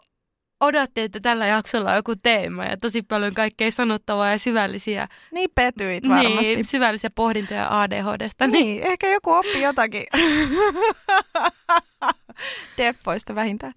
odotti, 0.60 1.00
että 1.00 1.20
tällä 1.20 1.46
jaksolla 1.46 1.90
on 1.90 1.96
joku 1.96 2.14
teema 2.22 2.64
ja 2.64 2.76
tosi 2.76 3.02
paljon 3.02 3.34
kaikkea 3.34 3.70
sanottavaa 3.70 4.30
ja 4.30 4.38
syvällisiä, 4.38 5.08
Niin 5.30 5.50
petyit 5.54 6.08
varmasti. 6.08 6.54
niin, 6.54 6.64
syvällisiä 6.64 7.10
pohdintoja 7.14 7.80
ADHDsta, 7.80 8.46
niin 8.46 8.52
Niin, 8.66 8.82
ehkä 8.82 9.08
joku 9.08 9.32
oppi 9.32 9.60
jotakin. 9.60 10.06
Deffoista 12.78 13.34
vähintään. 13.34 13.72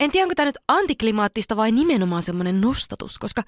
En 0.00 0.10
tiedä, 0.10 0.24
onko 0.24 0.34
tämä 0.34 0.46
nyt 0.46 0.58
antiklimaattista 0.68 1.56
vai 1.56 1.72
nimenomaan 1.72 2.22
semmoinen 2.22 2.60
nostatus, 2.60 3.18
koska 3.18 3.42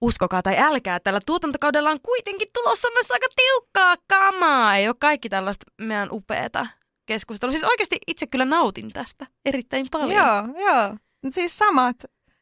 uskokaa 0.00 0.42
tai 0.42 0.58
älkää, 0.58 1.00
tällä 1.00 1.20
tuotantokaudella 1.26 1.90
on 1.90 2.00
kuitenkin 2.02 2.48
tulossa 2.52 2.88
myös 2.94 3.10
aika 3.10 3.26
tiukkaa 3.36 3.96
kamaa. 4.08 4.76
Ei 4.76 4.88
ole 4.88 4.96
kaikki 4.98 5.28
tällaista 5.28 5.66
meidän 5.80 6.08
upeata 6.12 6.66
keskustelua. 7.06 7.52
Siis 7.52 7.64
oikeasti 7.64 7.96
itse 8.06 8.26
kyllä 8.26 8.44
nautin 8.44 8.92
tästä 8.92 9.26
erittäin 9.44 9.86
paljon. 9.90 10.26
Joo, 10.26 10.66
joo. 10.66 10.96
Siis 11.30 11.58
samat. 11.58 11.96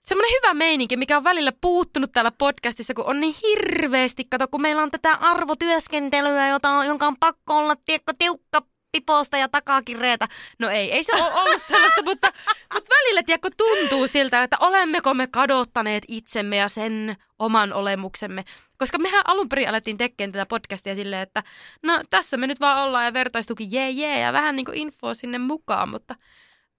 Semmoinen 0.05 0.33
hyvä 0.43 0.55
meininki, 0.55 0.97
mikä 0.97 1.17
on 1.17 1.25
välillä 1.25 1.53
puuttunut 1.61 2.13
täällä 2.13 2.31
podcastissa, 2.31 2.95
kun 2.95 3.07
on 3.07 3.21
niin 3.21 3.35
hirveästi, 3.43 4.25
kato, 4.31 4.49
kun 4.49 4.63
meillä 4.63 4.83
on 4.83 4.91
tätä 4.91 5.13
arvotyöskentelyä, 5.13 6.49
jota 6.49 6.71
on, 6.71 6.87
jonka 6.87 7.07
on 7.07 7.17
pakko 7.21 7.59
olla, 7.59 7.77
tiekko, 7.85 8.13
tiukka 8.19 8.63
piposta 8.95 9.37
ja 9.37 9.49
takakireetä. 9.49 10.29
No 10.59 10.71
ei, 10.71 10.93
ei 10.93 11.05
se 11.05 11.13
ole 11.15 11.33
ollut 11.35 11.63
sellaista, 11.63 12.03
mutta, 12.11 12.33
mutta 12.75 12.91
välillä 12.95 13.23
tiedätkö, 13.23 13.51
tuntuu 13.57 14.07
siltä, 14.07 14.43
että 14.43 14.57
olemmeko 14.61 15.15
me 15.15 15.27
kadottaneet 15.27 16.05
itsemme 16.09 16.57
ja 16.57 16.69
sen 16.69 17.17
oman 17.39 17.73
olemuksemme. 17.73 18.45
Koska 18.79 18.99
mehän 18.99 19.23
alun 19.27 19.49
perin 19.49 19.69
alettiin 19.69 19.99
tekemään 19.99 20.33
tätä 20.33 20.47
podcastia 20.47 20.95
silleen, 20.95 21.23
että 21.23 21.43
no 21.83 22.01
tässä 22.11 22.37
me 22.37 22.47
nyt 22.47 22.61
vaan 22.61 22.79
ollaan 22.79 23.05
ja 23.05 23.13
vertaistuki 23.13 23.69
jee 23.71 23.91
jee 23.91 24.21
ja 24.21 24.33
vähän 24.33 24.57
niin 24.57 24.67
kuin 24.67 24.79
infoa 24.79 25.15
sinne 25.15 25.39
mukaan, 25.39 25.89
mutta 25.89 26.15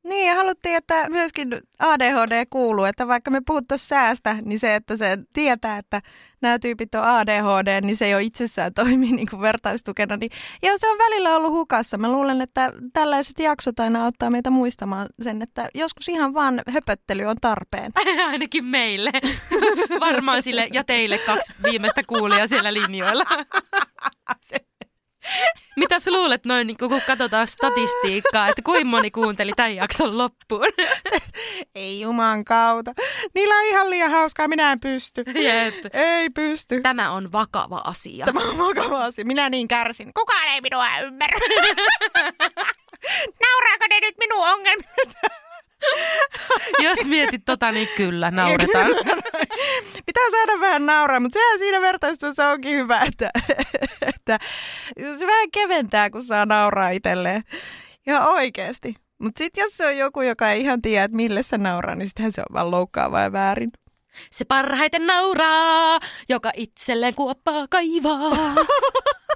Niin, 0.05 0.27
ja 0.27 0.35
haluttiin, 0.35 0.75
että 0.75 1.09
myöskin 1.09 1.61
ADHD 1.79 2.45
kuuluu, 2.49 2.85
että 2.85 3.07
vaikka 3.07 3.31
me 3.31 3.41
puhuttaisiin 3.45 3.87
säästä, 3.87 4.35
niin 4.41 4.59
se, 4.59 4.75
että 4.75 4.97
se 4.97 5.17
tietää, 5.33 5.77
että 5.77 6.01
nämä 6.41 6.59
tyypit 6.59 6.95
on 6.95 7.03
ADHD, 7.03 7.81
niin 7.81 7.95
se 7.95 8.09
jo 8.09 8.19
itsessään 8.19 8.73
toimii 8.83 9.11
niin 9.11 9.27
kuin 9.29 9.41
vertaistukena. 9.41 10.17
Niin, 10.17 10.31
ja 10.61 10.77
se 10.77 10.89
on 10.89 10.97
välillä 10.97 11.35
ollut 11.35 11.51
hukassa. 11.51 11.97
Mä 11.97 12.11
luulen, 12.11 12.41
että 12.41 12.73
tällaiset 12.93 13.39
jaksot 13.39 13.79
aina 13.79 14.05
auttaa 14.05 14.29
meitä 14.29 14.49
muistamaan 14.49 15.07
sen, 15.23 15.41
että 15.41 15.69
joskus 15.73 16.09
ihan 16.09 16.33
vaan 16.33 16.61
höpöttely 16.69 17.23
on 17.23 17.37
tarpeen. 17.41 17.91
ainakin 18.31 18.65
meille. 18.65 19.11
Varmaan 19.99 20.43
sille 20.43 20.67
ja 20.73 20.83
teille 20.83 21.17
kaksi 21.17 21.53
viimeistä 21.63 22.01
kuulijaa 22.07 22.47
siellä 22.47 22.73
linjoilla. 22.73 23.25
Mitä 25.75 25.99
sä 25.99 26.11
luulet 26.11 26.45
noin, 26.45 26.67
niin 26.67 26.77
kun 26.77 27.01
katsotaan 27.07 27.47
statistiikkaa, 27.47 28.47
että 28.47 28.61
kuinka 28.61 28.85
moni 28.85 29.11
kuunteli 29.11 29.51
tämän 29.55 29.75
jakson 29.75 30.17
loppuun? 30.17 30.65
Ei 31.75 32.01
juman 32.01 32.45
kautta. 32.45 32.93
Niillä 33.35 33.55
on 33.55 33.65
ihan 33.65 33.89
liian 33.89 34.11
hauskaa, 34.11 34.47
minä 34.47 34.71
en 34.71 34.79
pysty. 34.79 35.23
Jep. 35.35 35.75
Ei 35.93 36.29
pysty. 36.29 36.81
Tämä 36.81 37.11
on 37.11 37.31
vakava 37.31 37.81
asia. 37.83 38.25
Tämä 38.25 38.49
on 38.49 38.57
vakava 38.57 39.03
asia. 39.03 39.25
Minä 39.25 39.49
niin 39.49 39.67
kärsin. 39.67 40.13
Kukaan 40.13 40.47
ei 40.47 40.61
minua 40.61 40.99
ymmärrä. 40.99 41.39
Nauraako 43.43 43.85
ne 43.89 43.99
nyt 43.99 44.15
minun 44.17 44.47
ongelmia? 44.47 44.89
Jos 46.83 47.05
mietit 47.05 47.41
tota, 47.45 47.71
niin 47.71 47.89
kyllä, 47.97 48.31
nauretaan. 48.31 48.87
Pitää 50.05 50.31
saada 50.31 50.59
vähän 50.59 50.85
nauraa, 50.85 51.19
mutta 51.19 51.39
sehän 51.39 51.59
siinä 51.59 51.81
vertaistuessa 51.81 52.49
onkin 52.49 52.75
hyvä, 52.77 52.99
että, 53.01 53.29
että 54.15 54.39
se 55.19 55.27
vähän 55.27 55.51
keventää, 55.51 56.09
kun 56.09 56.23
saa 56.23 56.45
nauraa 56.45 56.89
itselleen. 56.89 57.43
Ja 58.05 58.25
oikeasti. 58.25 58.95
Mutta 59.19 59.39
sitten 59.39 59.61
jos 59.61 59.77
se 59.77 59.85
on 59.85 59.97
joku, 59.97 60.21
joka 60.21 60.51
ei 60.51 60.61
ihan 60.61 60.81
tiedä, 60.81 61.03
että 61.03 61.15
mille 61.15 61.43
se 61.43 61.57
nauraa, 61.57 61.95
niin 61.95 62.07
sittenhän 62.07 62.31
se 62.31 62.41
on 62.41 62.53
vaan 62.53 62.71
loukkaavaa 62.71 63.21
ja 63.21 63.31
väärin. 63.31 63.71
Se 64.31 64.45
parhaiten 64.45 65.07
nauraa, 65.07 65.99
joka 66.29 66.51
itselleen 66.55 67.15
kuoppaa 67.15 67.65
kaivaa. 67.69 68.55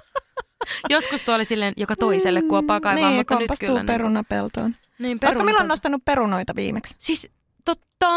Joskus 0.90 1.24
tuo 1.24 1.34
oli 1.34 1.44
silleen, 1.44 1.74
joka 1.76 1.96
toiselle 1.96 2.42
kuoppaa 2.42 2.80
kaivaa, 2.80 3.08
niin, 3.08 3.16
mutta 3.16 3.38
nyt 3.38 3.50
kyllä... 3.60 3.84
perunapeltoon. 3.84 4.70
Niin, 4.70 4.89
Oletko 5.22 5.44
milloin 5.44 5.68
nostanut 5.68 6.04
perunoita 6.04 6.56
viimeksi? 6.56 6.94
Siis 6.98 7.30
totta, 7.64 8.08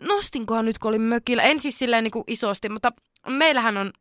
nostinkohan 0.00 0.64
nyt 0.64 0.78
kun 0.78 0.88
olin 0.88 1.00
mökillä. 1.00 1.42
En 1.42 1.60
siis 1.60 1.78
silleen 1.78 2.04
niin 2.04 2.12
kuin 2.12 2.24
isosti, 2.26 2.68
mutta 2.68 2.92
meillähän 3.28 3.76
on 3.76 3.92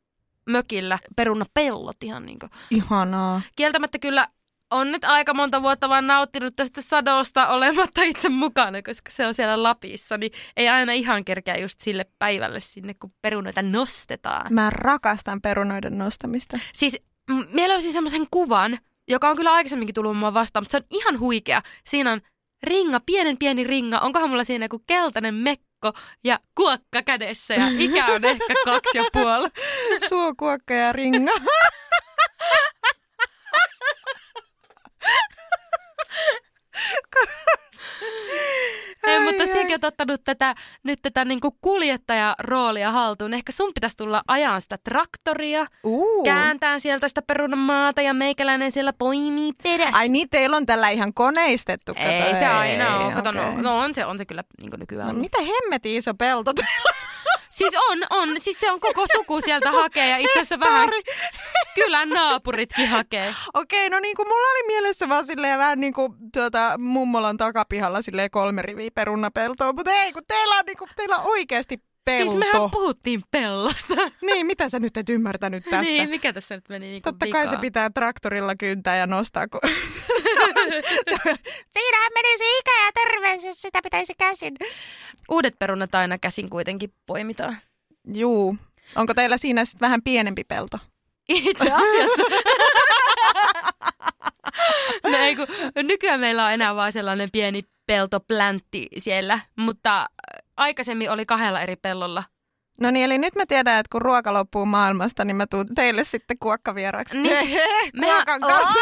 mökillä 0.49 0.99
perunapellot 1.15 2.03
ihan 2.03 2.25
niin 2.25 2.39
kuin. 2.39 2.49
Ihanaa. 2.71 3.41
Kieltämättä 3.55 3.99
kyllä 3.99 4.27
on 4.71 4.91
nyt 4.91 5.03
aika 5.03 5.33
monta 5.33 5.61
vuotta 5.61 5.89
vaan 5.89 6.07
nauttinut 6.07 6.55
tästä 6.55 6.81
sadosta 6.81 7.47
olematta 7.47 8.01
itse 8.03 8.29
mukana, 8.29 8.81
koska 8.81 9.11
se 9.11 9.27
on 9.27 9.33
siellä 9.33 9.63
Lapissa, 9.63 10.17
niin 10.17 10.31
ei 10.57 10.69
aina 10.69 10.93
ihan 10.93 11.25
kerkeä 11.25 11.57
just 11.57 11.79
sille 11.79 12.05
päivälle 12.19 12.59
sinne, 12.59 12.93
kun 12.93 13.13
perunoita 13.21 13.61
nostetaan. 13.61 14.53
Mä 14.53 14.69
rakastan 14.69 15.41
perunoiden 15.41 15.97
nostamista. 15.97 16.59
Siis 16.73 17.01
m- 17.29 17.33
mä 17.33 17.67
löysin 17.67 17.93
semmoisen 17.93 18.25
kuvan, 18.31 18.77
joka 19.11 19.29
on 19.29 19.35
kyllä 19.35 19.51
aikaisemminkin 19.51 19.95
tullut 19.95 20.17
mua 20.17 20.33
vastaan, 20.33 20.63
mutta 20.63 20.71
se 20.71 20.77
on 20.77 20.83
ihan 20.89 21.19
huikea. 21.19 21.61
Siinä 21.87 22.11
on 22.11 22.21
ringa, 22.63 22.99
pienen 23.05 23.37
pieni 23.37 23.63
ringa. 23.63 23.99
Onkohan 23.99 24.29
mulla 24.29 24.43
siinä 24.43 24.65
joku 24.65 24.83
keltainen 24.87 25.33
mekko 25.35 25.93
ja 26.23 26.39
kuokka 26.55 27.01
kädessä 27.05 27.53
ja 27.53 27.67
ikä 27.77 28.05
on 28.05 28.25
ehkä 28.25 28.53
kaksi 28.65 28.97
ja 28.97 29.03
puoli. 29.13 29.49
Suokuokka 30.09 30.73
ja 30.73 30.93
ringa. 30.93 31.31
Ei, 39.07 39.19
mutta 39.19 39.43
ai. 39.43 39.47
sekin 39.47 39.75
on 39.83 39.87
ottanut 39.87 40.21
tätä, 40.23 40.55
nyt 40.83 40.99
tätä 41.01 41.25
niinku 41.25 41.57
kuljettajaroolia 41.61 42.91
haltuun. 42.91 43.33
Ehkä 43.33 43.51
sun 43.51 43.71
pitäisi 43.73 43.97
tulla 43.97 44.21
ajan 44.27 44.61
sitä 44.61 44.77
traktoria, 44.83 45.65
Uh. 45.83 46.23
kääntää 46.23 46.79
sieltä 46.79 47.07
sitä 47.07 47.21
perunamaata 47.21 48.01
ja 48.01 48.13
meikäläinen 48.13 48.71
siellä 48.71 48.93
poimii 48.93 49.51
perässä. 49.63 49.97
Ai 49.97 50.09
niin, 50.09 50.29
teillä 50.29 50.57
on 50.57 50.65
tällä 50.65 50.89
ihan 50.89 51.13
koneistettu. 51.13 51.93
kato. 51.93 52.07
ei 52.07 52.35
se 52.35 52.45
aina 52.45 52.97
ole. 52.99 53.13
Kato, 53.13 53.29
okei. 53.29 53.41
no, 53.41 53.61
no, 53.61 53.77
on 53.79 53.93
se, 53.95 54.05
on 54.05 54.17
se 54.17 54.25
kyllä 54.25 54.43
niin 54.61 54.71
nykyään. 54.79 55.07
No 55.07 55.09
ollut. 55.11 55.21
mitä 55.21 55.37
hemmeti 55.41 55.97
iso 55.97 56.13
pelto 56.13 56.53
teillä 56.53 56.91
Siis 57.51 57.73
on, 57.89 57.99
on. 58.09 58.29
Siis 58.39 58.59
se 58.59 58.71
on 58.71 58.79
koko 58.79 59.05
suku 59.15 59.41
sieltä 59.41 59.71
hakee 59.71 60.09
ja 60.09 60.17
itse 60.17 60.39
asiassa 60.39 60.59
vähän 60.59 60.89
kylän 61.75 62.09
naapuritkin 62.09 62.87
hakee. 62.87 63.35
Okei, 63.53 63.89
no 63.89 63.99
niin 63.99 64.15
kuin 64.15 64.27
mulla 64.27 64.47
oli 64.51 64.67
mielessä 64.67 65.09
vaan 65.09 65.25
silleen 65.25 65.59
vähän 65.59 65.79
niin 65.79 65.93
kuin 65.93 66.13
tuota, 66.33 66.77
mummolan 66.77 67.37
takapihalla 67.37 68.01
silleen 68.01 68.31
kolme 68.31 68.61
riviä 68.61 68.89
perunapeltoa, 68.95 69.73
mutta 69.73 69.91
ei, 69.91 70.13
kun 70.13 70.23
teillä 70.27 70.55
on, 70.55 70.65
niin 70.65 70.77
kuin, 70.77 70.89
teillä 70.95 71.17
on 71.17 71.25
oikeasti 71.25 71.77
pelto. 72.05 72.31
Siis 72.31 72.39
mehän 72.53 72.71
puhuttiin 72.71 73.23
pellosta. 73.31 73.95
Niin, 74.21 74.45
mitä 74.45 74.69
sä 74.69 74.79
nyt 74.79 74.97
et 74.97 75.09
ymmärtänyt 75.09 75.63
tässä? 75.63 75.81
Niin, 75.81 76.09
mikä 76.09 76.33
tässä 76.33 76.55
nyt 76.55 76.69
meni 76.69 76.85
niinku 76.85 77.11
Totta 77.11 77.25
kai 77.31 77.47
se 77.47 77.57
pitää 77.57 77.89
traktorilla 77.89 78.55
kyntää 78.55 78.95
ja 78.95 79.07
nostaa. 79.07 79.47
Kun... 79.47 79.59
Siinähän 81.73 82.11
menisi 82.13 82.43
ikä 82.59 82.85
ja 82.85 82.91
terveys, 82.93 83.43
jos 83.43 83.61
sitä 83.61 83.79
pitäisi 83.83 84.13
käsin. 84.17 84.57
Uudet 85.29 85.59
perunat 85.59 85.95
aina 85.95 86.17
käsin 86.17 86.49
kuitenkin 86.49 86.93
poimitaan. 87.05 87.57
Juu. 88.13 88.55
Onko 88.95 89.13
teillä 89.13 89.37
siinä 89.37 89.65
sitten 89.65 89.85
vähän 89.85 90.01
pienempi 90.01 90.43
pelto? 90.43 90.77
Itse 91.29 91.71
asiassa. 91.71 92.23
no 95.11 95.17
ei, 95.17 95.35
kun, 95.35 95.47
nykyään 95.83 96.19
meillä 96.19 96.45
on 96.45 96.51
enää 96.51 96.75
vain 96.75 96.91
sellainen 96.91 97.29
pieni 97.31 97.63
peltopläntti 97.85 98.87
siellä, 98.97 99.39
mutta 99.55 100.09
aikaisemmin 100.61 101.11
oli 101.11 101.25
kahdella 101.25 101.61
eri 101.61 101.75
pellolla. 101.75 102.23
No 102.81 102.91
niin, 102.91 103.05
eli 103.05 103.17
nyt 103.17 103.35
mä 103.35 103.45
tiedän, 103.45 103.79
että 103.79 103.89
kun 103.91 104.01
ruoka 104.01 104.33
loppuu 104.33 104.65
maailmasta, 104.65 105.25
niin 105.25 105.35
mä 105.35 105.47
tuun 105.47 105.75
teille 105.75 106.03
sitten 106.03 106.37
kuokkavieraaksi. 106.39 107.17
Niin 107.17 107.47
siis 107.47 107.61
Mehän... 107.93 108.15
Kuokan 108.15 108.41
kanssa. 108.41 108.79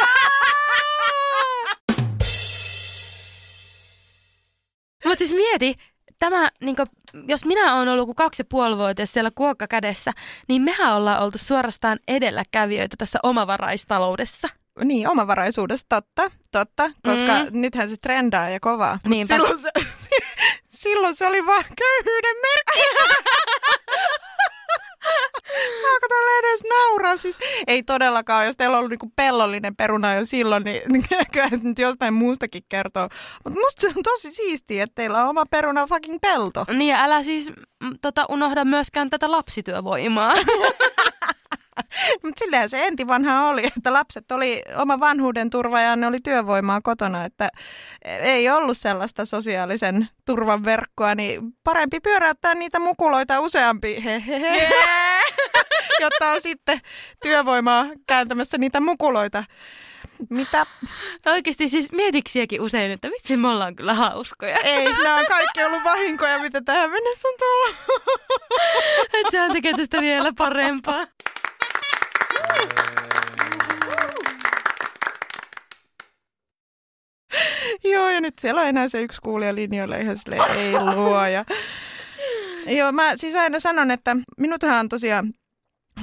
Mutta 5.05 5.17
siis 5.17 5.31
mieti, 5.31 5.75
tämä, 6.19 6.49
niinku, 6.61 6.83
jos 7.27 7.45
minä 7.45 7.75
olen 7.75 7.89
ollut 7.89 8.05
kuin 8.05 8.15
kaksi 8.15 8.41
ja 8.41 8.45
puoli 8.49 8.77
vuotias 8.77 9.13
siellä 9.13 9.31
kuokka 9.35 9.67
kädessä, 9.67 10.11
niin 10.47 10.61
mehän 10.61 10.95
ollaan 10.95 11.21
oltu 11.21 11.37
suorastaan 11.37 11.99
edelläkävijöitä 12.07 12.95
tässä 12.97 13.19
omavaraistaloudessa. 13.23 14.49
Niin, 14.83 15.07
omavaraisuudesta, 15.07 16.01
totta, 16.01 16.31
totta, 16.51 16.91
koska 17.05 17.39
Mm. 17.39 17.61
nythän 17.61 17.89
se 17.89 17.95
trendaa 18.01 18.49
ja 18.49 18.59
kovaa. 18.59 18.99
Niinpä. 19.07 19.33
silloin, 19.33 19.59
se, 19.59 19.69
silloin 20.81 21.15
se 21.15 21.27
oli 21.27 21.45
vaan 21.45 21.63
köyhyyden 21.77 22.35
merkki. 22.41 22.79
Saako 25.81 26.07
tällä 26.09 26.39
edes 26.39 26.59
nauraa? 26.69 27.17
Siis, 27.17 27.37
ei 27.67 27.83
todellakaan, 27.83 28.45
jos 28.45 28.57
teillä 28.57 28.73
on 28.73 28.77
ollut 28.79 28.89
niinku 28.89 29.11
pellollinen 29.15 29.75
peruna 29.75 30.13
jo 30.13 30.25
silloin, 30.25 30.63
niin 30.63 30.81
kyllä 31.31 31.49
se 31.49 31.57
nyt 31.63 31.79
jostain 31.79 32.13
muustakin 32.13 32.63
kertoo. 32.69 33.09
Mutta 33.43 33.59
musta 33.59 33.81
se 33.81 33.87
on 33.97 34.03
tosi 34.03 34.31
siistiä, 34.31 34.83
että 34.83 34.95
teillä 34.95 35.23
on 35.23 35.29
oma 35.29 35.43
peruna 35.51 35.87
fucking 35.87 36.17
pelto. 36.21 36.65
Niin 36.73 36.87
ja 36.89 37.03
älä 37.03 37.23
siis 37.23 37.51
tota, 38.01 38.25
unohda 38.29 38.65
myöskään 38.65 39.09
tätä 39.09 39.31
lapsityövoimaa. 39.31 40.33
Mutta 42.23 42.39
silleen 42.39 42.69
se 42.69 42.87
enti 42.87 43.07
vanha 43.07 43.47
oli, 43.47 43.67
että 43.77 43.93
lapset 43.93 44.31
oli 44.31 44.61
oma 44.75 44.99
vanhuuden 44.99 45.49
turva 45.49 45.81
ja 45.81 45.95
ne 45.95 46.07
oli 46.07 46.17
työvoimaa 46.23 46.81
kotona, 46.81 47.25
että 47.25 47.49
ei 48.05 48.49
ollut 48.49 48.77
sellaista 48.77 49.25
sosiaalisen 49.25 50.07
turvan 50.25 50.65
verkkoa, 50.65 51.15
niin 51.15 51.41
parempi 51.63 51.99
pyöräyttää 51.99 52.55
niitä 52.55 52.79
mukuloita 52.79 53.39
useampi, 53.39 54.03
hehehe, 54.03 54.69
jotta 56.01 56.31
on 56.31 56.41
sitten 56.41 56.81
työvoimaa 57.23 57.85
kääntämässä 58.07 58.57
niitä 58.57 58.79
mukuloita. 58.79 59.43
Mitä? 60.29 60.65
Oikeasti 61.25 61.69
siis 61.69 61.91
mietiksiäkin 61.91 62.61
usein, 62.61 62.91
että 62.91 63.09
vitsi 63.09 63.37
me 63.37 63.47
ollaan 63.47 63.75
kyllä 63.75 63.93
hauskoja. 63.93 64.57
Ei, 64.63 64.85
nämä 64.85 65.15
on 65.15 65.25
kaikki 65.25 65.63
ollut 65.63 65.83
vahinkoja, 65.83 66.39
mitä 66.39 66.61
tähän 66.61 66.91
mennessä 66.91 67.27
on 67.27 67.33
tullut. 67.39 67.75
Et 69.19 69.27
sehän 69.31 69.51
tekee 69.51 69.73
tästä 69.73 70.01
vielä 70.01 70.31
parempaa. 70.37 71.07
Joo, 77.83 78.09
ja 78.09 78.21
nyt 78.21 78.39
siellä 78.39 78.61
on 78.61 78.67
enää 78.67 78.87
se 78.87 79.01
yksi 79.01 79.21
kuulija 79.21 79.55
linjoilla 79.55 79.95
ihan 79.95 80.17
silleen, 80.17 80.51
ei 80.57 80.73
luoja. 80.95 81.45
Joo, 82.65 82.91
mä 82.91 83.17
siis 83.17 83.35
aina 83.35 83.59
sanon, 83.59 83.91
että 83.91 84.15
minuthan 84.37 84.79
on 84.79 84.89
tosiaan 84.89 85.33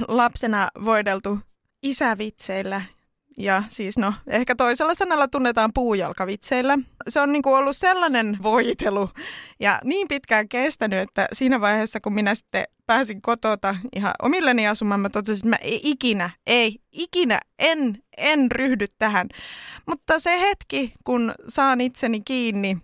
lapsena 0.07 0.67
voideltu 0.85 1.39
isävitseillä. 1.83 2.81
Ja 3.37 3.63
siis 3.69 3.97
no, 3.97 4.13
ehkä 4.27 4.55
toisella 4.55 4.95
sanalla 4.95 5.27
tunnetaan 5.27 5.71
puujalkavitseillä. 5.73 6.77
Se 7.09 7.21
on 7.21 7.31
niinku 7.31 7.53
ollut 7.53 7.77
sellainen 7.77 8.37
voitelu 8.43 9.09
ja 9.59 9.79
niin 9.83 10.07
pitkään 10.07 10.49
kestänyt, 10.49 10.99
että 10.99 11.27
siinä 11.33 11.61
vaiheessa 11.61 11.99
kun 11.99 12.13
minä 12.13 12.35
sitten 12.35 12.63
pääsin 12.85 13.21
kotota 13.21 13.75
ihan 13.95 14.13
omilleni 14.21 14.67
asumaan, 14.67 14.99
mä 14.99 15.09
totesin, 15.09 15.37
että 15.37 15.49
mä 15.49 15.69
ei 15.69 15.81
ikinä, 15.83 16.29
ei, 16.47 16.79
ikinä, 16.91 17.39
en, 17.59 17.97
en 18.17 18.51
ryhdy 18.51 18.85
tähän. 18.99 19.27
Mutta 19.87 20.19
se 20.19 20.39
hetki, 20.39 20.93
kun 21.03 21.33
saan 21.47 21.81
itseni 21.81 22.21
kiinni 22.21 22.77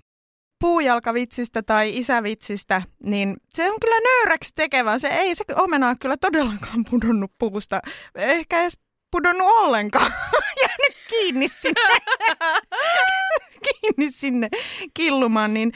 puujalkavitsistä 0.61 1.63
tai 1.63 1.97
isävitsistä, 1.97 2.81
niin 3.03 3.37
se 3.53 3.71
on 3.71 3.77
kyllä 3.81 3.99
nöyräksi 3.99 4.51
tekevä. 4.55 4.99
Se 4.99 5.07
ei 5.07 5.35
se 5.35 5.43
omena 5.55 5.87
ole 5.87 5.95
kyllä 6.01 6.17
todellakaan 6.17 6.85
pudonnut 6.89 7.31
puusta. 7.39 7.79
Ehkä 8.15 8.61
edes 8.61 8.77
pudonnut 9.13 9.47
ollenkaan. 9.47 10.13
Jäänyt 10.61 10.97
kiinni 11.09 11.47
sinne. 11.47 11.97
kiinni 13.67 14.11
sinne 14.11 14.49
killumaan. 14.93 15.53
Niin, 15.53 15.73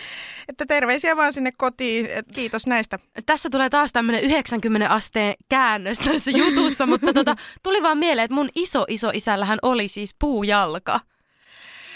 että 0.49 0.65
terveisiä 0.65 1.17
vaan 1.17 1.33
sinne 1.33 1.51
kotiin. 1.57 2.07
Kiitos 2.33 2.67
näistä. 2.67 2.99
Tässä 3.25 3.49
tulee 3.49 3.69
taas 3.69 3.91
tämmöinen 3.91 4.23
90 4.23 4.89
asteen 4.89 5.35
käännös 5.49 5.99
tässä 5.99 6.31
jutussa, 6.31 6.87
mutta 6.87 7.13
tota, 7.13 7.35
tuli 7.63 7.83
vaan 7.83 7.97
mieleen, 7.97 8.25
että 8.25 8.35
mun 8.35 8.49
iso 8.55 8.85
iso 8.87 9.09
isällähän 9.13 9.59
oli 9.61 9.87
siis 9.87 10.15
puujalka. 10.19 10.99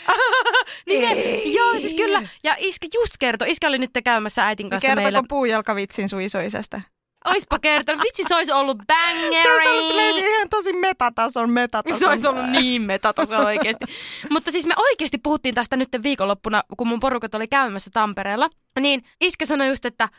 niin, 0.88 1.18
Ei. 1.18 1.54
Joo, 1.54 1.80
siis 1.80 1.94
kyllä. 1.94 2.28
Ja 2.44 2.56
iskä 2.60 2.88
just 2.94 3.14
kertoi, 3.20 3.52
iskä 3.52 3.68
oli 3.68 3.78
nyt 3.78 3.92
käymässä 4.04 4.48
äitin 4.48 4.70
kanssa 4.70 4.88
Kertoko 4.88 5.04
meillä. 5.04 5.24
puujalkavitsin 5.30 6.10
sun 6.10 6.22
isoisästä? 6.22 6.82
Oispa 7.26 7.60
kertonut. 7.60 8.04
Vitsi, 8.04 8.24
se 8.28 8.36
olisi 8.36 8.52
ollut 8.52 8.78
bangeri. 8.88 9.44
Se 9.44 9.54
olisi 9.54 9.70
ollut 9.70 9.88
silleen 9.88 10.18
ihan 10.18 10.50
tosi 10.50 10.74
metatason 10.74 11.50
metatason. 11.50 12.00
Se 12.00 12.08
olisi 12.08 12.28
ollut 12.28 12.50
niin 12.50 12.82
metataso 12.82 13.38
oikeasti. 13.38 13.86
Mutta 14.30 14.52
siis 14.52 14.66
me 14.66 14.74
oikeasti 14.78 15.18
puhuttiin 15.18 15.56
tästä 15.56 15.76
nyt 15.76 15.90
viikonloppuna, 16.04 16.64
kun 16.78 16.88
mun 16.88 17.00
porukat 17.00 17.36
oli 17.36 17.48
käymässä 17.48 17.90
Tampereella. 17.94 18.50
Niin 18.80 19.04
iskä 19.22 19.46
sanoi 19.46 19.68
just, 19.68 19.86
että 19.86 20.10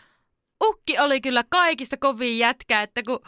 ukki 0.64 0.98
oli 0.98 1.20
kyllä 1.20 1.44
kaikista 1.50 1.96
kovin 1.96 2.38
jätkä, 2.38 2.82
että 2.82 3.02
kun 3.02 3.20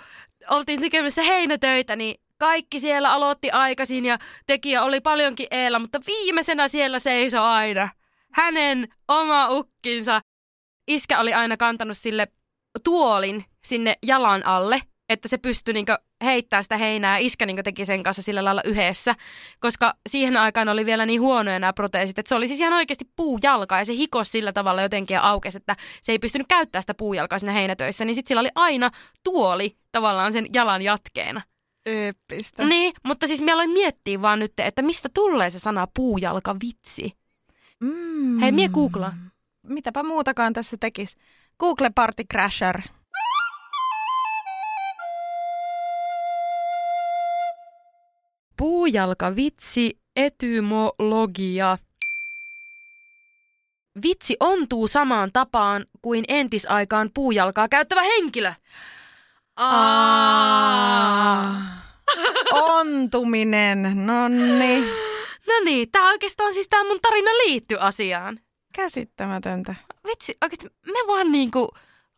oltiin 0.50 0.80
tekemässä 0.80 1.22
heinätöitä, 1.22 1.96
niin 1.96 2.20
kaikki 2.38 2.80
siellä 2.80 3.12
aloitti 3.12 3.50
aikaisin 3.50 4.04
ja 4.04 4.18
tekijä 4.46 4.82
oli 4.82 5.00
paljonkin 5.00 5.46
eellä, 5.50 5.78
mutta 5.78 6.00
viimeisenä 6.06 6.68
siellä 6.68 6.98
seisoi 6.98 7.40
aina 7.40 7.88
hänen 8.32 8.88
oma 9.08 9.48
ukkinsa. 9.48 10.20
Iskä 10.88 11.20
oli 11.20 11.34
aina 11.34 11.56
kantanut 11.56 11.96
sille 11.96 12.28
tuolin 12.84 13.44
sinne 13.64 13.94
jalan 14.06 14.46
alle, 14.46 14.82
että 15.08 15.28
se 15.28 15.38
pystyi 15.38 15.74
niinku 15.74 15.92
heittää 16.24 16.62
sitä 16.62 16.76
heinää 16.76 17.18
ja 17.18 17.26
iskä 17.26 17.46
niinku 17.46 17.62
teki 17.62 17.84
sen 17.84 18.02
kanssa 18.02 18.22
sillä 18.22 18.44
lailla 18.44 18.62
yhdessä, 18.64 19.14
koska 19.60 19.94
siihen 20.08 20.36
aikaan 20.36 20.68
oli 20.68 20.86
vielä 20.86 21.06
niin 21.06 21.20
huonoja 21.20 21.58
nämä 21.58 21.72
proteesit, 21.72 22.18
että 22.18 22.28
se 22.28 22.34
oli 22.34 22.48
siis 22.48 22.60
ihan 22.60 22.72
oikeasti 22.72 23.04
puujalka 23.16 23.78
ja 23.78 23.84
se 23.84 23.94
hikos 23.94 24.32
sillä 24.32 24.52
tavalla 24.52 24.82
jotenkin 24.82 25.14
ja 25.14 25.22
aukesi, 25.22 25.58
että 25.58 25.76
se 26.02 26.12
ei 26.12 26.18
pystynyt 26.18 26.46
käyttämään 26.48 26.82
sitä 26.82 26.94
puujalkaa 26.94 27.38
siinä 27.38 27.52
heinätöissä, 27.52 28.04
niin 28.04 28.14
sitten 28.14 28.28
sillä 28.28 28.40
oli 28.40 28.50
aina 28.54 28.90
tuoli 29.24 29.76
tavallaan 29.92 30.32
sen 30.32 30.46
jalan 30.54 30.82
jatkeena. 30.82 31.42
Eeppistä. 31.86 32.64
Niin, 32.64 32.94
mutta 33.04 33.26
siis 33.26 33.42
mä 33.42 33.52
aloin 33.52 33.70
miettiä 33.70 34.22
vaan 34.22 34.38
nyt, 34.38 34.52
että 34.58 34.82
mistä 34.82 35.08
tulee 35.14 35.50
se 35.50 35.58
sana 35.58 35.86
puujalka 35.94 36.56
vitsi. 36.62 37.12
Mm. 37.80 38.38
Hei, 38.38 38.52
mie 38.52 38.68
googlaa. 38.68 39.14
Mitäpä 39.62 40.02
muutakaan 40.02 40.52
tässä 40.52 40.76
tekis. 40.80 41.16
Google 41.60 41.90
Party 41.94 42.24
Crasher. 42.32 42.82
Puujalka 48.56 49.36
vitsi, 49.36 49.98
etymologia. 50.16 51.78
Vitsi 54.02 54.36
ontuu 54.40 54.88
samaan 54.88 55.30
tapaan 55.32 55.86
kuin 56.02 56.24
entisaikaan 56.28 57.10
puujalkaa 57.14 57.68
käyttävä 57.68 58.02
henkilö. 58.02 58.52
Aa. 59.56 60.64
Ontuminen. 62.52 64.06
Nonni. 64.06 64.80
No 65.46 65.54
niin, 65.64 65.90
tää 65.92 66.08
oikeastaan 66.08 66.54
siis 66.54 66.68
tää 66.68 66.84
mun 66.84 66.98
tarina 67.02 67.30
liittyy 67.30 67.78
asiaan. 67.80 68.40
Käsittämätöntä. 68.76 69.74
Vitsi, 70.06 70.36
oikeesti 70.42 70.68
me 70.86 70.98
vaan 71.06 71.32
niinku 71.32 71.68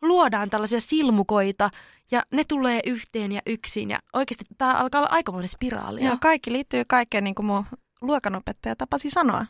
luodaan 0.01 0.49
tällaisia 0.49 0.79
silmukoita 0.79 1.69
ja 2.11 2.23
ne 2.31 2.43
tulee 2.47 2.79
yhteen 2.85 3.31
ja 3.31 3.41
yksin 3.45 3.89
ja 3.89 3.99
oikeasti 4.13 4.45
tää 4.57 4.71
alkaa 4.71 5.01
olla 5.01 5.09
aikamoinen 5.11 5.49
spiraali. 5.49 6.03
Joo, 6.05 6.17
kaikki 6.21 6.51
liittyy 6.51 6.85
kaikkeen, 6.85 7.23
niin 7.23 7.35
kuin 7.35 7.45
mun 7.45 7.65
luokanopettaja 8.01 8.75
tapasi 8.75 9.09
sanoa. 9.09 9.45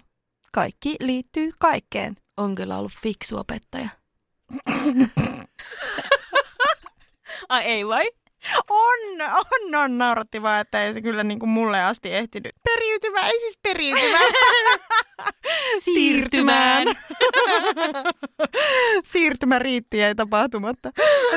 Kaikki 0.51 0.95
liittyy 0.99 1.51
kaikkeen. 1.59 2.17
On 2.37 2.55
kyllä 2.55 2.77
ollut 2.77 2.93
fiksu 3.01 3.37
opettaja. 3.37 3.89
Ai 7.49 7.63
ei 7.63 7.87
vai? 7.87 8.11
On, 8.69 9.21
on, 9.21 9.75
on. 9.75 9.97
Nauratti 9.97 10.41
vaan, 10.41 10.61
että 10.61 10.83
ei 10.83 10.93
se 10.93 11.01
kyllä 11.01 11.23
niin 11.23 11.39
kuin 11.39 11.49
mulle 11.49 11.83
asti 11.83 12.13
ehtinyt. 12.13 12.51
Periytymä, 12.63 13.19
ei 13.19 13.39
siis 13.39 13.59
periytymä. 13.63 14.17
Siirtymään. 15.83 16.87
Siirtymä 19.03 19.59
riitti 19.59 19.97
jäi 19.97 20.15
tapahtumatta. 20.15 20.91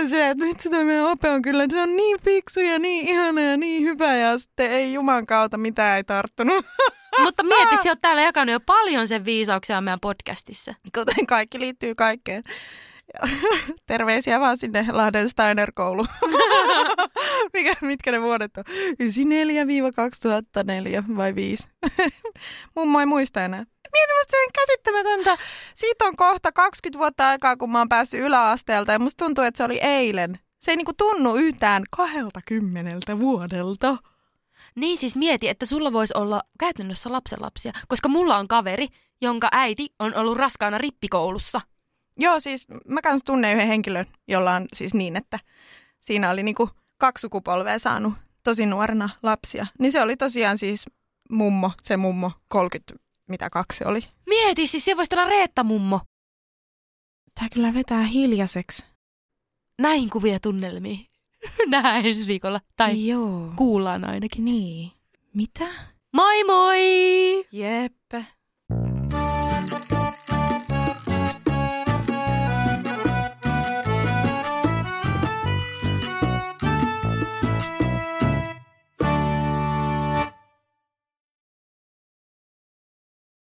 Se, 0.08 0.30
että 0.30 0.44
vitsi 0.44 0.70
tämä 0.70 0.84
meidän 0.84 1.04
ope 1.04 1.30
on 1.30 1.42
kyllä, 1.42 1.66
se 1.70 1.80
on 1.80 1.96
niin 1.96 2.20
fiksu 2.20 2.60
ja 2.60 2.78
niin 2.78 3.08
ihana 3.08 3.40
ja 3.40 3.56
niin 3.56 3.82
hyvä 3.82 4.16
ja 4.16 4.38
sitten 4.38 4.70
ei 4.70 4.92
juman 4.92 5.26
kautta 5.26 5.56
mitään 5.56 5.96
ei 5.96 6.04
tarttunut. 6.04 6.66
Mutta 7.24 7.42
mieti, 7.42 7.76
sä 7.82 7.88
oot 7.88 7.98
täällä 8.02 8.22
jakanut 8.22 8.52
jo 8.52 8.60
paljon 8.60 9.08
sen 9.08 9.24
viisauksia 9.24 9.80
meidän 9.80 10.00
podcastissa. 10.00 10.74
Kuten 10.94 11.26
kaikki 11.26 11.60
liittyy 11.60 11.94
kaikkeen. 11.94 12.42
Terveisiä 13.86 14.40
vaan 14.40 14.58
sinne 14.58 14.86
Lahden 14.92 15.28
Steiner-koulu. 15.28 16.06
Mikä, 17.54 17.74
mitkä 17.80 18.12
ne 18.12 18.22
vuodet 18.22 18.56
on? 18.56 18.64
94-2004 18.66 18.70
vai 21.16 21.34
5? 21.34 21.68
Mummo 22.76 23.00
ei 23.00 23.06
muista 23.06 23.44
enää. 23.44 23.64
Mieti, 23.92 24.12
musta 24.18 24.30
se 24.30 24.44
on 24.44 24.50
käsittämätöntä. 24.54 25.38
Siitä 25.74 26.04
on 26.04 26.16
kohta 26.16 26.52
20 26.52 26.98
vuotta 26.98 27.28
aikaa, 27.28 27.56
kun 27.56 27.72
mä 27.72 27.78
oon 27.78 27.88
päässyt 27.88 28.20
yläasteelta 28.20 28.92
ja 28.92 28.98
musta 28.98 29.24
tuntuu, 29.24 29.44
että 29.44 29.58
se 29.58 29.64
oli 29.64 29.78
eilen. 29.82 30.38
Se 30.60 30.70
ei 30.70 30.76
niinku 30.76 30.92
tunnu 30.92 31.36
yhtään 31.36 31.82
20 31.90 33.18
vuodelta. 33.18 33.96
Niin 34.74 34.98
siis 34.98 35.16
mieti, 35.16 35.48
että 35.48 35.66
sulla 35.66 35.92
voisi 35.92 36.14
olla 36.16 36.42
käytännössä 36.58 37.12
lapsenlapsia, 37.12 37.72
koska 37.88 38.08
mulla 38.08 38.36
on 38.36 38.48
kaveri, 38.48 38.88
jonka 39.20 39.48
äiti 39.52 39.88
on 39.98 40.14
ollut 40.14 40.38
raskaana 40.38 40.78
rippikoulussa. 40.78 41.60
Joo, 42.20 42.40
siis 42.40 42.66
mä 42.88 43.02
kans 43.02 43.22
tunnen 43.24 43.52
yhden 43.52 43.68
henkilön, 43.68 44.06
jolla 44.28 44.54
on 44.54 44.66
siis 44.72 44.94
niin, 44.94 45.16
että 45.16 45.38
siinä 46.00 46.30
oli 46.30 46.42
niinku 46.42 46.70
kaksi 46.98 47.20
sukupolvea 47.20 47.78
saanut 47.78 48.12
tosi 48.44 48.66
nuorena 48.66 49.08
lapsia. 49.22 49.66
Niin 49.78 49.92
se 49.92 50.02
oli 50.02 50.16
tosiaan 50.16 50.58
siis 50.58 50.86
mummo, 51.30 51.72
se 51.82 51.96
mummo, 51.96 52.32
30, 52.48 53.04
mitä 53.28 53.50
kaksi 53.50 53.84
oli. 53.84 54.00
Mieti, 54.28 54.66
siis 54.66 54.84
se 54.84 54.96
voisi 54.96 55.14
olla 55.14 55.24
Reetta-mummo. 55.24 56.00
Tää 57.34 57.48
kyllä 57.54 57.74
vetää 57.74 58.02
hiljaiseksi. 58.02 58.84
Näin 59.78 60.10
kuvia 60.10 60.40
tunnelmia. 60.40 60.98
Nähdään 61.68 62.06
ensi 62.06 62.26
viikolla. 62.26 62.60
Tai 62.76 63.06
Joo. 63.06 63.52
kuullaan 63.56 64.04
ainakin. 64.04 64.44
Niin. 64.44 64.92
Mitä? 65.34 65.66
Moi 66.12 66.44
moi! 66.44 67.44
Jeppe. 67.52 68.26